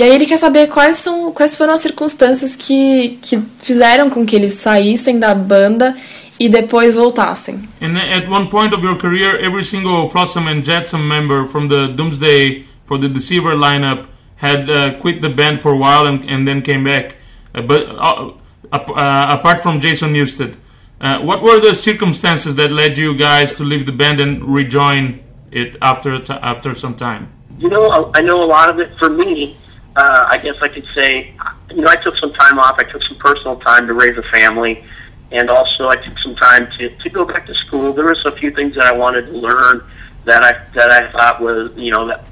E 0.00 0.02
aí 0.02 0.14
ele 0.14 0.24
quer 0.24 0.38
saber 0.38 0.68
quais, 0.68 0.96
são, 0.96 1.30
quais 1.30 1.54
foram 1.54 1.74
as 1.74 1.82
circunstâncias 1.82 2.56
que, 2.56 3.18
que 3.20 3.38
fizeram 3.58 4.08
com 4.08 4.24
que 4.24 4.34
eles 4.34 4.54
saíssem 4.54 5.18
da 5.18 5.34
banda 5.34 5.94
e 6.38 6.48
depois 6.48 6.96
voltassem. 6.96 7.68
And 7.82 7.98
at 7.98 8.26
one 8.26 8.48
point 8.48 8.74
of 8.74 8.82
your 8.82 8.96
career, 8.96 9.38
every 9.44 9.62
single 9.62 10.08
Flotsam 10.08 10.48
and 10.48 10.62
Jetsam 10.62 11.06
member 11.06 11.46
from 11.48 11.68
the 11.68 11.88
Doomsday 11.88 12.64
for 12.86 12.98
the 12.98 13.10
Deceiver 13.10 13.54
lineup 13.54 14.06
had 14.36 14.70
uh, 14.70 14.98
quit 15.02 15.20
the 15.20 15.28
band 15.28 15.60
for 15.60 15.72
a 15.72 15.76
while 15.76 16.06
and, 16.06 16.24
and 16.24 16.48
then 16.48 16.62
came 16.62 16.82
back. 16.82 17.16
Uh, 17.54 17.60
but 17.60 17.82
uh, 17.82 18.30
uh, 18.72 19.26
apart 19.38 19.60
from 19.60 19.80
Jason 19.80 20.14
Newsted, 20.14 20.56
uh, 21.02 21.20
what 21.20 21.42
were 21.42 21.60
the 21.60 21.74
circumstances 21.74 22.54
that 22.56 22.72
led 22.72 22.96
you 22.96 23.14
guys 23.14 23.54
to 23.56 23.64
leave 23.64 23.84
the 23.84 23.92
band 23.92 24.18
and 24.18 24.42
rejoin 24.44 25.20
it 25.52 25.76
after 25.82 26.14
a 26.14 26.20
t- 26.20 26.32
after 26.32 26.74
some 26.74 26.94
time? 26.94 27.30
You 27.58 27.68
know, 27.68 28.10
I 28.14 28.22
know 28.22 28.42
a 28.42 28.48
lot 28.48 28.70
of 28.70 28.80
it 28.80 28.96
for 28.98 29.10
me. 29.10 29.58
Uh, 30.00 30.26
I 30.30 30.38
guess 30.38 30.56
I 30.62 30.68
could 30.68 30.86
say, 30.94 31.34
you 31.68 31.82
know, 31.82 31.88
I 31.88 31.96
took 31.96 32.16
some 32.16 32.32
time 32.32 32.58
off. 32.58 32.76
I 32.78 32.84
took 32.84 33.02
some 33.02 33.18
personal 33.18 33.56
time 33.56 33.86
to 33.86 33.92
raise 33.92 34.16
a 34.16 34.22
family, 34.34 34.82
and 35.30 35.50
also 35.50 35.90
I 35.90 35.96
took 35.96 36.18
some 36.20 36.34
time 36.36 36.70
to, 36.78 36.88
to 36.88 37.10
go 37.10 37.26
back 37.26 37.44
to 37.48 37.54
school. 37.54 37.92
There 37.92 38.06
was 38.06 38.24
a 38.24 38.34
few 38.36 38.50
things 38.50 38.76
that 38.76 38.86
I 38.86 38.92
wanted 38.96 39.26
to 39.26 39.32
learn 39.32 39.84
that 40.24 40.42
I 40.42 40.52
that 40.72 40.90
I 40.90 41.12
thought 41.12 41.42
was, 41.42 41.72
you 41.76 41.92
know, 41.92 42.06
that 42.06 42.24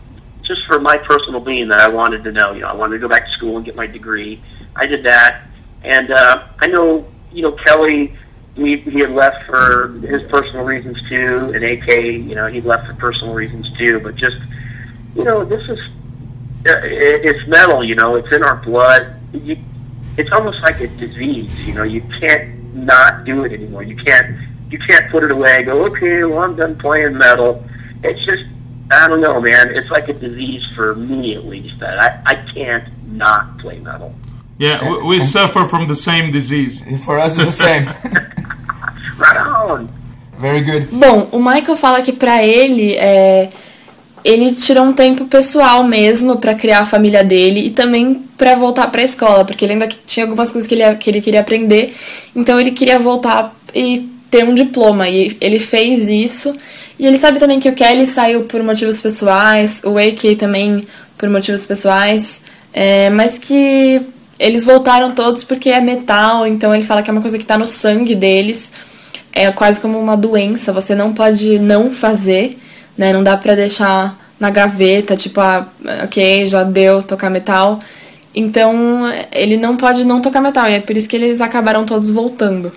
just 0.45 0.65
for 0.65 0.81
my 0.81 0.97
personal 0.97 1.41
being 1.41 1.69
that 1.69 1.79
I 1.79 1.89
wanted 1.89 2.25
to 2.25 2.33
know. 2.33 2.53
You 2.53 2.63
know, 2.63 2.69
I 2.69 2.75
wanted 2.75 2.95
to 2.95 3.01
go 3.01 3.09
back 3.09 3.27
to 3.27 3.33
school 3.33 3.59
and 3.59 3.67
get 3.67 3.77
my 3.77 3.87
degree. 3.87 4.43
I 4.75 4.87
did 4.87 5.05
that, 5.05 5.47
and 5.83 6.11
uh, 6.11 6.49
I 6.61 6.69
know, 6.69 7.07
you 7.33 7.43
know, 7.43 7.53
Kelly. 7.53 8.17
He, 8.55 8.79
he 8.79 9.01
had 9.01 9.11
left 9.11 9.45
for 9.45 9.89
his 10.09 10.23
personal 10.23 10.65
reasons 10.65 10.97
too, 11.09 11.53
and 11.55 11.63
AK, 11.63 11.89
you 12.03 12.35
know, 12.35 12.47
he 12.47 12.63
left 12.63 12.87
for 12.87 12.95
personal 12.95 13.35
reasons 13.35 13.71
too. 13.77 14.01
But 14.01 14.17
just, 14.17 14.39
you 15.15 15.23
know, 15.23 15.45
this 15.45 15.69
is 15.69 15.79
it's 16.65 17.47
metal, 17.49 17.85
you 17.85 17.95
know, 17.95 18.17
it's 18.17 18.33
in 18.35 18.43
our 18.43 18.57
blood. 18.57 19.15
You, 19.33 19.57
it's 20.17 20.31
almost 20.33 20.61
like 20.63 20.81
a 20.81 20.89
disease, 20.89 21.51
you 21.61 21.75
know. 21.75 21.85
You 21.85 22.03
can't 22.21 22.75
not 22.75 23.25
do 23.25 23.45
it 23.45 23.53
anymore. 23.53 23.83
You 23.83 23.97
can't 23.97 24.37
you 24.71 24.79
can't 24.79 25.11
put 25.11 25.23
it 25.25 25.31
away. 25.31 25.59
and 25.59 25.67
Go 25.67 25.85
okay, 25.87 26.25
well 26.25 26.41
I'm 26.41 26.57
done 26.57 26.77
playing 26.79 27.17
metal. 27.17 27.65
It's 28.03 28.25
just 28.25 28.45
I 28.91 29.07
don't 29.09 29.21
know, 29.21 29.41
man. 29.41 29.75
It's 29.75 29.91
like 29.91 30.09
a 30.09 30.15
disease 30.15 30.65
for 30.75 30.95
me 30.95 31.35
at 31.37 31.45
least. 31.45 31.79
That 31.81 31.99
I 31.99 32.23
I 32.27 32.35
can't 32.53 32.89
not 33.13 33.59
play 33.59 33.79
metal. 33.79 34.15
Yeah, 34.59 34.91
we, 34.91 35.03
we 35.03 35.21
suffer 35.21 35.67
from 35.67 35.87
the 35.87 35.95
same 35.95 36.33
disease. 36.33 36.83
For 37.05 37.17
us, 37.17 37.39
it's 37.39 37.45
the 37.45 37.53
same. 37.53 37.87
right 39.17 39.37
on. 39.37 39.89
Very 40.39 40.63
good. 40.63 40.91
Bom, 40.91 41.29
o 41.33 41.39
Michael 41.39 41.77
fala 41.77 42.03
que 42.03 42.13
para 42.13 42.43
ele 42.43 42.97
é, 42.97 43.51
ele 44.29 44.53
tirou 44.53 44.85
um 44.85 44.93
tempo 44.93 45.25
pessoal 45.25 45.83
mesmo 45.83 46.37
pra 46.37 46.55
criar 46.55 46.81
a 46.81 46.87
família 46.87 47.25
dele 47.25 47.69
e 47.69 47.71
também 47.71 48.23
pra 48.37 48.55
voltar 48.55 48.87
pra 48.89 49.03
escola, 49.03 49.43
porque 49.43 49.65
ele 49.65 49.73
ainda 49.73 49.89
tinha 50.07 50.27
algumas 50.27 50.53
coisas 50.53 50.69
que 50.69 50.75
ele, 50.75 50.97
que 50.97 51.09
ele 51.09 51.23
queria 51.23 51.41
aprender, 51.41 51.95
então 52.37 52.61
ele 52.61 52.71
queria 52.73 52.99
voltar 52.99 53.57
e 53.75 54.07
ter 54.31 54.45
um 54.45 54.55
diploma 54.55 55.09
e 55.09 55.35
ele 55.41 55.59
fez 55.59 56.09
isso. 56.09 56.55
E 56.99 57.07
ele 57.07 57.17
sabe 57.17 57.39
também 57.39 57.59
que 57.59 57.71
o 57.71 57.75
Kelly 57.75 58.07
saiu 58.07 58.43
por 58.43 58.63
motivos 58.63 59.01
pessoais, 59.01 59.81
o 59.83 59.97
AK 59.97 60.37
também 60.39 60.87
por 61.17 61.31
motivos 61.31 61.65
pessoais, 61.65 62.43
é, 62.75 63.09
mas 63.09 63.39
que 63.39 64.03
eles 64.39 64.63
voltaram 64.63 65.13
todos 65.13 65.43
porque 65.43 65.71
é 65.71 65.81
metal, 65.81 66.47
então 66.47 66.75
ele 66.75 66.85
fala 66.85 67.03
que 67.03 67.09
é 67.09 67.13
uma 67.15 67.23
coisa 67.23 67.39
que 67.39 67.47
tá 67.47 67.57
no 67.57 67.67
sangue 67.67 68.15
deles. 68.15 68.71
É 69.33 69.51
quase 69.53 69.81
como 69.81 69.99
uma 69.99 70.19
doença, 70.19 70.71
você 70.71 70.95
não 70.95 71.15
pode 71.15 71.59
não 71.59 71.91
fazer, 71.91 72.59
né? 72.99 73.13
Não 73.13 73.23
dá 73.23 73.37
pra 73.37 73.55
deixar 73.55 74.19
na 74.39 74.51
gaveta, 74.51 75.17
tipo, 75.17 75.41
ah, 75.41 75.67
ok, 76.05 76.47
já 76.47 76.65
deu 76.65 77.03
tocar 77.03 77.31
metal. 77.31 77.79
Então, 78.35 79.05
ele 79.33 79.57
não 79.57 79.77
pode 79.77 80.05
não 80.05 80.21
tocar 80.21 80.41
metal, 80.41 80.69
e 80.69 80.75
é 80.75 80.81
por 80.81 80.97
isso 80.97 81.09
que 81.09 81.17
eles 81.17 81.41
acabaram 81.41 81.87
todos 81.87 82.11
voltando. 82.11 82.71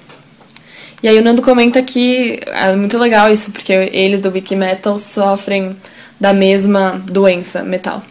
E 1.04 1.08
aí 1.08 1.18
o 1.18 1.24
Nando 1.24 1.42
comenta 1.42 1.82
que 1.82 2.40
é 2.46 2.76
muito 2.76 2.98
legal 2.98 3.32
isso, 3.32 3.52
porque 3.52 3.74
eles 3.92 4.20
do 4.20 4.30
Wiki 4.30 4.56
Metal 4.56 5.00
sofrem 5.00 5.76
da 6.20 6.32
mesma 6.32 7.02
doença 7.06 7.64
metal. 7.64 8.04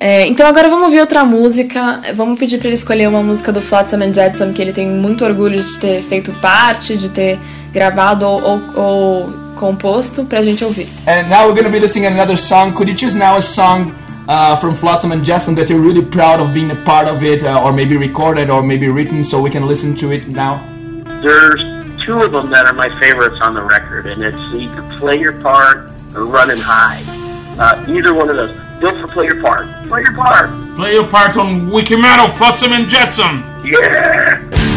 É, 0.00 0.26
então 0.26 0.46
agora 0.46 0.68
vamos 0.68 0.86
ouvir 0.86 1.00
outra 1.00 1.24
música. 1.24 2.00
Vamos 2.14 2.38
pedir 2.38 2.58
para 2.58 2.68
ele 2.68 2.74
escolher 2.74 3.06
uma 3.06 3.22
música 3.22 3.52
do 3.52 3.60
Flotsam 3.60 4.02
and 4.02 4.14
Jetsam 4.14 4.52
que 4.52 4.60
ele 4.60 4.72
tem 4.72 4.88
muito 4.88 5.24
orgulho 5.24 5.62
de 5.62 5.78
ter 5.78 6.02
feito 6.02 6.32
parte, 6.40 6.96
de 6.96 7.10
ter 7.10 7.38
gravado 7.70 8.26
ou, 8.26 8.42
ou, 8.42 8.60
ou 8.74 9.41
composto 9.56 10.24
pra 10.24 10.42
gente 10.42 10.64
ouvir. 10.64 10.86
And 11.06 11.28
now 11.28 11.46
we're 11.46 11.54
gonna 11.54 11.70
be 11.70 11.80
listening 11.80 12.04
to 12.04 12.14
another 12.14 12.36
song. 12.36 12.74
Could 12.74 12.88
you 12.88 12.94
choose 12.94 13.14
now 13.14 13.36
a 13.36 13.42
song 13.42 13.94
uh, 14.28 14.56
from 14.56 14.74
Flotsam 14.74 15.12
and 15.12 15.24
Jetsam 15.24 15.54
that 15.56 15.68
you're 15.68 15.80
really 15.80 16.04
proud 16.04 16.40
of 16.40 16.52
being 16.52 16.70
a 16.70 16.76
part 16.84 17.08
of 17.08 17.22
it, 17.22 17.42
uh, 17.42 17.62
or 17.62 17.72
maybe 17.72 17.96
recorded, 17.96 18.50
or 18.50 18.62
maybe 18.62 18.88
written, 18.88 19.22
so 19.24 19.40
we 19.40 19.50
can 19.50 19.66
listen 19.66 19.96
to 19.96 20.12
it 20.12 20.28
now? 20.28 20.60
There's 21.22 21.62
two 22.04 22.22
of 22.22 22.32
them 22.32 22.50
that 22.50 22.66
are 22.66 22.72
my 22.72 22.88
favorites 22.98 23.38
on 23.40 23.54
the 23.54 23.62
record, 23.62 24.06
and 24.06 24.22
it's 24.22 24.38
either 24.54 24.82
Play 24.98 25.20
Your 25.20 25.40
Part 25.40 25.90
or 26.14 26.26
Running 26.26 26.58
High. 26.60 27.02
Uh, 27.58 27.84
either 27.88 28.14
one 28.14 28.28
of 28.30 28.36
those. 28.36 28.50
Go 28.80 28.90
for 29.00 29.08
Play 29.12 29.26
Your 29.26 29.40
Part. 29.40 29.66
Play 29.88 30.02
Your 30.02 30.14
Part. 30.14 30.50
Play 30.76 30.94
your 30.94 31.06
part 31.06 31.36
on 31.36 31.70
Wiki 31.70 31.96
Metal, 31.96 32.32
Flotsam 32.32 32.72
and 32.72 32.88
Jetsam. 32.88 33.44
Yeah! 33.62 34.71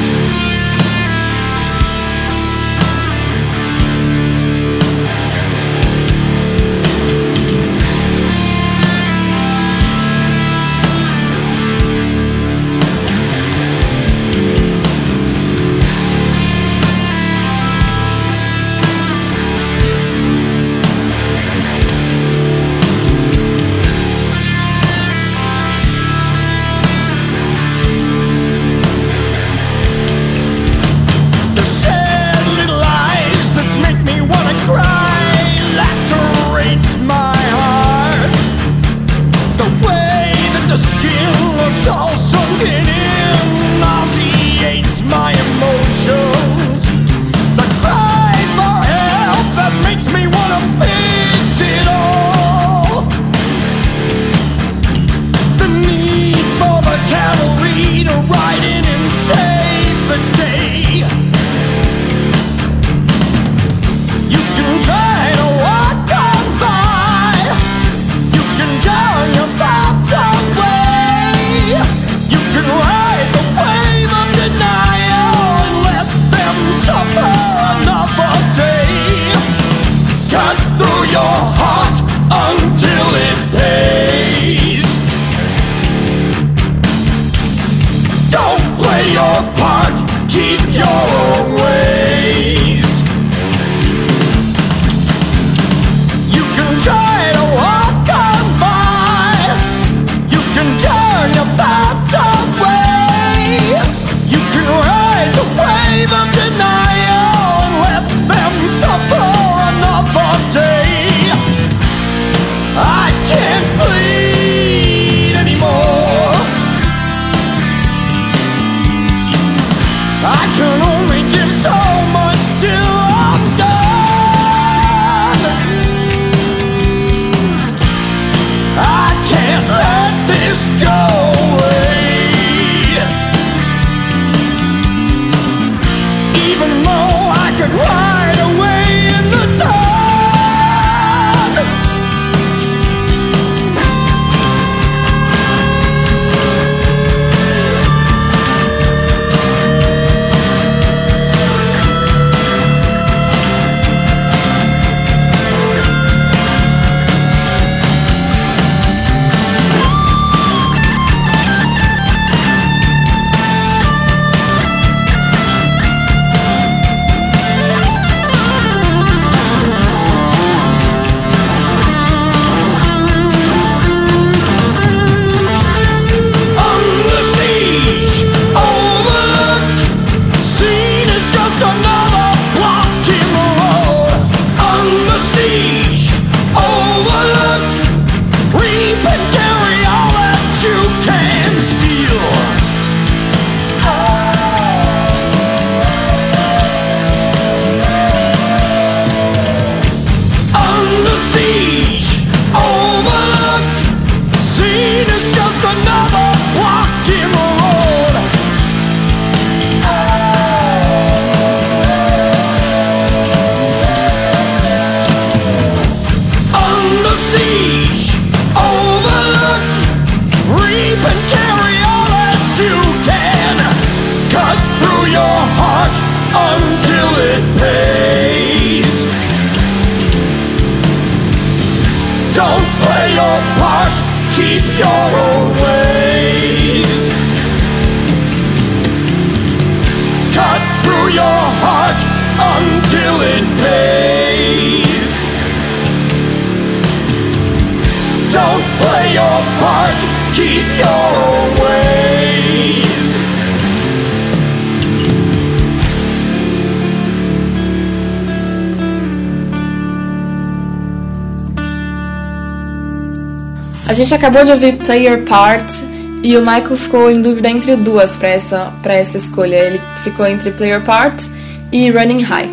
Gente 263.95 264.13
acabou 264.13 264.43
de 264.43 264.51
ouvir 264.51 264.75
Player 264.75 265.23
Part 265.23 265.85
e 266.21 266.35
o 266.35 266.41
Michael 266.41 266.75
ficou 266.75 267.09
em 267.09 267.21
dúvida 267.21 267.49
entre 267.49 267.75
duas 267.77 268.15
para 268.17 268.27
essa, 268.27 268.73
essa 268.83 269.17
escolha. 269.17 269.55
Ele 269.55 269.81
ficou 270.03 270.27
entre 270.27 270.51
Player 270.51 270.83
Part 270.83 271.29
e 271.71 271.89
Running 271.89 272.21
High. 272.21 272.49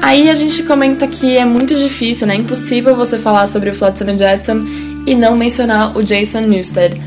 Aí 0.00 0.30
a 0.30 0.34
gente 0.34 0.62
comenta 0.62 1.08
que 1.08 1.36
é 1.36 1.44
muito 1.44 1.74
difícil, 1.74 2.26
né? 2.28 2.36
Impossível 2.36 2.94
você 2.94 3.18
falar 3.18 3.48
sobre 3.48 3.70
o 3.70 3.74
Flotsam 3.74 4.16
Jetsam 4.16 4.64
e 5.04 5.14
não 5.14 5.36
mencionar 5.36 5.96
o 5.96 6.04
Jason 6.04 6.42
Newsted. 6.42 7.00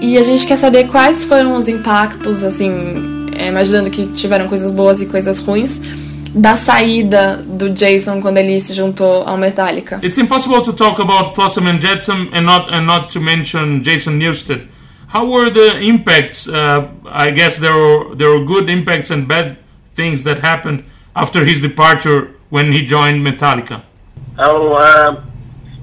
E 0.00 0.18
a 0.18 0.22
gente 0.22 0.46
quer 0.46 0.56
saber 0.56 0.88
quais 0.88 1.24
foram 1.24 1.56
os 1.56 1.68
impactos, 1.68 2.44
assim, 2.44 3.30
é, 3.34 3.48
imaginando 3.48 3.88
que 3.88 4.06
tiveram 4.06 4.46
coisas 4.46 4.70
boas 4.70 5.00
e 5.00 5.06
coisas 5.06 5.38
ruins, 5.38 5.80
da 6.34 6.56
saída 6.56 7.36
do 7.36 7.70
Jason 7.70 8.20
quando 8.20 8.38
ele 8.38 8.58
se 8.58 8.74
juntou 8.74 9.22
ao 9.26 9.36
Metallica. 9.36 10.00
It's 10.02 10.18
impossible 10.18 10.62
to 10.62 10.72
talk 10.72 10.98
about 11.00 11.34
Flotsam 11.34 11.66
and 11.66 11.78
Jetsam 11.78 12.30
and 12.32 12.44
not 12.44 12.72
and 12.72 12.86
not 12.86 13.12
to 13.12 13.20
mention 13.20 13.82
Jason 13.82 14.18
Newsted. 14.18 14.68
How 15.08 15.26
were 15.26 15.50
the 15.50 15.80
impacts? 15.80 16.48
Uh, 16.48 16.88
I 17.04 17.30
guess 17.30 17.58
there 17.58 17.74
were 17.74 18.14
there 18.14 18.30
were 18.30 18.44
good 18.44 18.70
impacts 18.70 19.10
and 19.10 19.28
bad 19.28 19.58
things 19.94 20.24
that 20.24 20.38
happened 20.38 20.84
after 21.14 21.44
his 21.44 21.60
departure 21.60 22.34
when 22.48 22.72
he 22.72 22.86
joined 22.86 23.20
Metallica. 23.26 23.82
Oh, 24.38 24.76
um, 24.76 25.30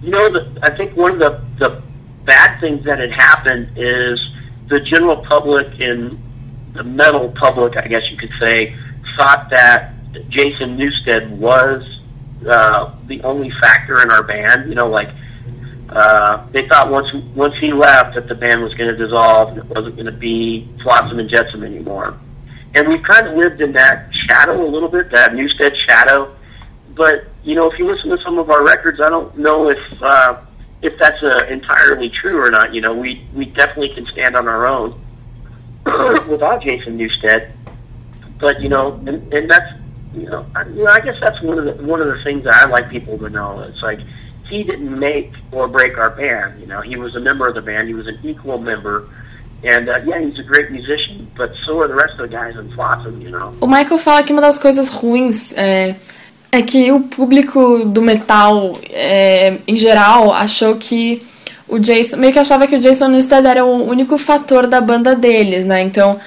you 0.01 0.09
know, 0.09 0.29
the, 0.31 0.57
I 0.63 0.75
think 0.75 0.97
one 0.97 1.11
of 1.11 1.19
the, 1.19 1.41
the 1.59 1.81
bad 2.25 2.59
things 2.59 2.83
that 2.85 2.97
had 2.97 3.11
happened 3.11 3.69
is 3.75 4.19
the 4.67 4.79
general 4.79 5.17
public 5.17 5.79
and 5.79 6.19
the 6.73 6.83
metal 6.83 7.29
public, 7.31 7.77
I 7.77 7.87
guess 7.87 8.09
you 8.09 8.17
could 8.17 8.31
say, 8.39 8.75
thought 9.17 9.49
that 9.51 9.93
Jason 10.29 10.77
Newsted 10.77 11.29
was 11.29 11.83
uh, 12.47 12.95
the 13.07 13.21
only 13.23 13.51
factor 13.61 14.01
in 14.01 14.11
our 14.11 14.23
band. 14.23 14.69
You 14.69 14.75
know, 14.75 14.87
like 14.87 15.09
uh, 15.89 16.45
they 16.51 16.67
thought 16.67 16.89
once 16.89 17.11
once 17.35 17.55
he 17.57 17.71
left 17.71 18.15
that 18.15 18.27
the 18.27 18.35
band 18.35 18.61
was 18.61 18.73
going 18.75 18.95
to 18.95 18.97
dissolve 18.97 19.49
and 19.49 19.57
it 19.59 19.65
wasn't 19.65 19.95
going 19.95 20.05
to 20.05 20.11
be 20.11 20.69
Flotsam 20.83 21.19
and 21.19 21.29
Jetsam 21.29 21.63
anymore. 21.63 22.17
And 22.75 22.87
we 22.87 22.99
kind 22.99 23.27
of 23.27 23.35
lived 23.35 23.61
in 23.61 23.73
that 23.73 24.13
shadow 24.13 24.63
a 24.63 24.69
little 24.69 24.89
bit, 24.89 25.09
that 25.11 25.33
Newstead 25.33 25.75
shadow. 25.87 26.35
But 26.95 27.25
you 27.43 27.55
know, 27.55 27.69
if 27.71 27.79
you 27.79 27.85
listen 27.85 28.09
to 28.09 28.21
some 28.21 28.37
of 28.37 28.49
our 28.49 28.63
records, 28.63 28.99
I 29.01 29.09
don't 29.09 29.35
know 29.37 29.69
if 29.69 29.79
uh, 30.01 30.41
if 30.81 30.97
that's 30.99 31.21
uh, 31.23 31.45
entirely 31.49 32.09
true 32.09 32.39
or 32.39 32.51
not. 32.51 32.73
You 32.73 32.81
know, 32.81 32.93
we 32.93 33.25
we 33.33 33.45
definitely 33.45 33.93
can 33.95 34.05
stand 34.07 34.35
on 34.35 34.47
our 34.47 34.67
own 34.67 34.99
without 36.27 36.61
Jason 36.61 36.97
Newstead. 36.97 37.53
But 38.39 38.61
you 38.61 38.69
know, 38.69 38.93
and, 39.07 39.33
and 39.33 39.49
that's 39.49 39.78
you 40.13 40.29
know, 40.29 40.45
I, 40.55 40.63
you 40.63 40.83
know, 40.83 40.91
I 40.91 40.99
guess 40.99 41.19
that's 41.19 41.41
one 41.41 41.57
of 41.59 41.65
the 41.65 41.83
one 41.83 42.01
of 42.01 42.07
the 42.07 42.21
things 42.23 42.43
that 42.43 42.55
I 42.55 42.65
like 42.65 42.89
people 42.89 43.17
to 43.19 43.29
know. 43.29 43.61
It's 43.61 43.81
like 43.81 43.99
he 44.49 44.63
didn't 44.63 44.97
make 44.97 45.31
or 45.51 45.67
break 45.67 45.97
our 45.97 46.09
band. 46.09 46.59
You 46.59 46.67
know, 46.67 46.81
he 46.81 46.95
was 46.95 47.15
a 47.15 47.19
member 47.19 47.47
of 47.47 47.53
the 47.53 47.61
band. 47.61 47.87
He 47.87 47.93
was 47.93 48.07
an 48.07 48.19
equal 48.23 48.57
member. 48.57 49.07
And 49.63 49.89
uh, 49.89 49.99
yeah, 50.05 50.19
he's 50.21 50.39
a 50.39 50.43
great 50.43 50.71
musician, 50.71 51.29
but 51.35 51.51
so 51.65 51.81
are 51.81 51.87
the 51.87 51.95
rest 51.95 52.13
of 52.13 52.29
the 52.29 52.29
guys 52.29 52.55
in 52.55 52.71
Flotsam, 52.71 53.21
you 53.21 53.29
know. 53.29 53.53
O 53.61 53.67
Michael 53.67 53.99
fala 53.99 54.23
que 54.23 54.31
uma 54.31 54.41
das 54.41 54.57
coisas 54.57 54.89
ruins 54.89 55.53
é, 55.53 55.95
é 56.51 56.61
que 56.61 56.91
o 56.93 57.01
público 57.01 57.85
do 57.85 58.01
metal, 58.01 58.73
é, 58.89 59.57
em 59.67 59.75
geral, 59.75 60.33
achou 60.33 60.77
que 60.77 61.21
o 61.67 61.77
Jason. 61.77 62.17
meio 62.17 62.31
que 62.31 62.39
achava 62.39 62.67
que 62.67 62.75
o 62.77 62.79
Jason 62.79 63.09
Newsted 63.09 63.45
era 63.45 63.65
o 63.65 63.85
único 63.87 64.17
fator 64.17 64.65
da 64.65 64.79
banda 64.79 65.13
deles, 65.13 65.65
né? 65.65 65.81
Então, 65.81 66.17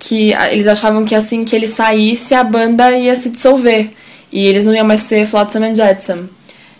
que 0.00 0.32
eles 0.50 0.66
achavam 0.66 1.04
que 1.04 1.14
assim 1.14 1.44
que 1.44 1.54
ele 1.54 1.68
saísse, 1.68 2.34
a 2.34 2.42
banda 2.42 2.90
ia 2.90 3.14
se 3.14 3.28
dissolver. 3.28 3.90
E 4.32 4.46
eles 4.46 4.64
não 4.64 4.74
iam 4.74 4.86
mais 4.86 5.00
ser 5.00 5.26
Flotsam 5.26 5.62
and 5.62 5.74
Jetsam. 5.74 6.28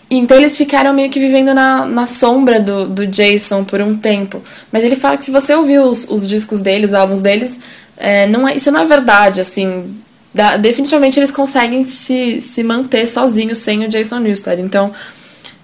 Então 0.09 0.35
eles 0.35 0.57
ficaram 0.57 0.93
meio 0.93 1.09
que 1.09 1.19
vivendo 1.19 1.53
na, 1.53 1.85
na 1.85 2.07
sombra 2.07 2.59
do, 2.59 2.89
do 2.89 3.07
Jason 3.07 3.63
por 3.63 3.79
um 3.79 3.95
tempo. 3.95 4.41
Mas 4.71 4.83
ele 4.83 4.95
fala 4.95 5.15
que 5.15 5.23
se 5.23 5.31
você 5.31 5.53
ouvir 5.53 5.79
os, 5.79 6.05
os 6.09 6.27
discos 6.27 6.61
dele, 6.61 6.85
os 6.85 6.93
álbuns 6.93 7.21
deles, 7.21 7.59
é, 7.95 8.25
não 8.27 8.47
é, 8.47 8.55
isso 8.55 8.71
não 8.71 8.81
é 8.81 8.85
verdade, 8.85 9.39
assim. 9.39 9.95
Dá- 10.33 10.57
definitivamente 10.57 11.19
eles 11.19 11.31
conseguem 11.31 11.83
se, 11.83 12.41
se 12.41 12.63
manter 12.63 13.07
sozinhos 13.07 13.59
sem 13.59 13.85
o 13.85 13.87
Jason 13.87 14.19
Newsted. 14.19 14.61
Então 14.61 14.91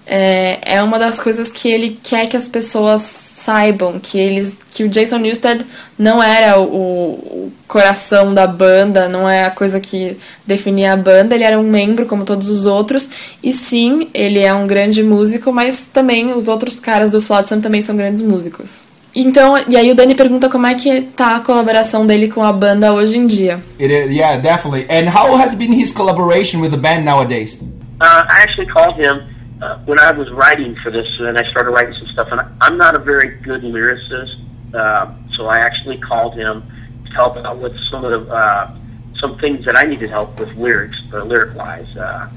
é, 0.08 0.58
é 0.62 0.82
uma 0.82 0.98
das 0.98 1.20
coisas 1.20 1.52
que 1.52 1.68
ele 1.68 1.98
quer 2.02 2.26
que 2.26 2.36
as 2.36 2.48
pessoas 2.48 3.02
saibam, 3.02 4.00
que 4.00 4.18
eles 4.18 4.58
que 4.70 4.84
o 4.84 4.88
Jason 4.88 5.18
Newsted 5.18 5.66
não 5.98 6.22
era 6.22 6.58
o, 6.58 6.64
o 6.64 7.52
coração 7.66 8.32
da 8.32 8.46
banda, 8.46 9.08
não 9.08 9.28
é 9.28 9.44
a 9.44 9.50
coisa 9.50 9.78
que 9.78 10.16
definia 10.46 10.94
a 10.94 10.96
banda, 10.96 11.34
ele 11.34 11.44
era 11.44 11.58
um 11.58 11.68
membro 11.68 12.06
como 12.06 12.24
todos 12.24 12.48
os 12.48 12.64
outros, 12.64 13.36
e 13.42 13.52
sim, 13.52 14.08
ele 14.14 14.38
é 14.38 14.54
um 14.54 14.66
grande 14.66 15.02
músico, 15.02 15.52
mas 15.52 15.84
também 15.84 16.32
os 16.32 16.48
outros 16.48 16.80
caras 16.80 17.10
do 17.10 17.20
Flotsam 17.20 17.60
também 17.60 17.82
são 17.82 17.94
grandes 17.94 18.22
músicos. 18.22 18.80
Então, 19.14 19.58
e 19.68 19.76
aí 19.76 19.90
o 19.90 19.94
Dani 19.94 20.14
pergunta 20.14 20.48
como 20.48 20.66
é 20.66 20.74
que 20.74 21.00
tá 21.00 21.36
a 21.36 21.40
colaboração 21.40 22.06
dele 22.06 22.28
com 22.28 22.42
a 22.42 22.52
banda 22.52 22.92
hoje 22.92 23.18
em 23.18 23.26
dia. 23.26 23.60
It 23.80 23.92
is, 23.92 24.14
yeah, 24.14 24.40
definitely. 24.40 24.86
And 24.88 25.10
how 25.10 25.36
has 25.36 25.54
been 25.54 25.72
his 25.72 25.90
collaboration 25.90 26.60
with 26.60 26.70
the 26.70 26.76
band 26.76 27.04
nowadays? 27.04 27.58
Uh, 28.00 28.24
I 28.28 28.42
actually 28.42 28.66
called 28.66 28.96
him 28.96 29.37
uh, 29.60 29.78
when 29.84 29.98
I 29.98 30.12
was 30.12 30.30
writing 30.30 30.76
for 30.76 30.90
this, 30.90 31.08
and 31.20 31.38
I 31.38 31.48
started 31.50 31.70
writing 31.70 31.94
some 31.94 32.08
stuff. 32.08 32.28
And 32.30 32.40
I, 32.40 32.50
I'm 32.60 32.76
not 32.76 32.94
a 32.94 32.98
very 32.98 33.38
good 33.38 33.62
lyricist, 33.62 34.36
uh, 34.74 35.12
so 35.34 35.46
I 35.46 35.58
actually 35.58 35.98
called 35.98 36.34
him 36.34 36.62
to 37.06 37.12
help 37.12 37.36
out 37.38 37.58
with 37.58 37.78
some 37.90 38.04
of 38.04 38.10
the 38.10 38.32
uh, 38.32 38.76
some 39.18 39.38
things 39.38 39.64
that 39.64 39.76
I 39.76 39.84
needed 39.84 40.10
help 40.10 40.38
with 40.38 40.54
lyrics, 40.54 40.98
uh, 41.12 41.24
lyric 41.24 41.56
wise. 41.56 41.96
Uh, 41.96 42.30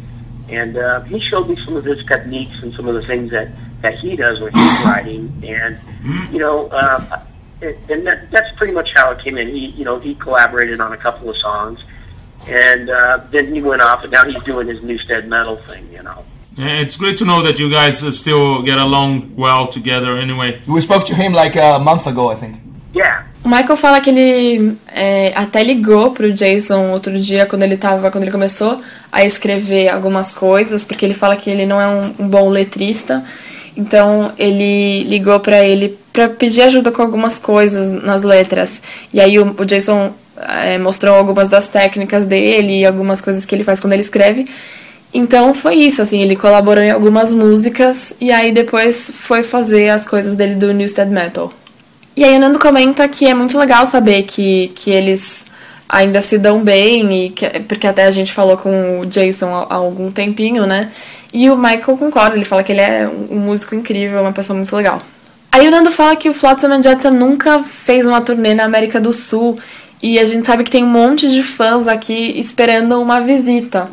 and 0.50 0.78
uh, 0.78 1.02
he 1.02 1.20
showed 1.20 1.48
me 1.48 1.58
some 1.64 1.76
of 1.76 1.86
his 1.86 2.04
techniques 2.06 2.62
and 2.62 2.74
some 2.74 2.88
of 2.88 2.96
the 2.96 3.06
things 3.06 3.32
that, 3.32 3.50
that 3.82 4.00
he 4.00 4.16
does 4.16 4.40
when 4.40 4.54
he's 4.54 4.86
writing. 4.86 5.32
And, 5.46 5.80
you 6.32 6.40
know, 6.40 6.68
uh, 6.68 7.24
it, 7.62 7.78
and 7.90 8.06
that, 8.08 8.32
that's 8.32 8.56
pretty 8.58 8.74
much 8.74 8.92
how 8.96 9.12
it 9.12 9.24
came 9.24 9.38
in. 9.38 9.48
He, 9.50 9.68
you 9.68 9.86
know, 9.86 10.00
he 10.00 10.16
collaborated 10.16 10.82
on 10.82 10.94
a 10.94 10.98
couple 10.98 11.30
of 11.30 11.38
songs. 11.38 11.80
And 12.48 12.90
uh, 12.90 13.26
then 13.30 13.54
he 13.54 13.62
went 13.62 13.82
off, 13.82 14.04
and 14.04 14.12
now 14.12 14.26
he's 14.26 14.44
doing 14.44 14.68
his 14.68 14.82
Newstead 14.82 15.28
Metal 15.28 15.58
thing, 15.68 15.88
you 15.92 16.02
know. 16.02 16.26
Yeah, 16.58 16.82
It's 16.82 16.98
great 16.98 17.18
to 17.20 17.26
know 17.26 17.42
that 17.44 17.60
you 17.60 17.70
guys 17.70 18.04
uh, 18.04 18.12
still 18.12 18.62
get 18.62 18.78
along 18.78 19.36
well 19.38 19.68
together 19.68 20.18
anyway. 20.18 20.62
We 20.68 20.82
spoke 20.82 21.06
to 21.08 21.16
him 21.16 21.34
like 21.34 21.56
a 21.56 21.80
month 21.80 22.08
ago, 22.08 22.30
I 22.30 22.36
think. 22.36 22.58
Yeah. 22.94 23.24
O 23.44 23.50
Michael 23.50 23.78
fala 23.78 24.02
que 24.02 24.10
ele 24.10 24.78
é, 24.94 25.32
até 25.36 25.64
ligou 25.64 26.12
pro 26.12 26.32
Jason 26.32 26.92
outro 26.92 27.18
dia 27.20 27.46
quando 27.46 27.64
ele 27.64 27.76
tava, 27.78 28.12
quando 28.12 28.26
ele 28.26 28.32
começou 28.32 28.80
a 29.12 29.26
escrever 29.26 29.90
algumas 29.90 30.32
coisas, 30.32 30.86
porque 30.86 31.06
ele 31.06 31.14
fala 31.14 31.36
que 31.36 31.50
ele 31.50 31.66
não 31.66 31.82
é 31.82 31.88
um, 31.88 32.14
um 32.20 32.28
bom 32.28 32.50
letrista. 32.50 33.24
Então 33.76 34.32
ele 34.38 35.04
ligou 35.06 35.40
pra 35.40 35.64
ele 35.64 35.98
pra 36.12 36.28
pedir 36.28 36.62
ajuda 36.62 36.92
com 36.92 37.02
algumas 37.02 37.40
coisas 37.40 37.90
nas 38.04 38.24
letras. 38.24 38.84
E 39.14 39.20
aí 39.20 39.40
o, 39.40 39.56
o 39.58 39.66
Jason 39.66 40.14
é, 40.38 40.78
mostrou 40.78 41.16
algumas 41.16 41.50
das 41.50 41.68
técnicas 41.68 42.26
dele 42.26 42.82
e 42.82 42.86
algumas 42.86 43.22
coisas 43.22 43.46
que 43.46 43.56
ele 43.56 43.64
faz 43.64 43.80
quando 43.80 43.94
ele 43.94 44.02
escreve. 44.02 44.48
Então 45.14 45.54
foi 45.54 45.76
isso, 45.76 46.02
assim, 46.02 46.22
ele 46.22 46.36
colaborou 46.36 46.84
em 46.84 46.90
algumas 46.90 47.34
músicas 47.34 48.14
e 48.20 48.32
aí 48.32 48.52
depois 48.52 49.12
foi 49.14 49.44
fazer 49.44 49.90
as 49.90 50.06
coisas 50.06 50.36
dele 50.36 50.56
do 50.56 50.74
Newstead 50.74 51.12
Metal. 51.12 51.52
E 52.16 52.24
aí 52.24 52.36
o 52.36 52.40
Nando 52.40 52.60
comenta 52.60 53.08
que 53.08 53.26
é 53.26 53.34
muito 53.34 53.58
legal 53.58 53.86
saber 53.86 54.24
que, 54.24 54.72
que 54.76 54.90
eles 54.90 55.46
ainda 55.92 56.22
se 56.22 56.38
dão 56.38 56.64
bem, 56.64 57.26
e 57.26 57.30
que, 57.30 57.48
porque 57.62 57.86
até 57.86 58.06
a 58.06 58.12
gente 58.12 58.32
falou 58.32 58.56
com 58.56 59.02
o 59.02 59.06
Jason 59.06 59.54
há, 59.54 59.68
há 59.70 59.76
algum 59.76 60.10
tempinho, 60.10 60.66
né? 60.66 60.90
E 61.34 61.50
o 61.50 61.58
Michael 61.58 61.98
concorda, 61.98 62.36
ele 62.38 62.46
fala 62.46 62.64
que 62.64 62.72
ele 62.72 62.80
é 62.80 63.10
um 63.30 63.40
músico 63.40 63.76
incrível, 63.76 64.22
uma 64.22 64.32
pessoa 64.32 64.56
muito 64.56 64.74
legal. 64.74 65.02
Aí 65.52 65.68
o 65.68 65.72
Nando 65.72 65.92
fala 65.92 66.16
que 66.16 66.30
o 66.30 66.34
Flotsam 66.34 66.72
and 66.72 66.82
Jetsam 66.82 67.12
nunca 67.12 67.62
fez 67.62 68.06
uma 68.06 68.22
turnê 68.22 68.54
na 68.54 68.64
América 68.64 69.02
do 69.02 69.12
Sul, 69.12 69.60
e 70.02 70.18
a 70.18 70.26
gente 70.26 70.48
sabe 70.48 70.64
que 70.64 70.72
tem 70.72 70.84
um 70.84 70.88
monte 70.88 71.28
de 71.30 71.44
fãs 71.44 71.90
aqui 71.90 72.40
esperando 72.40 73.00
uma 73.02 73.20
visita. 73.20 73.90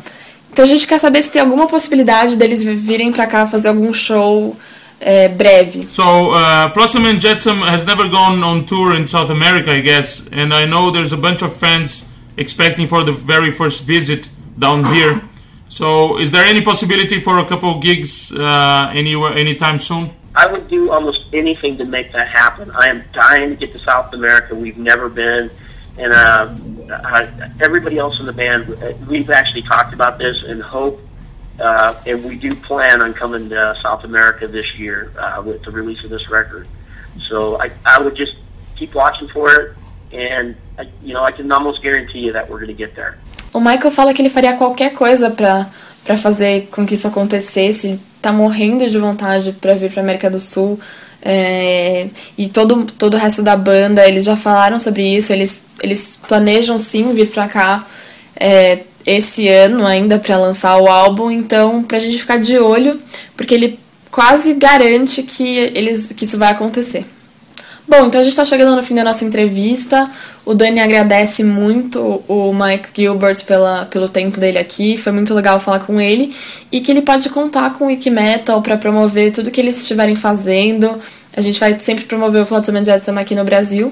Então 0.59 0.65
a 0.65 0.73
gente 0.73 0.85
quer 0.85 0.99
saber 0.99 1.21
se 1.21 1.31
tem 1.31 1.41
alguma 1.41 1.67
possibilidade 1.67 2.35
deles 2.35 2.61
virem 2.61 3.13
pra 3.13 3.25
cá 3.25 3.47
fazer 3.47 3.69
algum 3.69 3.93
show 3.93 4.57
é, 4.99 5.29
breve. 5.29 5.87
So, 5.89 6.33
uh, 6.33 6.69
Flotsam 6.73 7.05
and 7.05 7.21
Jetsam 7.21 7.63
has 7.63 7.85
never 7.85 8.09
gone 8.09 8.43
on 8.43 8.65
tour 8.65 8.93
in 8.93 9.07
South 9.07 9.31
America, 9.31 9.71
I 9.71 9.79
guess, 9.79 10.27
and 10.33 10.53
I 10.53 10.65
know 10.65 10.91
there's 10.91 11.13
a 11.13 11.17
bunch 11.17 11.41
of 11.45 11.55
fans 11.55 12.03
expecting 12.35 12.89
for 12.89 13.05
the 13.05 13.13
very 13.13 13.53
first 13.53 13.85
visit 13.85 14.29
down 14.57 14.83
here. 14.93 15.21
So, 15.71 16.17
is 16.17 16.31
there 16.31 16.43
any 16.43 16.61
possibility 16.61 17.21
for 17.21 17.37
a 17.37 17.45
couple 17.45 17.79
gigs 17.79 18.31
uh, 18.31 18.91
anywhere, 18.91 19.37
anytime 19.37 19.77
soon? 19.77 20.09
I 20.35 20.47
would 20.51 20.67
do 20.67 20.91
almost 20.91 21.19
anything 21.31 21.77
to 21.77 21.85
make 21.85 22.11
that 22.11 22.27
happen. 22.27 22.71
I 22.71 22.87
am 22.87 23.03
dying 23.13 23.51
to 23.51 23.55
get 23.55 23.71
to 23.73 23.79
South 23.85 24.11
America. 24.11 24.55
We've 24.55 24.79
never 24.79 25.09
been, 25.09 25.51
and 25.99 26.13
uh, 26.13 26.55
I, 26.89 27.51
everybody 27.59 27.97
else 27.97 28.19
in 28.19 28.25
the 28.25 28.33
band, 28.33 28.71
uh, 28.71 28.93
we've 29.07 29.29
actually 29.29 29.63
talked 29.63 29.93
about 29.93 30.17
this 30.17 30.37
and 30.43 30.61
hope, 30.61 30.99
uh, 31.59 31.93
and 32.05 32.23
we 32.23 32.35
do 32.35 32.55
plan 32.55 33.01
on 33.01 33.13
coming 33.13 33.49
to 33.49 33.77
South 33.81 34.03
America 34.05 34.47
this 34.47 34.69
year 34.75 35.11
uh, 35.17 35.41
with 35.45 35.61
the 35.63 35.71
release 35.71 36.01
of 36.05 36.09
this 36.09 36.29
record. 36.29 36.67
So 37.27 37.61
I, 37.61 37.71
I 37.85 37.99
would 37.99 38.15
just 38.15 38.35
keep 38.77 38.95
watching 38.95 39.27
for 39.27 39.49
it, 39.51 39.75
and 40.13 40.55
I, 40.77 40.87
you 41.03 41.13
know 41.13 41.23
I 41.23 41.31
can 41.31 41.51
almost 41.51 41.81
guarantee 41.81 42.21
you 42.25 42.31
that 42.33 42.49
we're 42.49 42.61
going 42.63 42.75
to 42.75 42.85
get 42.85 42.95
there. 42.95 43.17
O 43.53 43.59
Michael 43.59 43.91
fala 43.91 44.13
que 44.13 44.21
ele 44.21 44.29
faria 44.29 44.55
qualquer 44.55 44.93
coisa 44.93 45.29
pra, 45.31 45.67
pra 46.05 46.15
fazer 46.15 46.67
com 46.71 46.85
que 46.85 46.93
isso 46.93 47.07
acontecesse. 47.07 47.87
Ele 47.87 47.99
tá 48.21 48.31
morrendo 48.31 48.89
de 48.89 48.97
vontade 48.97 49.51
pra 49.53 49.73
vir 49.73 49.91
pra 49.91 50.01
América 50.01 50.29
do 50.29 50.39
Sul. 50.39 50.79
É, 51.21 52.07
e 52.37 52.47
todo, 52.47 52.85
todo 52.85 53.15
o 53.15 53.17
resto 53.17 53.43
da 53.43 53.57
banda, 53.57 54.07
eles 54.07 54.23
já 54.23 54.37
falaram 54.37 54.79
sobre 54.79 55.03
isso. 55.03 55.33
Eles, 55.33 55.61
eles 55.83 56.19
planejam 56.27 56.77
sim 56.77 57.13
vir 57.13 57.27
pra 57.27 57.47
cá 57.47 57.85
é, 58.39 58.79
esse 59.05 59.47
ano 59.47 59.85
ainda 59.85 60.19
pra 60.19 60.37
lançar 60.37 60.77
o 60.77 60.87
álbum. 60.87 61.31
Então, 61.31 61.83
pra 61.83 61.99
gente 61.99 62.17
ficar 62.17 62.37
de 62.37 62.57
olho, 62.57 62.99
porque 63.35 63.53
ele 63.53 63.79
quase 64.11 64.53
garante 64.53 65.23
que, 65.23 65.57
eles, 65.73 66.13
que 66.15 66.25
isso 66.25 66.37
vai 66.37 66.51
acontecer. 66.51 67.05
Bom, 67.89 68.05
então 68.05 68.21
a 68.21 68.23
gente 68.23 68.33
está 68.33 68.45
chegando 68.45 68.75
no 68.75 68.83
fim 68.83 68.93
da 68.93 69.03
nossa 69.03 69.25
entrevista. 69.25 70.07
O 70.45 70.53
Dani 70.53 70.79
agradece 70.79 71.43
muito 71.43 72.23
o 72.27 72.53
Mike 72.53 72.89
Gilbert 72.95 73.43
pela, 73.45 73.85
pelo 73.85 74.07
tempo 74.07 74.39
dele 74.39 74.59
aqui. 74.59 74.95
Foi 74.95 75.11
muito 75.11 75.33
legal 75.33 75.59
falar 75.59 75.79
com 75.79 75.99
ele. 75.99 76.31
E 76.71 76.81
que 76.81 76.91
ele 76.91 77.01
pode 77.01 77.27
contar 77.29 77.73
com 77.73 77.85
o 77.85 77.87
Wikimetal 77.87 78.61
para 78.61 78.77
promover 78.77 79.31
tudo 79.31 79.49
que 79.49 79.59
eles 79.59 79.81
estiverem 79.81 80.15
fazendo. 80.15 80.99
A 81.35 81.41
gente 81.41 81.59
vai 81.59 81.79
sempre 81.79 82.05
promover 82.05 82.43
o 82.43 82.45
Flotsam 82.45 82.85
Jetsam 82.85 83.17
aqui 83.17 83.33
no 83.33 83.43
Brasil. 83.43 83.91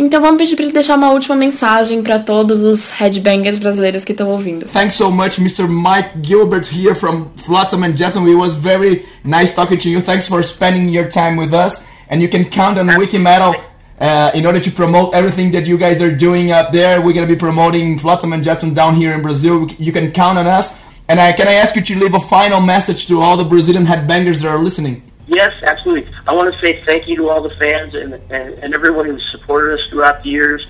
Então 0.00 0.18
vamos 0.22 0.38
pedir 0.38 0.56
para 0.56 0.64
ele 0.64 0.72
deixar 0.72 0.96
uma 0.96 1.10
última 1.10 1.36
mensagem 1.36 2.02
para 2.02 2.18
todos 2.18 2.60
os 2.60 2.90
headbangers 2.90 3.58
brasileiros 3.58 4.02
que 4.02 4.12
estão 4.12 4.30
ouvindo. 4.30 4.64
Thanks 4.64 4.94
so 4.94 5.10
much, 5.10 5.38
Mr. 5.38 5.68
Mike 5.68 6.20
Gilbert 6.22 6.66
here 6.72 6.94
from 6.94 7.26
Flotsam 7.36 7.84
and 7.84 7.98
Jetsam. 7.98 8.26
It 8.26 8.34
was 8.34 8.54
very 8.54 9.04
nice 9.22 9.54
talking 9.54 9.76
to 9.76 9.90
you. 9.90 10.00
Thanks 10.00 10.26
for 10.26 10.42
spending 10.42 10.88
your 10.88 11.10
time 11.10 11.36
with 11.36 11.52
us. 11.52 11.84
And 12.08 12.22
you 12.22 12.30
can 12.30 12.46
count 12.46 12.78
on 12.78 12.88
Wikimetal 12.88 13.60
uh, 14.00 14.30
in 14.32 14.46
order 14.46 14.58
to 14.58 14.70
promote 14.70 15.14
everything 15.14 15.52
that 15.52 15.66
you 15.66 15.76
guys 15.76 16.00
are 16.00 16.10
doing 16.10 16.50
up 16.50 16.72
there. 16.72 17.02
We're 17.02 17.12
going 17.12 17.28
to 17.28 17.34
be 17.34 17.38
promoting 17.38 17.98
Flotsam 17.98 18.32
and 18.32 18.42
Jetsam 18.42 18.72
down 18.72 18.94
here 18.94 19.12
in 19.12 19.20
Brazil. 19.20 19.68
You 19.78 19.92
can 19.92 20.12
count 20.12 20.38
on 20.38 20.46
us. 20.46 20.72
And 21.08 21.20
I, 21.20 21.34
can 21.34 21.46
I 21.46 21.60
ask 21.60 21.76
you 21.76 21.82
to 21.82 21.98
leave 21.98 22.14
a 22.14 22.20
final 22.20 22.62
message 22.62 23.06
to 23.08 23.20
all 23.20 23.36
the 23.36 23.44
Brazilian 23.44 23.84
headbangers 23.84 24.38
that 24.38 24.48
are 24.48 24.58
listening? 24.58 25.09
Yes, 25.30 25.54
absolutely. 25.62 26.12
I 26.26 26.34
want 26.34 26.52
to 26.52 26.60
say 26.60 26.84
thank 26.84 27.06
you 27.06 27.14
to 27.18 27.28
all 27.28 27.40
the 27.40 27.54
fans 27.54 27.94
and, 27.94 28.14
and, 28.14 28.54
and 28.54 28.74
everyone 28.74 29.06
who's 29.06 29.24
supported 29.30 29.78
us 29.78 29.86
throughout 29.88 30.24
the 30.24 30.28
years. 30.28 30.66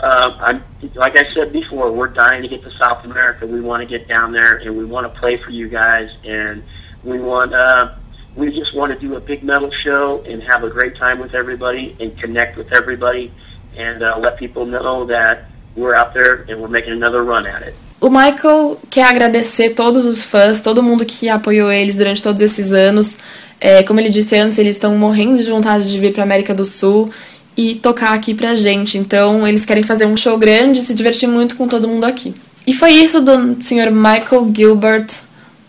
Uh, 0.00 0.36
I'm, 0.40 0.64
like 0.94 1.16
I 1.16 1.32
said 1.32 1.52
before, 1.52 1.92
we're 1.92 2.08
dying 2.08 2.42
to 2.42 2.48
get 2.48 2.64
to 2.64 2.76
South 2.76 3.04
America. 3.04 3.46
We 3.46 3.60
want 3.60 3.82
to 3.82 3.86
get 3.86 4.08
down 4.08 4.32
there 4.32 4.56
and 4.56 4.76
we 4.76 4.84
want 4.84 5.12
to 5.12 5.20
play 5.20 5.36
for 5.36 5.50
you 5.50 5.68
guys. 5.68 6.10
And 6.24 6.64
we 7.04 7.20
want, 7.20 7.54
uh, 7.54 7.94
we 8.34 8.50
just 8.50 8.74
want 8.74 8.92
to 8.92 8.98
do 8.98 9.14
a 9.14 9.20
big 9.20 9.44
metal 9.44 9.70
show 9.84 10.24
and 10.24 10.42
have 10.42 10.64
a 10.64 10.70
great 10.70 10.96
time 10.96 11.20
with 11.20 11.32
everybody 11.32 11.96
and 12.00 12.18
connect 12.18 12.56
with 12.56 12.72
everybody 12.72 13.32
and 13.76 14.02
uh, 14.02 14.18
let 14.18 14.38
people 14.38 14.66
know 14.66 15.04
that 15.04 15.44
we're 15.76 15.94
out 15.94 16.12
there 16.12 16.44
and 16.48 16.60
we're 16.60 16.68
making 16.68 16.92
another 16.92 17.22
run 17.22 17.46
at 17.46 17.62
it. 17.62 17.74
O 18.00 18.08
Michael 18.08 18.78
quer 18.90 19.04
agradecer 19.04 19.70
todos 19.70 20.06
os 20.06 20.24
fãs, 20.24 20.60
todo 20.60 20.82
mundo 20.82 21.04
que 21.04 21.28
apoiou 21.28 21.70
eles 21.70 21.96
durante 21.96 22.22
todos 22.22 22.40
esses 22.40 22.72
anos. 22.72 23.18
É, 23.60 23.82
como 23.82 24.00
ele 24.00 24.08
disse 24.08 24.36
antes, 24.36 24.58
eles 24.58 24.76
estão 24.76 24.96
morrendo 24.96 25.36
de 25.36 25.50
vontade 25.50 25.90
de 25.90 25.98
vir 25.98 26.14
para 26.14 26.22
América 26.22 26.54
do 26.54 26.64
Sul 26.64 27.10
e 27.54 27.74
tocar 27.74 28.14
aqui 28.14 28.32
pra 28.32 28.54
gente. 28.54 28.96
Então, 28.96 29.46
eles 29.46 29.66
querem 29.66 29.82
fazer 29.82 30.06
um 30.06 30.16
show 30.16 30.38
grande 30.38 30.78
e 30.80 30.82
se 30.82 30.94
divertir 30.94 31.28
muito 31.28 31.56
com 31.56 31.68
todo 31.68 31.86
mundo 31.86 32.06
aqui. 32.06 32.34
E 32.66 32.72
foi 32.72 32.92
isso 32.92 33.20
do 33.20 33.62
Sr. 33.62 33.90
Michael 33.90 34.50
Gilbert 34.54 35.08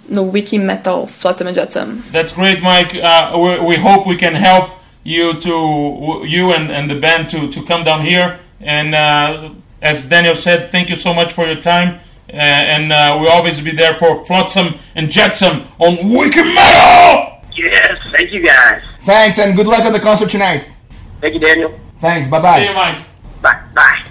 no 0.07 0.29
Wiki 0.31 0.57
Metal 0.57 1.07
Flotsam 1.07 1.49
and 1.49 1.53
Jetsam. 1.53 1.97
That's 2.13 2.31
great, 2.31 2.61
Mike. 2.61 2.97
Uh, 2.97 3.37
we, 3.37 3.75
we 3.75 3.77
hope 3.77 4.07
we 4.07 4.17
can 4.17 4.35
help 4.35 4.69
you 5.03 5.33
to 5.39 6.23
you 6.25 6.51
and, 6.53 6.71
and 6.71 6.89
the 6.89 6.95
band 6.95 7.29
to, 7.29 7.49
to 7.49 7.61
come 7.63 7.83
down 7.83 8.05
here. 8.05 8.39
And 8.61 8.93
uh, 8.93 9.49
as 9.81 10.05
Daniel 10.05 10.35
said, 10.35 10.71
thank 10.71 10.89
you 10.89 10.95
so 10.95 11.13
much 11.13 11.33
for 11.33 11.45
your 11.45 11.59
time. 11.59 11.99
Uh, 12.31 12.37
and 12.37 12.93
uh, 12.93 13.17
we'll 13.19 13.31
always 13.31 13.59
be 13.59 13.71
there 13.71 13.95
for 13.95 14.23
Flotsam 14.25 14.75
and 14.95 15.09
Jetsam 15.09 15.67
on 15.79 16.09
Wiki 16.09 16.43
Metal! 16.43 17.41
Yes, 17.53 17.99
thank 18.15 18.31
you 18.31 18.39
guys. 18.45 18.81
Thanks, 19.05 19.37
and 19.37 19.55
good 19.55 19.67
luck 19.67 19.81
at 19.81 19.91
the 19.91 19.99
concert 19.99 20.29
tonight. 20.29 20.67
Thank 21.19 21.33
you, 21.33 21.39
Daniel. 21.41 21.77
Thanks, 21.99 22.29
bye 22.29 22.41
bye. 22.41 22.59
See 22.61 22.67
you, 22.67 22.73
Mike. 22.73 22.99
Bye, 23.41 23.61
bye. 23.75 24.01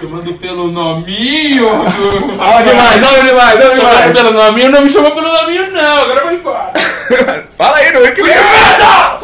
Chamando 0.00 0.34
pelo 0.34 0.70
nominho. 0.70 1.68
Olha 2.38 2.64
demais, 2.64 3.02
olha 3.02 3.22
demais, 3.22 3.60
olha 3.60 3.74
demais. 3.74 3.98
Chamando 3.98 4.14
pelo 4.14 4.32
nominho, 4.32 4.70
não 4.70 4.82
me 4.82 4.90
chamou 4.90 5.10
pelo 5.12 5.32
nominho, 5.32 5.70
não. 5.72 6.02
Agora 6.02 6.24
vai 6.24 6.34
embora. 6.34 6.72
Fala 7.56 7.76
aí 7.76 7.92
no 7.92 8.00
Wikimetal! 8.00 9.20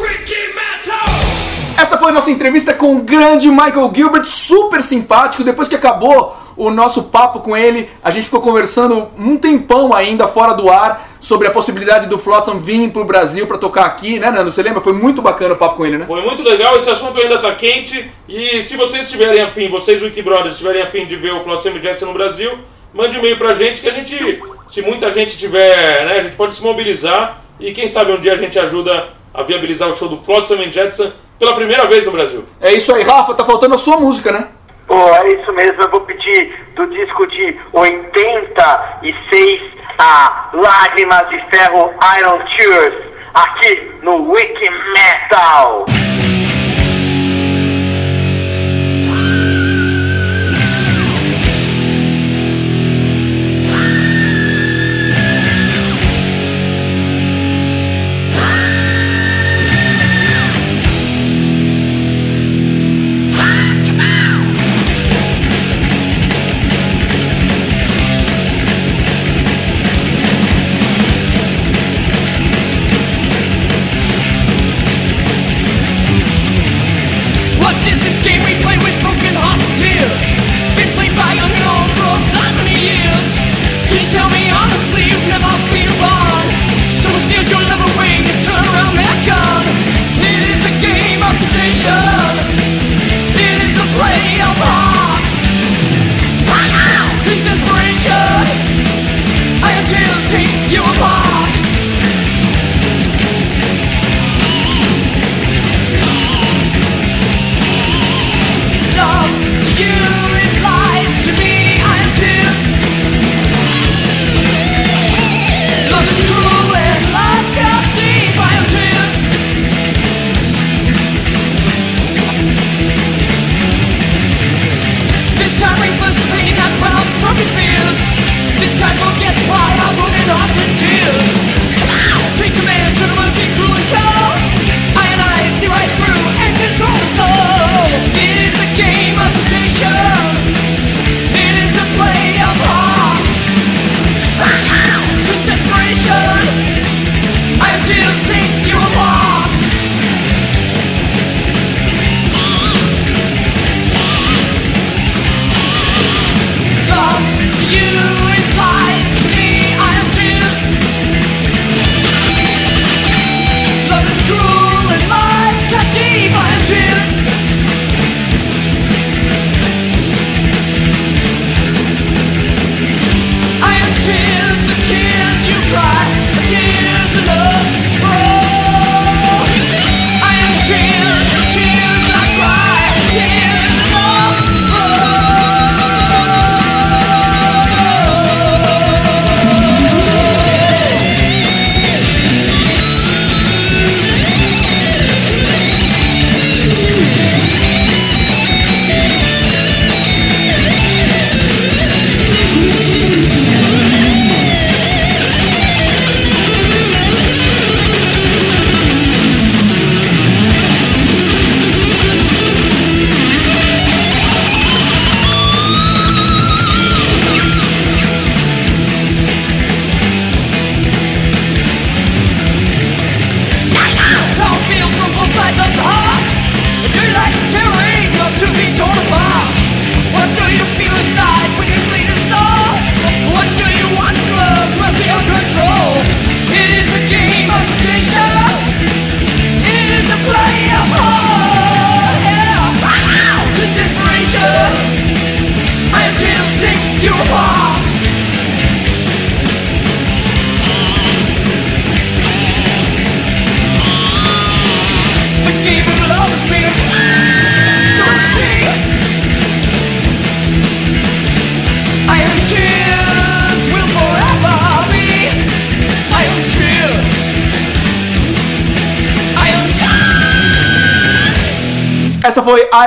Essa 1.91 1.99
foi 1.99 2.11
a 2.11 2.13
nossa 2.13 2.31
entrevista 2.31 2.73
com 2.73 2.95
o 2.95 2.99
grande 2.99 3.49
Michael 3.49 3.91
Gilbert, 3.93 4.23
super 4.23 4.81
simpático. 4.81 5.43
Depois 5.43 5.67
que 5.67 5.75
acabou 5.75 6.37
o 6.55 6.69
nosso 6.69 7.03
papo 7.03 7.41
com 7.41 7.57
ele, 7.57 7.89
a 8.01 8.09
gente 8.09 8.23
ficou 8.23 8.39
conversando 8.39 9.11
um 9.19 9.37
tempão 9.37 9.93
ainda 9.93 10.25
fora 10.25 10.53
do 10.53 10.69
ar 10.69 11.05
sobre 11.19 11.49
a 11.49 11.51
possibilidade 11.51 12.07
do 12.07 12.17
Flotsam 12.17 12.57
vir 12.57 12.89
pro 12.91 13.03
Brasil 13.03 13.45
pra 13.45 13.57
tocar 13.57 13.83
aqui, 13.87 14.19
né, 14.19 14.31
Nando? 14.31 14.53
Você 14.53 14.63
lembra? 14.63 14.79
Foi 14.79 14.93
muito 14.93 15.21
bacana 15.21 15.53
o 15.53 15.57
papo 15.57 15.75
com 15.75 15.85
ele, 15.85 15.97
né? 15.97 16.05
Foi 16.05 16.21
muito 16.21 16.41
legal, 16.43 16.77
esse 16.77 16.89
assunto 16.89 17.19
ainda 17.19 17.39
tá 17.39 17.53
quente. 17.55 18.09
E 18.25 18.61
se 18.61 18.77
vocês 18.77 19.07
estiverem 19.07 19.41
afim, 19.41 19.67
vocês 19.67 20.01
Wiki 20.01 20.21
Brothers 20.21 20.53
estiverem 20.53 20.83
afim 20.83 21.05
de 21.05 21.17
ver 21.17 21.33
o 21.33 21.43
Flotsam 21.43 21.73
Jetsam 21.73 22.07
no 22.07 22.13
Brasil, 22.13 22.57
mande 22.93 23.17
um 23.17 23.19
e-mail 23.19 23.37
pra 23.37 23.53
gente 23.53 23.81
que 23.81 23.89
a 23.89 23.93
gente, 23.93 24.41
se 24.65 24.81
muita 24.81 25.11
gente 25.11 25.37
tiver, 25.37 26.05
né, 26.05 26.19
a 26.19 26.21
gente 26.21 26.37
pode 26.37 26.53
se 26.53 26.63
mobilizar 26.63 27.41
e 27.59 27.73
quem 27.73 27.89
sabe 27.89 28.13
um 28.13 28.17
dia 28.17 28.31
a 28.31 28.37
gente 28.37 28.57
ajuda 28.57 29.09
a 29.33 29.43
viabilizar 29.43 29.89
o 29.89 29.93
show 29.93 30.09
do 30.09 30.17
Flotsam 30.17 30.59
and 30.61 30.71
Jetsam 30.71 31.13
pela 31.39 31.55
primeira 31.55 31.87
vez 31.87 32.05
no 32.05 32.11
Brasil. 32.11 32.45
É 32.59 32.71
isso 32.73 32.93
aí, 32.93 33.03
Rafa, 33.03 33.33
tá 33.33 33.43
faltando 33.43 33.75
a 33.75 33.77
sua 33.77 33.97
música, 33.97 34.31
né? 34.31 34.47
Oh, 34.87 35.09
é 35.15 35.33
isso 35.33 35.51
mesmo, 35.53 35.81
eu 35.81 35.89
vou 35.89 36.01
pedir 36.01 36.53
do 36.75 36.85
disco 36.87 37.25
de 37.27 37.57
86 37.71 39.61
a 39.97 40.49
Lágrimas 40.53 41.29
de 41.29 41.39
Ferro 41.49 41.93
Iron 42.19 42.39
Tears, 42.57 42.95
aqui 43.33 43.91
no 44.01 44.31
Wiki 44.31 44.69
Metal. 44.93 45.85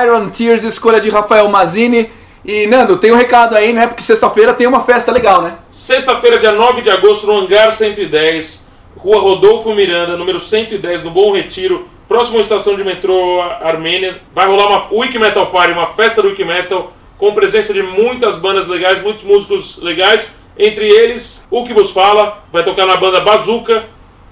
Iron 0.03 0.29
Tears, 0.29 0.63
escolha 0.63 0.99
de 0.99 1.09
Rafael 1.09 1.47
Mazini. 1.49 2.09
E 2.43 2.67
Nando, 2.67 2.97
tem 2.97 3.11
um 3.11 3.15
recado 3.15 3.55
aí, 3.55 3.73
né? 3.73 3.87
Porque 3.87 4.03
sexta-feira 4.03 4.53
tem 4.53 4.67
uma 4.67 4.81
festa 4.81 5.11
legal, 5.11 5.41
né? 5.41 5.55
Sexta-feira, 5.71 6.37
dia 6.37 6.51
9 6.51 6.81
de 6.81 6.91
agosto, 6.91 7.25
no 7.25 7.39
Hangar 7.39 7.71
110, 7.71 8.67
Rua 8.95 9.19
Rodolfo 9.19 9.73
Miranda, 9.73 10.15
número 10.15 10.39
110, 10.39 11.03
no 11.03 11.09
Bom 11.09 11.33
Retiro, 11.33 11.87
próximo 12.07 12.37
à 12.37 12.41
estação 12.41 12.75
de 12.75 12.83
metrô 12.83 13.41
Armênia. 13.41 14.21
Vai 14.33 14.45
rolar 14.45 14.67
uma 14.67 14.85
Wiki 14.91 15.17
Metal 15.17 15.47
Party, 15.47 15.71
uma 15.71 15.87
festa 15.87 16.21
do 16.21 16.27
Wiki 16.27 16.45
Metal, 16.45 16.93
com 17.17 17.33
presença 17.33 17.73
de 17.73 17.81
muitas 17.81 18.37
bandas 18.37 18.67
legais, 18.67 19.01
muitos 19.01 19.23
músicos 19.23 19.81
legais. 19.81 20.35
Entre 20.57 20.87
eles, 20.87 21.47
o 21.49 21.63
que 21.63 21.73
vos 21.73 21.91
fala, 21.91 22.43
vai 22.51 22.63
tocar 22.63 22.85
na 22.85 22.95
banda 22.95 23.21
Bazooka, 23.21 23.85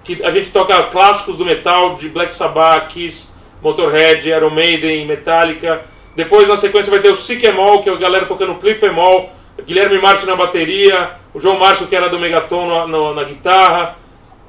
que 0.03 0.23
a 0.23 0.29
gente 0.29 0.51
toca 0.51 0.83
clássicos 0.83 1.35
do 1.37 1.45
metal, 1.45 1.95
de 1.95 2.09
Black 2.09 2.33
Sabbath, 2.33 2.89
Kiss, 2.89 3.32
Motorhead, 3.64 4.28
Iron 4.28 4.49
Maiden, 4.49 5.05
Metallica. 5.05 5.82
Depois, 6.16 6.47
na 6.47 6.57
sequência, 6.57 6.91
vai 6.91 6.99
ter 6.99 7.09
o 7.09 7.16
Sick 7.16 7.43
Emol, 7.45 7.82
que 7.82 7.89
é 7.89 7.93
a 7.93 7.95
galera 7.95 8.26
tocando 8.26 8.53
Cliff 8.55 8.86
Emol, 8.86 9.30
Guilherme 9.66 9.97
Martin 9.99 10.26
na 10.28 10.36
bateria, 10.36 11.11
o 11.34 11.39
João 11.39 11.57
Márcio, 11.57 11.88
que 11.88 11.95
era 11.95 12.09
do 12.09 12.20
Megaton, 12.20 12.88
no- 12.88 13.14
na 13.14 13.24
guitarra. 13.24 13.97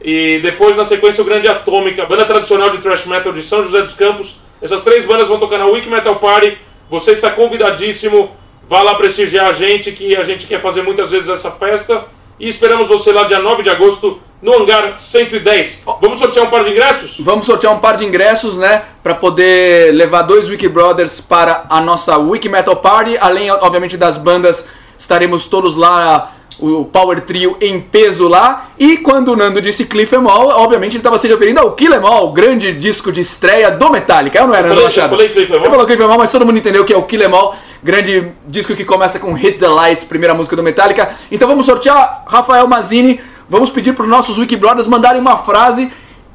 E 0.02 0.40
depois, 0.42 0.76
na 0.76 0.84
sequência, 0.84 1.22
o 1.22 1.24
Grande 1.24 1.48
Atômica, 1.48 2.04
banda 2.04 2.24
tradicional 2.26 2.68
de 2.70 2.78
thrash 2.78 3.06
metal 3.06 3.32
de 3.32 3.42
São 3.42 3.64
José 3.64 3.80
dos 3.82 3.94
Campos. 3.94 4.38
Essas 4.60 4.82
três 4.84 5.04
bandas 5.06 5.28
vão 5.28 5.38
tocar 5.38 5.58
na 5.58 5.66
Wiki 5.66 5.88
Metal 5.88 6.16
Party. 6.16 6.58
Você 6.90 7.12
está 7.12 7.30
convidadíssimo. 7.30 8.36
Vá 8.66 8.82
lá 8.82 8.94
prestigiar 8.94 9.48
a 9.48 9.52
gente, 9.52 9.92
que 9.92 10.16
a 10.16 10.24
gente 10.24 10.46
quer 10.46 10.60
fazer 10.60 10.82
muitas 10.82 11.10
vezes 11.10 11.28
essa 11.28 11.50
festa. 11.52 12.04
E 12.40 12.48
esperamos 12.48 12.88
você 12.88 13.12
lá 13.12 13.24
dia 13.24 13.38
9 13.38 13.62
de 13.62 13.70
agosto 13.70 14.20
no 14.44 14.52
hangar 14.62 14.96
110. 15.00 15.84
Vamos 16.02 16.18
sortear 16.18 16.44
um 16.44 16.50
par 16.50 16.62
de 16.64 16.70
ingressos? 16.70 17.16
Vamos 17.18 17.46
sortear 17.46 17.72
um 17.72 17.78
par 17.78 17.96
de 17.96 18.04
ingressos, 18.04 18.58
né? 18.58 18.82
Pra 19.02 19.14
poder 19.14 19.92
levar 19.94 20.20
dois 20.22 20.48
Wiki 20.50 20.68
Brothers 20.68 21.18
para 21.20 21.64
a 21.70 21.80
nossa 21.80 22.18
Wiki 22.18 22.48
Metal 22.50 22.76
Party. 22.76 23.16
Além, 23.18 23.50
obviamente, 23.50 23.96
das 23.96 24.18
bandas, 24.18 24.68
estaremos 24.98 25.46
todos 25.46 25.76
lá, 25.76 26.30
o 26.60 26.84
Power 26.84 27.22
Trio 27.22 27.56
em 27.60 27.80
peso 27.80 28.28
lá. 28.28 28.68
E 28.78 28.98
quando 28.98 29.28
o 29.32 29.36
Nando 29.36 29.60
disse 29.62 29.86
Cliff 29.86 30.14
Emall, 30.14 30.48
obviamente 30.50 30.92
ele 30.92 30.98
estava 30.98 31.16
se 31.18 31.26
referindo 31.26 31.58
ao 31.60 31.72
Kill 31.72 31.92
Em 31.94 32.04
All, 32.06 32.28
o 32.28 32.32
grande 32.32 32.72
disco 32.74 33.10
de 33.10 33.20
estreia 33.22 33.70
do 33.70 33.90
Metallica. 33.90 34.38
Eu 34.38 34.46
não 34.46 34.54
era, 34.54 34.68
Eu 34.68 34.74
Nando 34.74 34.82
falei- 34.82 34.84
eu 34.84 35.02
Machado? 35.02 35.10
falei 35.10 35.28
Cliff 35.30 35.52
Em 35.52 35.58
Você 35.58 35.70
falou 35.70 35.86
Cliff 35.86 36.00
Em 36.02 36.04
All, 36.06 36.18
mas 36.18 36.30
todo 36.30 36.44
mundo 36.46 36.58
entendeu 36.58 36.84
que 36.84 36.92
é 36.92 36.96
o 36.96 37.02
Kill 37.04 37.22
Em 37.22 37.32
All, 37.32 37.56
grande 37.82 38.30
disco 38.46 38.74
que 38.76 38.84
começa 38.84 39.18
com 39.18 39.32
Hit 39.32 39.58
the 39.58 39.66
Lights, 39.68 40.04
primeira 40.04 40.34
música 40.34 40.54
do 40.54 40.62
Metallica. 40.62 41.10
Então 41.32 41.48
vamos 41.48 41.64
sortear 41.66 42.24
Rafael 42.26 42.66
Mazini. 42.68 43.20
Vamos 43.48 43.70
pedir 43.70 43.94
para 43.94 44.04
os 44.04 44.08
nossos 44.08 44.38
Wiki 44.38 44.56
Brothers 44.56 44.86
mandarem 44.86 45.20
uma 45.20 45.36
frase 45.36 45.92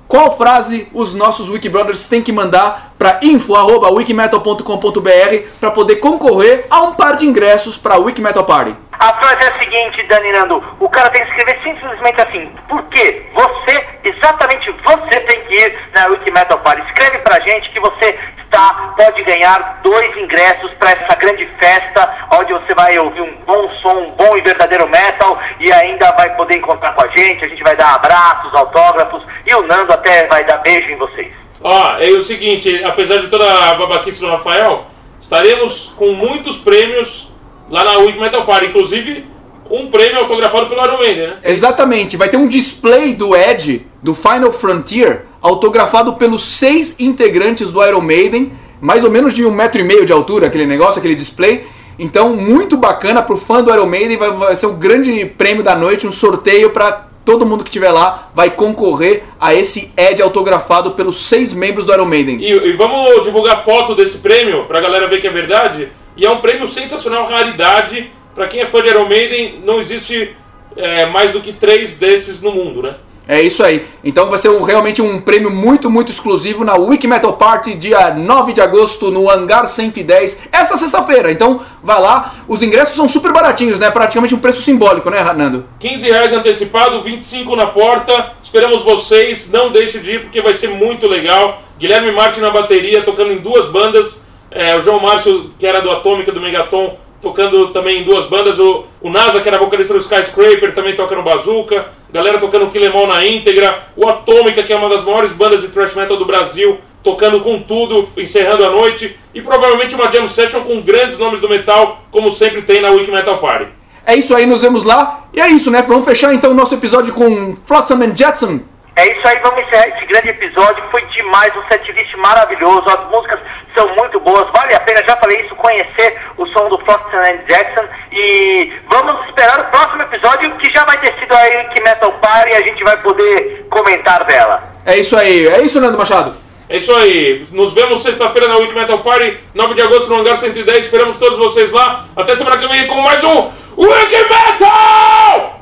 qual 0.09 0.35
frase 0.35 0.89
os 0.91 1.13
nossos 1.13 1.47
Wiki 1.49 1.69
Brothers 1.69 2.07
têm 2.07 2.23
que 2.23 2.31
mandar 2.31 2.93
para 2.97 3.19
info@wikimetal.com.br 3.21 5.47
para 5.59 5.69
poder 5.69 5.97
concorrer 5.97 6.65
a 6.67 6.81
um 6.81 6.95
par 6.95 7.15
de 7.15 7.27
ingressos 7.27 7.77
para 7.77 7.93
a 7.93 7.99
Wiki 7.99 8.19
Metal 8.19 8.43
Party? 8.43 8.75
A 8.91 9.13
frase 9.13 9.43
é 9.43 9.49
a 9.49 9.59
seguinte, 9.59 10.01
Dani 10.07 10.31
Nando. 10.31 10.63
O 10.79 10.89
cara 10.89 11.11
tem 11.11 11.23
que 11.23 11.29
escrever 11.29 11.61
simplesmente 11.63 12.19
assim. 12.19 12.51
Porque 12.67 13.23
você, 13.35 13.85
exatamente 14.03 14.71
você 14.83 15.19
tem 15.19 15.41
que 15.41 15.53
ir 15.53 15.77
na 15.93 16.07
Wiki 16.07 16.31
Metal 16.31 16.57
Party. 16.57 16.81
Escreve 16.87 17.19
pra 17.19 17.39
gente 17.41 17.69
que 17.69 17.79
você 17.79 18.17
está, 18.59 18.93
pode 18.97 19.23
ganhar 19.23 19.79
dois 19.81 20.15
ingressos 20.17 20.71
para 20.73 20.91
essa 20.91 21.15
grande 21.15 21.47
festa, 21.59 22.27
onde 22.33 22.51
você 22.53 22.75
vai 22.75 22.99
ouvir 22.99 23.21
um 23.21 23.33
bom 23.45 23.69
som, 23.81 23.93
um 23.93 24.11
bom 24.11 24.37
e 24.37 24.41
verdadeiro 24.41 24.87
metal, 24.89 25.39
e 25.59 25.71
ainda 25.71 26.11
vai 26.11 26.35
poder 26.35 26.57
encontrar 26.57 26.93
com 26.93 27.03
a 27.03 27.07
gente. 27.07 27.45
A 27.45 27.47
gente 27.47 27.63
vai 27.63 27.75
dar 27.75 27.95
abraços, 27.95 28.53
autógrafos, 28.53 29.23
e 29.45 29.55
o 29.55 29.65
Nando 29.65 29.93
até 29.93 30.27
vai 30.27 30.43
dar 30.43 30.57
beijo 30.57 30.91
em 30.91 30.97
vocês. 30.97 31.31
Ó, 31.61 31.97
é 31.97 32.09
o 32.09 32.21
seguinte, 32.21 32.83
apesar 32.83 33.17
de 33.17 33.27
toda 33.27 33.45
a 33.45 33.75
babaquice 33.75 34.19
do 34.19 34.29
Rafael, 34.29 34.85
estaremos 35.21 35.93
com 35.97 36.11
muitos 36.11 36.57
prêmios 36.57 37.31
lá 37.69 37.83
na 37.83 37.97
Wiki 37.97 38.19
Metal 38.19 38.43
Party. 38.43 38.67
Inclusive, 38.67 39.27
um 39.69 39.89
prêmio 39.89 40.19
autografado 40.19 40.67
pelo 40.67 40.81
Iron 40.83 40.97
Maiden, 40.97 41.27
né? 41.27 41.37
Exatamente, 41.43 42.17
vai 42.17 42.29
ter 42.29 42.37
um 42.37 42.47
display 42.47 43.13
do 43.13 43.35
Edge, 43.35 43.87
do 44.01 44.15
Final 44.15 44.51
Frontier, 44.51 45.25
autografado 45.41 46.13
pelos 46.13 46.43
seis 46.43 46.95
integrantes 46.99 47.71
do 47.71 47.85
Iron 47.85 48.01
Maiden, 48.01 48.51
mais 48.81 49.03
ou 49.03 49.11
menos 49.11 49.33
de 49.33 49.45
um 49.45 49.51
metro 49.51 49.81
e 49.81 49.83
meio 49.83 50.05
de 50.05 50.11
altura, 50.11 50.47
aquele 50.47 50.65
negócio, 50.65 50.99
aquele 50.99 51.15
display. 51.15 51.65
Então, 51.97 52.33
muito 52.33 52.77
bacana 52.77 53.21
pro 53.21 53.35
fã 53.35 53.61
do 53.61 53.73
Iron 53.73 53.85
Maiden, 53.85 54.17
vai, 54.17 54.31
vai 54.31 54.55
ser 54.55 54.67
o 54.67 54.73
grande 54.73 55.25
prêmio 55.25 55.63
da 55.63 55.75
noite, 55.75 56.07
um 56.07 56.11
sorteio 56.11 56.69
para 56.69 57.09
todo 57.25 57.45
mundo 57.45 57.63
que 57.63 57.69
estiver 57.69 57.91
lá 57.91 58.31
vai 58.33 58.49
concorrer 58.49 59.23
a 59.39 59.53
esse 59.53 59.91
Edge 59.95 60.21
autografado 60.21 60.91
pelos 60.91 61.27
seis 61.27 61.53
membros 61.53 61.85
do 61.85 61.93
Iron 61.93 62.05
Maiden. 62.05 62.39
E, 62.39 62.51
e 62.51 62.71
vamos 62.71 63.23
divulgar 63.23 63.63
foto 63.63 63.93
desse 63.93 64.19
prêmio 64.19 64.65
pra 64.65 64.81
galera 64.81 65.07
ver 65.07 65.19
que 65.19 65.27
é 65.27 65.31
verdade. 65.31 65.89
E 66.17 66.25
é 66.25 66.31
um 66.31 66.41
prêmio 66.41 66.67
sensacional, 66.67 67.25
raridade. 67.25 68.11
Pra 68.33 68.47
quem 68.47 68.61
é 68.61 68.65
fã 68.65 68.81
de 68.81 68.87
Iron 68.87 69.07
Maiden, 69.07 69.61
não 69.63 69.79
existe 69.79 70.35
é, 70.75 71.05
mais 71.07 71.33
do 71.33 71.41
que 71.41 71.53
três 71.53 71.97
desses 71.97 72.41
no 72.41 72.51
mundo, 72.51 72.81
né? 72.81 72.95
É 73.31 73.39
isso 73.39 73.63
aí. 73.63 73.85
Então 74.03 74.27
vai 74.27 74.39
ser 74.39 74.49
um- 74.49 74.63
realmente 74.63 75.03
um 75.03 75.21
prêmio 75.21 75.51
muito, 75.51 75.87
muito 75.87 76.11
exclusivo 76.11 76.63
na 76.63 76.73
Wiki 76.75 77.07
Metal 77.07 77.31
Party, 77.33 77.75
dia 77.75 78.11
9 78.15 78.53
de 78.53 78.59
agosto, 78.59 79.11
no 79.11 79.29
Hangar 79.29 79.67
110, 79.67 80.39
essa 80.51 80.75
sexta-feira. 80.77 81.31
Então 81.31 81.61
vai 81.83 82.01
lá. 82.01 82.33
Os 82.47 82.63
ingressos 82.63 82.95
são 82.95 83.07
super 83.07 83.31
baratinhos, 83.31 83.77
né? 83.77 83.91
Praticamente 83.91 84.33
um 84.33 84.39
preço 84.39 84.63
simbólico, 84.63 85.11
né, 85.11 85.21
Nando? 85.31 85.63
15 85.79 86.09
reais 86.09 86.33
antecipado, 86.33 87.03
25 87.03 87.55
na 87.55 87.67
porta. 87.67 88.31
Esperamos 88.41 88.81
vocês. 88.83 89.51
Não 89.51 89.71
deixe 89.71 89.99
de 89.99 90.13
ir 90.15 90.21
porque 90.23 90.41
vai 90.41 90.55
ser 90.55 90.69
muito 90.69 91.05
legal. 91.07 91.61
Guilherme 91.77 92.11
Martin 92.11 92.39
na 92.39 92.49
bateria, 92.49 93.03
tocando 93.03 93.31
em 93.31 93.37
duas 93.37 93.67
bandas. 93.67 94.25
É, 94.49 94.75
o 94.75 94.81
João 94.81 94.99
Márcio, 94.99 95.51
que 95.59 95.67
era 95.67 95.79
do 95.81 95.91
Atômica, 95.91 96.31
do 96.31 96.41
Megaton, 96.41 96.97
tocando 97.21 97.69
também 97.69 98.01
em 98.01 98.03
duas 98.03 98.25
bandas. 98.25 98.59
O, 98.59 98.85
o 99.01 99.09
NASA, 99.09 99.39
que 99.39 99.47
era 99.47 99.57
vocalista 99.57 99.93
do 99.93 99.99
Skyscraper, 99.99 100.73
também 100.73 100.95
toca 100.95 101.15
no 101.15 101.23
Bazooka. 101.23 101.87
Galera 102.11 102.37
tocando 102.37 102.69
Em 102.75 102.87
All 102.87 103.07
na 103.07 103.25
íntegra. 103.25 103.83
O 103.95 104.07
Atômica, 104.07 104.63
que 104.63 104.73
é 104.73 104.75
uma 104.75 104.89
das 104.89 105.03
maiores 105.03 105.31
bandas 105.31 105.61
de 105.61 105.67
thrash 105.69 105.95
metal 105.95 106.17
do 106.17 106.25
Brasil, 106.25 106.79
tocando 107.03 107.41
com 107.41 107.61
tudo, 107.61 108.07
encerrando 108.17 108.65
a 108.65 108.69
noite. 108.69 109.17
E 109.33 109.41
provavelmente 109.41 109.95
uma 109.95 110.11
jam 110.11 110.27
session 110.27 110.61
com 110.61 110.81
grandes 110.81 111.17
nomes 111.17 111.41
do 111.41 111.49
metal, 111.49 112.01
como 112.11 112.31
sempre 112.31 112.61
tem 112.61 112.81
na 112.81 112.89
Wiki 112.89 113.11
Metal 113.11 113.37
Party. 113.37 113.67
É 114.05 114.15
isso 114.15 114.35
aí, 114.35 114.45
nos 114.45 114.61
vemos 114.61 114.83
lá. 114.83 115.27
E 115.33 115.39
é 115.39 115.49
isso, 115.49 115.69
né? 115.69 115.83
Vamos 115.83 116.05
fechar 116.05 116.33
então 116.33 116.51
o 116.51 116.55
nosso 116.55 116.73
episódio 116.73 117.13
com 117.13 117.55
Flotsam 117.65 118.01
and 118.01 118.15
Jetsam. 118.15 118.61
É 118.95 119.07
isso 119.07 119.27
aí, 119.27 119.39
vamos 119.39 119.63
encerrar 119.63 119.87
esse 119.87 120.05
grande 120.05 120.29
episódio. 120.29 120.83
Foi 120.91 121.01
demais, 121.05 121.55
um 121.55 121.63
setlist 121.69 122.13
maravilhoso. 122.17 122.83
As 122.89 123.09
músicas 123.09 123.39
são 123.75 123.87
muito 123.95 124.19
boas. 124.19 124.49
Vale 124.51 124.75
a 124.75 124.79
pena, 124.81 125.03
já 125.07 125.15
falei 125.17 125.41
isso, 125.41 125.55
conhecer 125.55 126.19
o 126.37 126.45
som 126.47 126.67
do 126.69 126.77
Flotsam 126.79 127.19
and 127.19 127.39
Jackson. 127.47 127.85
E 128.11 128.73
vamos 128.91 129.25
esperar 129.27 129.59
o 129.61 129.63
próximo 129.65 130.01
episódio, 130.01 130.55
que 130.57 130.69
já 130.69 130.83
vai 130.83 130.97
ter 130.97 131.13
sido 131.19 131.33
aí 131.33 131.63
que 131.69 131.81
Metal 131.81 132.11
Party 132.13 132.51
e 132.51 132.55
a 132.55 132.61
gente 132.61 132.83
vai 132.83 132.97
poder 132.97 133.67
comentar 133.69 134.25
dela. 134.25 134.63
É 134.85 134.97
isso 134.97 135.15
aí. 135.15 135.47
É 135.47 135.61
isso, 135.61 135.79
Nando 135.79 135.97
Machado. 135.97 136.35
É 136.67 136.77
isso 136.77 136.93
aí. 136.93 137.47
Nos 137.51 137.73
vemos 137.73 138.03
sexta-feira 138.03 138.47
na 138.47 138.57
Wiki 138.57 138.75
Metal 138.75 138.99
Party, 138.99 139.39
9 139.55 139.73
de 139.73 139.81
agosto 139.81 140.09
no 140.09 140.19
Hangar 140.19 140.37
110. 140.37 140.85
Esperamos 140.85 141.17
todos 141.17 141.37
vocês 141.37 141.71
lá. 141.71 142.05
Até 142.15 142.35
semana 142.35 142.57
que 142.57 142.67
vem 142.67 142.85
com 142.85 143.01
mais 143.01 143.23
um 143.23 143.49
Wiki 143.77 144.17
Metal! 144.29 145.58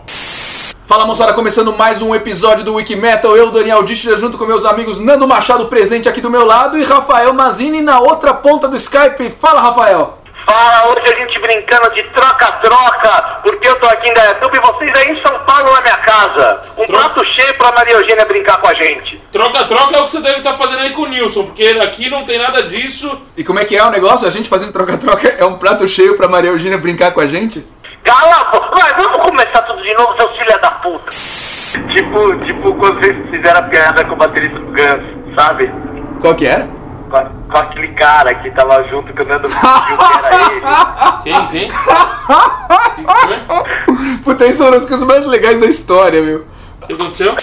Fala 0.87 1.05
moçada, 1.05 1.33
começando 1.33 1.75
mais 1.75 2.01
um 2.01 2.15
episódio 2.15 2.63
do 2.63 2.75
Wiki 2.75 2.95
Metal. 2.95 3.35
Eu, 3.35 3.51
Daniel 3.51 3.83
Dichter, 3.83 4.17
junto 4.17 4.37
com 4.37 4.45
meus 4.45 4.63
amigos 4.63 5.01
Nando 5.01 5.27
Machado, 5.27 5.65
presente 5.65 6.07
aqui 6.07 6.21
do 6.21 6.29
meu 6.29 6.45
lado, 6.45 6.77
e 6.77 6.83
Rafael 6.85 7.33
Mazini 7.33 7.81
na 7.81 7.99
outra 7.99 8.33
ponta 8.33 8.69
do 8.69 8.77
Skype. 8.77 9.31
Fala, 9.31 9.59
Rafael. 9.59 10.17
Fala, 10.47 10.93
hoje 10.93 11.11
a 11.11 11.15
gente 11.17 11.37
brincando 11.41 11.93
de 11.93 12.03
troca-troca, 12.03 13.41
porque 13.43 13.67
eu 13.67 13.77
tô 13.81 13.85
aqui 13.87 14.09
em 14.09 14.13
Dayatuba 14.13 14.55
e 14.55 14.59
vocês 14.61 14.91
aí 14.95 15.11
em 15.11 15.21
São 15.21 15.37
Paulo 15.39 15.73
na 15.73 15.81
minha 15.81 15.97
casa. 15.97 16.61
Um 16.77 16.87
prato 16.87 17.21
cheio 17.33 17.53
pra 17.55 17.73
Maria 17.73 17.95
Eugênia 17.95 18.23
brincar 18.23 18.61
com 18.61 18.69
a 18.69 18.73
gente. 18.73 19.21
Troca-troca 19.29 19.93
é 19.93 19.99
o 19.99 20.05
que 20.05 20.11
você 20.11 20.21
deve 20.21 20.37
estar 20.37 20.57
fazendo 20.57 20.79
aí 20.79 20.91
com 20.91 21.01
o 21.01 21.07
Nilson, 21.09 21.47
porque 21.47 21.65
aqui 21.81 22.09
não 22.09 22.23
tem 22.23 22.39
nada 22.39 22.63
disso. 22.63 23.23
E 23.35 23.43
como 23.43 23.59
é 23.59 23.65
que 23.65 23.75
é 23.75 23.83
o 23.83 23.91
negócio? 23.91 24.25
A 24.25 24.31
gente 24.31 24.47
fazendo 24.47 24.71
troca-troca 24.71 25.35
é 25.37 25.43
um 25.43 25.57
prato 25.57 25.85
cheio 25.85 26.15
pra 26.15 26.29
Maria 26.29 26.51
Eugênia 26.51 26.77
brincar 26.77 27.11
com 27.11 27.19
a 27.19 27.27
gente? 27.27 27.65
Cala 28.07 28.35
a 28.37 28.43
boca, 28.45 28.79
vai, 28.79 28.93
vamos 28.93 29.17
começar 29.21 29.61
tudo 29.63 29.83
de 29.83 29.93
novo, 29.95 30.15
seus 30.15 30.31
filha 30.37 30.57
da 30.59 30.71
puta. 30.71 31.09
Tipo, 31.93 32.37
tipo 32.45 32.73
quando 32.75 33.01
vocês 33.01 33.29
fizeram 33.29 33.59
a 33.59 33.63
piada 33.63 34.05
com 34.05 34.13
o 34.13 34.17
baterista 34.17 34.57
do 34.57 34.65
Guns, 34.67 35.35
sabe? 35.35 35.69
Qual 36.21 36.33
que 36.35 36.47
era? 36.47 36.65
Com, 37.09 37.17
a- 37.17 37.29
com 37.51 37.57
aquele 37.57 37.89
cara 37.95 38.33
que 38.35 38.49
tava 38.51 38.81
junto 38.87 39.11
que 39.13 39.21
o 39.21 39.25
que 39.25 39.31
era 39.33 39.41
ele. 40.51 40.61
Quem? 41.23 41.47
Quem? 41.47 41.69
Puta, 44.23 44.45
isso 44.45 44.61
é 44.63 44.65
uma 44.65 44.71
das 44.71 44.85
coisas 44.85 45.05
mais 45.05 45.25
legais 45.25 45.59
da 45.59 45.67
história, 45.67 46.21
meu. 46.21 46.45
O 46.81 46.87
que 46.87 46.93
aconteceu? 46.93 47.35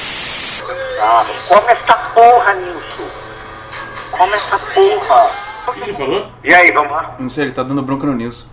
Ah, 1.02 1.24
come 1.48 1.72
essa 1.72 1.94
porra, 2.14 2.54
Nilson. 2.54 3.08
Come 4.12 4.32
essa 4.34 4.58
porra. 4.58 5.30
O 5.66 5.72
que 5.72 5.80
ele 5.82 5.92
falou? 5.94 6.26
E 6.42 6.54
aí, 6.54 6.70
vamos 6.72 6.92
lá? 6.92 7.14
Não 7.18 7.28
sei, 7.28 7.44
ele 7.44 7.52
tá 7.52 7.62
dando 7.62 7.82
bronca 7.82 8.06
no 8.06 8.14
Nilson. 8.14 8.46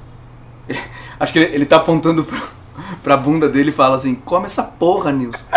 Acho 1.21 1.33
que 1.33 1.39
ele, 1.39 1.53
ele 1.53 1.65
tá 1.67 1.75
apontando 1.75 2.23
pra, 2.23 2.39
pra 3.03 3.15
bunda 3.15 3.47
dele 3.47 3.69
e 3.69 3.73
fala 3.73 3.95
assim: 3.95 4.15
come 4.15 4.47
essa 4.47 4.63
porra, 4.63 5.11
Nilson. 5.11 5.37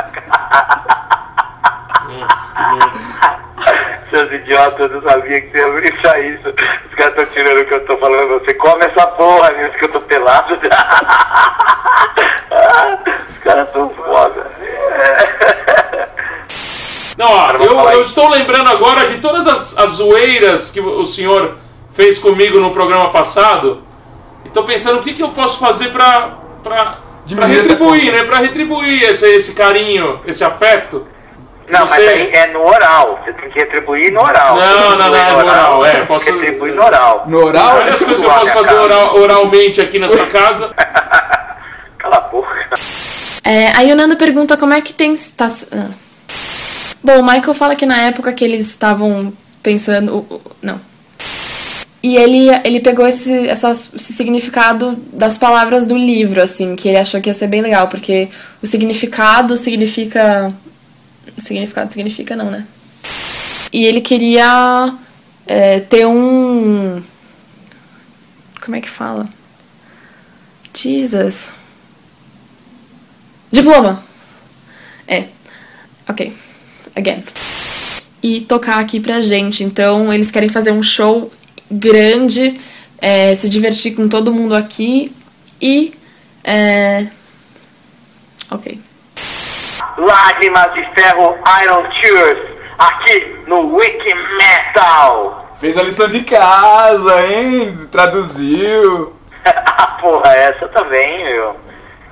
Seus 4.10 4.30
idiotas, 4.30 4.92
eu 4.92 5.00
sabia 5.02 5.40
que 5.40 5.50
você 5.50 5.56
ia 5.58 5.72
brincar 5.72 6.20
isso. 6.22 6.48
Os 6.50 6.94
caras 6.94 7.14
estão 7.18 7.26
tirando 7.32 7.62
o 7.62 7.64
que 7.64 7.72
eu 7.72 7.86
tô 7.86 7.96
falando. 7.96 8.38
Você 8.40 8.52
come 8.54 8.84
essa 8.84 9.06
porra, 9.06 9.50
Nilson, 9.52 9.78
que 9.78 9.84
eu 9.86 9.92
tô 9.92 10.00
pelado. 10.02 10.54
Os 13.30 13.38
caras 13.38 13.72
são 13.72 13.88
foda. 13.88 14.46
Não, 17.16 17.32
ó, 17.32 17.52
eu, 17.52 17.80
eu 17.90 18.02
estou 18.02 18.28
lembrando 18.28 18.68
agora 18.68 19.08
de 19.08 19.16
todas 19.18 19.46
as, 19.46 19.78
as 19.78 19.90
zoeiras 19.92 20.70
que 20.70 20.80
o 20.80 21.04
senhor 21.04 21.56
fez 21.94 22.18
comigo 22.18 22.60
no 22.60 22.72
programa 22.72 23.10
passado. 23.10 23.82
E 24.54 24.56
tô 24.56 24.62
pensando 24.62 25.00
o 25.00 25.02
que, 25.02 25.12
que 25.12 25.20
eu 25.22 25.30
posso 25.30 25.58
fazer 25.58 25.88
pra, 25.88 26.38
pra, 26.62 26.70
pra 26.84 26.98
Diminuir 27.26 27.58
essa 27.58 27.70
retribuir, 27.72 28.12
né? 28.12 28.22
Pra 28.22 28.38
retribuir 28.38 29.02
esse, 29.02 29.26
esse 29.34 29.52
carinho, 29.52 30.20
esse 30.28 30.44
afeto. 30.44 31.08
Não, 31.68 31.80
mas 31.80 31.90
Você- 31.96 32.08
aí 32.08 32.30
é 32.32 32.52
no 32.52 32.64
oral. 32.64 33.20
Você 33.24 33.32
tem 33.32 33.50
que 33.50 33.58
retribuir 33.58 34.12
no 34.12 34.20
oral. 34.20 34.54
Não, 34.56 34.90
não, 34.90 34.96
não, 35.10 35.14
é 35.16 35.30
no 35.32 35.38
oral, 35.38 35.84
é, 35.84 36.04
posso- 36.04 36.26
Retribui 36.30 36.70
no 36.70 36.84
oral. 36.84 37.24
No 37.26 37.44
oral? 37.46 37.78
Olha 37.78 37.94
as 37.94 37.98
coisas 37.98 38.20
que 38.20 38.24
eu 38.26 38.30
posso 38.30 38.52
fazer 38.52 38.74
oral- 38.74 39.16
oralmente 39.16 39.80
aqui 39.80 39.98
na 39.98 40.08
sua 40.08 40.26
casa. 40.30 40.72
Cala 41.98 42.16
a 42.16 42.20
boca. 42.20 42.70
É, 43.42 43.76
aí 43.76 43.90
o 43.92 43.96
Nando 43.96 44.14
pergunta 44.16 44.56
como 44.56 44.72
é 44.72 44.80
que 44.80 44.92
tem. 44.94 45.14
Tá. 45.36 45.48
Bom, 47.02 47.18
o 47.18 47.24
Michael 47.26 47.54
fala 47.54 47.74
que 47.74 47.86
na 47.86 48.02
época 48.02 48.32
que 48.32 48.44
eles 48.44 48.68
estavam 48.68 49.32
pensando. 49.64 50.24
Não. 50.62 50.80
E 52.06 52.18
ele, 52.18 52.50
ele 52.66 52.80
pegou 52.80 53.06
esse, 53.06 53.32
essa- 53.48 53.70
esse 53.70 54.12
significado 54.12 54.94
das 55.10 55.38
palavras 55.38 55.86
do 55.86 55.96
livro, 55.96 56.42
assim, 56.42 56.76
que 56.76 56.86
ele 56.86 56.98
achou 56.98 57.18
que 57.18 57.30
ia 57.30 57.34
ser 57.34 57.46
bem 57.46 57.62
legal, 57.62 57.88
porque 57.88 58.28
o 58.62 58.66
significado 58.66 59.56
significa 59.56 60.52
significado 61.38 61.90
significa 61.90 62.36
não, 62.36 62.50
né? 62.50 62.66
E 63.72 63.86
ele 63.86 64.02
queria 64.02 64.92
é, 65.46 65.80
ter 65.80 66.06
um. 66.06 67.02
Como 68.62 68.76
é 68.76 68.82
que 68.82 68.88
fala? 68.90 69.26
Jesus. 70.76 71.48
Diploma. 73.50 74.04
É. 75.08 75.24
Ok. 76.06 76.34
Again. 76.94 77.24
E 78.22 78.42
tocar 78.42 78.78
aqui 78.78 79.00
pra 79.00 79.22
gente. 79.22 79.64
Então, 79.64 80.12
eles 80.12 80.30
querem 80.30 80.50
fazer 80.50 80.70
um 80.70 80.82
show 80.82 81.30
grande, 81.70 82.58
é, 83.00 83.34
se 83.34 83.48
divertir 83.48 83.94
com 83.94 84.08
todo 84.08 84.32
mundo 84.32 84.54
aqui 84.54 85.14
e. 85.60 85.94
É... 86.42 87.06
Ok. 88.50 88.80
Lágrimas 89.96 90.74
de 90.74 90.82
Ferro 90.94 91.36
Iron 91.62 91.88
Tears, 92.00 92.38
aqui 92.78 93.36
no 93.46 93.74
Wiki 93.76 94.14
Metal. 94.38 95.54
Fez 95.58 95.76
a 95.78 95.82
lição 95.82 96.08
de 96.08 96.22
casa, 96.22 97.26
hein? 97.26 97.88
Traduziu. 97.90 99.14
ah, 99.44 99.98
porra, 100.00 100.32
essa 100.34 100.68
também, 100.68 101.24
meu. 101.24 101.56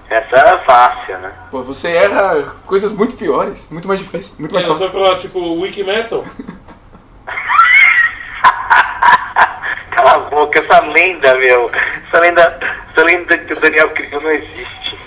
Essa 0.08 0.36
era 0.36 0.58
fácil, 0.64 1.18
né? 1.18 1.32
Pô, 1.50 1.62
você 1.62 1.88
erra 1.88 2.42
coisas 2.66 2.92
muito 2.92 3.16
piores, 3.16 3.68
muito 3.70 3.88
mais 3.88 3.98
difíceis, 3.98 4.34
muito 4.38 4.52
mais 4.52 4.64
É, 4.64 4.68
você 4.68 4.84
fácil. 4.84 4.98
vai 4.98 5.06
falar 5.08 5.18
tipo 5.18 5.60
Wiki 5.60 5.82
Metal? 5.82 6.22
Cala 10.02 10.14
a 10.14 10.18
boca, 10.30 10.58
essa 10.58 10.80
lenda, 10.80 11.34
meu. 11.36 11.70
Essa 12.08 12.20
lenda, 12.20 12.58
essa 12.92 13.06
lenda 13.06 13.38
que 13.38 13.52
o 13.52 13.60
Daniel 13.60 13.88
criou 13.90 14.20
não 14.20 14.30
existe. 14.30 14.98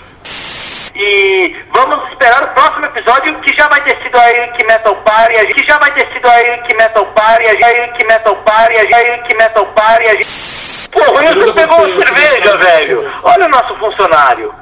E 0.94 1.54
vamos 1.74 2.10
esperar 2.10 2.42
o 2.42 2.48
próximo 2.48 2.86
episódio 2.86 3.38
que 3.40 3.52
já 3.54 3.68
vai 3.68 3.82
ter 3.82 4.02
sido 4.02 4.18
a 4.18 4.30
Eric 4.32 4.64
Metal 4.64 4.96
Party, 4.96 5.34
a 5.36 5.40
gente- 5.44 5.54
que 5.54 5.64
já 5.70 5.76
vai 5.78 5.90
ter 5.92 6.10
sido 6.10 6.26
a 6.26 6.40
Eric 6.40 6.74
Metal 6.74 7.04
Party, 7.06 7.44
a 7.46 7.70
Eric 7.70 8.06
Metal 8.06 8.36
Party, 8.36 8.74
a 8.94 9.02
Eric 9.02 9.36
Metal 9.36 9.66
Party, 9.66 10.06
a 10.06 10.14
gente... 10.14 10.88
Pô, 10.90 11.00
o 11.00 11.14
Wilson 11.18 11.52
pegou 11.52 11.84
uma 11.84 12.02
cerveja, 12.02 12.56
velho. 12.56 13.12
Olha 13.24 13.44
o 13.44 13.48
nosso 13.50 13.76
funcionário. 13.76 14.54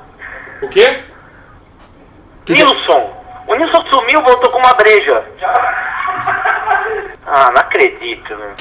O 0.60 0.68
quê? 0.68 0.98
Nilson. 2.48 3.22
O 3.46 3.54
Nilson 3.54 3.84
sumiu, 3.92 4.20
voltou 4.22 4.50
com 4.50 4.58
uma 4.58 4.74
breja. 4.74 5.22
Ah, 7.26 7.50
não 7.52 7.60
acredito, 7.60 8.34
né? 8.36 8.54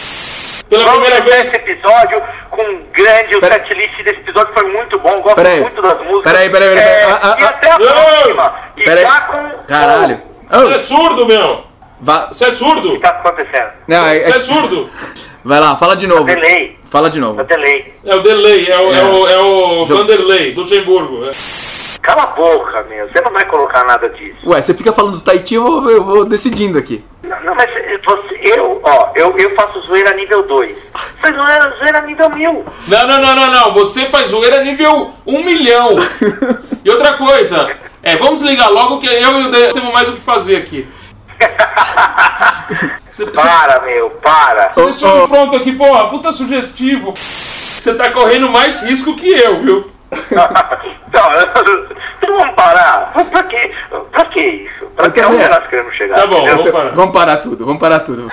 Pela 0.73 0.85
Vamos 0.91 0.99
primeira 1.07 1.23
vez. 1.23 1.47
esse 1.47 1.55
episódio 1.57 2.23
com 2.49 2.61
um 2.63 2.81
grande. 2.91 3.35
O 3.35 3.39
Pera- 3.39 3.55
setlist 3.65 3.95
desse 4.03 4.19
episódio 4.21 4.53
foi 4.53 4.63
muito 4.71 4.97
bom. 4.99 5.21
Gosto 5.21 5.35
Peraí. 5.35 5.61
muito 5.61 5.81
das 5.81 5.99
músicas. 5.99 6.31
Peraí, 6.31 6.49
peraí, 6.49 6.69
peraí, 6.69 6.83
É, 6.83 6.95
peraí. 6.99 7.11
Ah, 7.11 7.19
ah, 7.21 7.35
e 7.39 7.43
ah. 7.43 7.49
até 7.49 7.71
a 7.71 7.79
Não! 7.79 7.87
próxima. 7.87 8.55
E 8.77 8.83
Peraí. 8.83 9.03
já 9.03 9.21
com. 9.21 9.49
Caralho. 9.67 10.21
Você 10.49 10.55
é 10.71 10.75
Oh, 10.75 10.77
surdo, 10.79 11.25
meu! 11.25 11.63
va- 12.01 12.27
Você 12.27 12.45
é 12.45 12.51
surdo! 12.51 12.89
O 12.89 12.95
que 12.95 12.99
tá 12.99 13.09
acontecendo? 13.09 13.69
Não, 13.87 14.05
é- 14.07 14.19
Você 14.19 14.33
é 14.33 14.35
é- 14.35 14.39
surdo! 14.39 14.89
vai 15.45 15.59
lá, 15.59 15.75
fala 15.75 15.95
de 15.95 16.07
novo. 16.07 16.23
Delay. 16.25 16.77
Fala 16.85 17.09
de 17.09 17.17
É 17.17 17.21
novo. 17.21 17.43
delay. 17.43 17.93
É 18.05 18.15
o 18.15 18.19
delay, 18.21 18.69
é 18.71 18.77
o, 18.79 18.93
é. 18.93 18.97
É. 18.99 19.03
o, 19.03 19.27
é 19.27 19.37
o 19.39 19.85
Vanderlei, 19.85 20.53
do 20.53 20.61
Luxemburgo. 20.61 21.25
É. 21.25 21.31
Cala 22.03 22.23
a 22.23 22.27
boca, 22.27 22.83
meu. 22.83 23.07
Você 23.07 23.21
não 23.21 23.31
vai 23.31 23.45
colocar 23.45 23.85
nada 23.85 24.09
disso. 24.09 24.37
Ué, 24.45 24.61
você 24.61 24.73
fica 24.73 24.91
falando 24.91 25.15
do 25.15 25.21
Tahiti, 25.21 25.55
eu 25.55 25.63
vou, 25.63 25.89
eu 25.89 26.03
vou 26.03 26.25
decidindo 26.25 26.77
aqui. 26.77 27.03
Não, 27.23 27.41
não, 27.43 27.55
mas 27.55 27.69
você, 27.71 28.39
eu, 28.41 28.81
ó, 28.83 29.11
eu, 29.15 29.37
eu 29.37 29.55
faço 29.55 29.79
zoeira 29.81 30.13
nível 30.13 30.43
2. 30.43 30.77
Faz 31.21 31.33
zoeira, 31.33 31.75
zoeira 31.79 32.01
nível 32.01 32.29
1000. 32.29 32.65
Não, 32.89 33.07
não, 33.07 33.21
não, 33.21 33.35
não, 33.35 33.51
não. 33.51 33.73
Você 33.73 34.05
faz 34.07 34.27
zoeira 34.27 34.61
nível 34.63 35.11
1 35.25 35.43
milhão. 35.43 35.95
E 36.85 36.89
outra 36.89 37.13
coisa, 37.13 37.77
é, 38.01 38.17
vamos 38.17 38.41
ligar 38.41 38.67
logo 38.67 38.99
que 38.99 39.07
eu 39.07 39.39
e 39.39 39.45
o 39.45 39.49
Dan 39.49 39.71
temos 39.71 39.93
mais 39.93 40.09
o 40.09 40.11
que 40.11 40.19
fazer 40.19 40.57
aqui. 40.57 40.85
Você, 43.09 43.25
você, 43.25 43.31
Para, 43.31 43.79
meu, 43.81 44.09
para. 44.09 44.71
você 44.71 44.83
deixou 44.85 45.27
pronto 45.29 45.55
aqui, 45.55 45.71
porra, 45.73 46.09
puta 46.09 46.31
sugestivo. 46.31 47.13
Você 47.15 47.93
tá 47.93 48.09
correndo 48.11 48.49
mais 48.49 48.81
risco 48.81 49.15
que 49.15 49.29
eu, 49.29 49.59
viu? 49.59 49.92
Não, 50.31 50.49
não 52.27 52.37
vamos 52.37 52.55
parar. 52.55 53.13
Pra 53.31 53.43
quê? 53.43 53.71
Pra 54.11 54.25
que 54.25 54.41
isso? 54.41 54.85
Pra 54.95 55.09
que 55.09 55.21
onde 55.21 55.47
nós 55.47 55.67
queremos 55.67 55.95
chegar? 55.95 56.15
Tá 56.21 56.27
bom, 56.27 56.45
vamos 56.45 56.71
parar. 56.71 56.91
Vamos 56.93 57.13
parar 57.13 57.37
tudo, 57.37 57.65
vamos 57.65 57.79
parar 57.79 57.99
tudo. 57.99 58.21
Come 58.23 58.31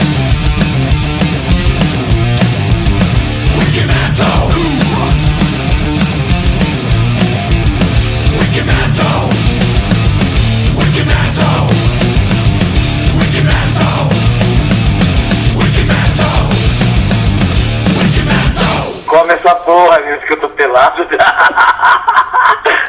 porra, 19.55 19.99
isso 20.01 20.25
que 20.25 20.33
eu 20.33 20.39
tô 20.39 20.49
pelado. 20.49 21.07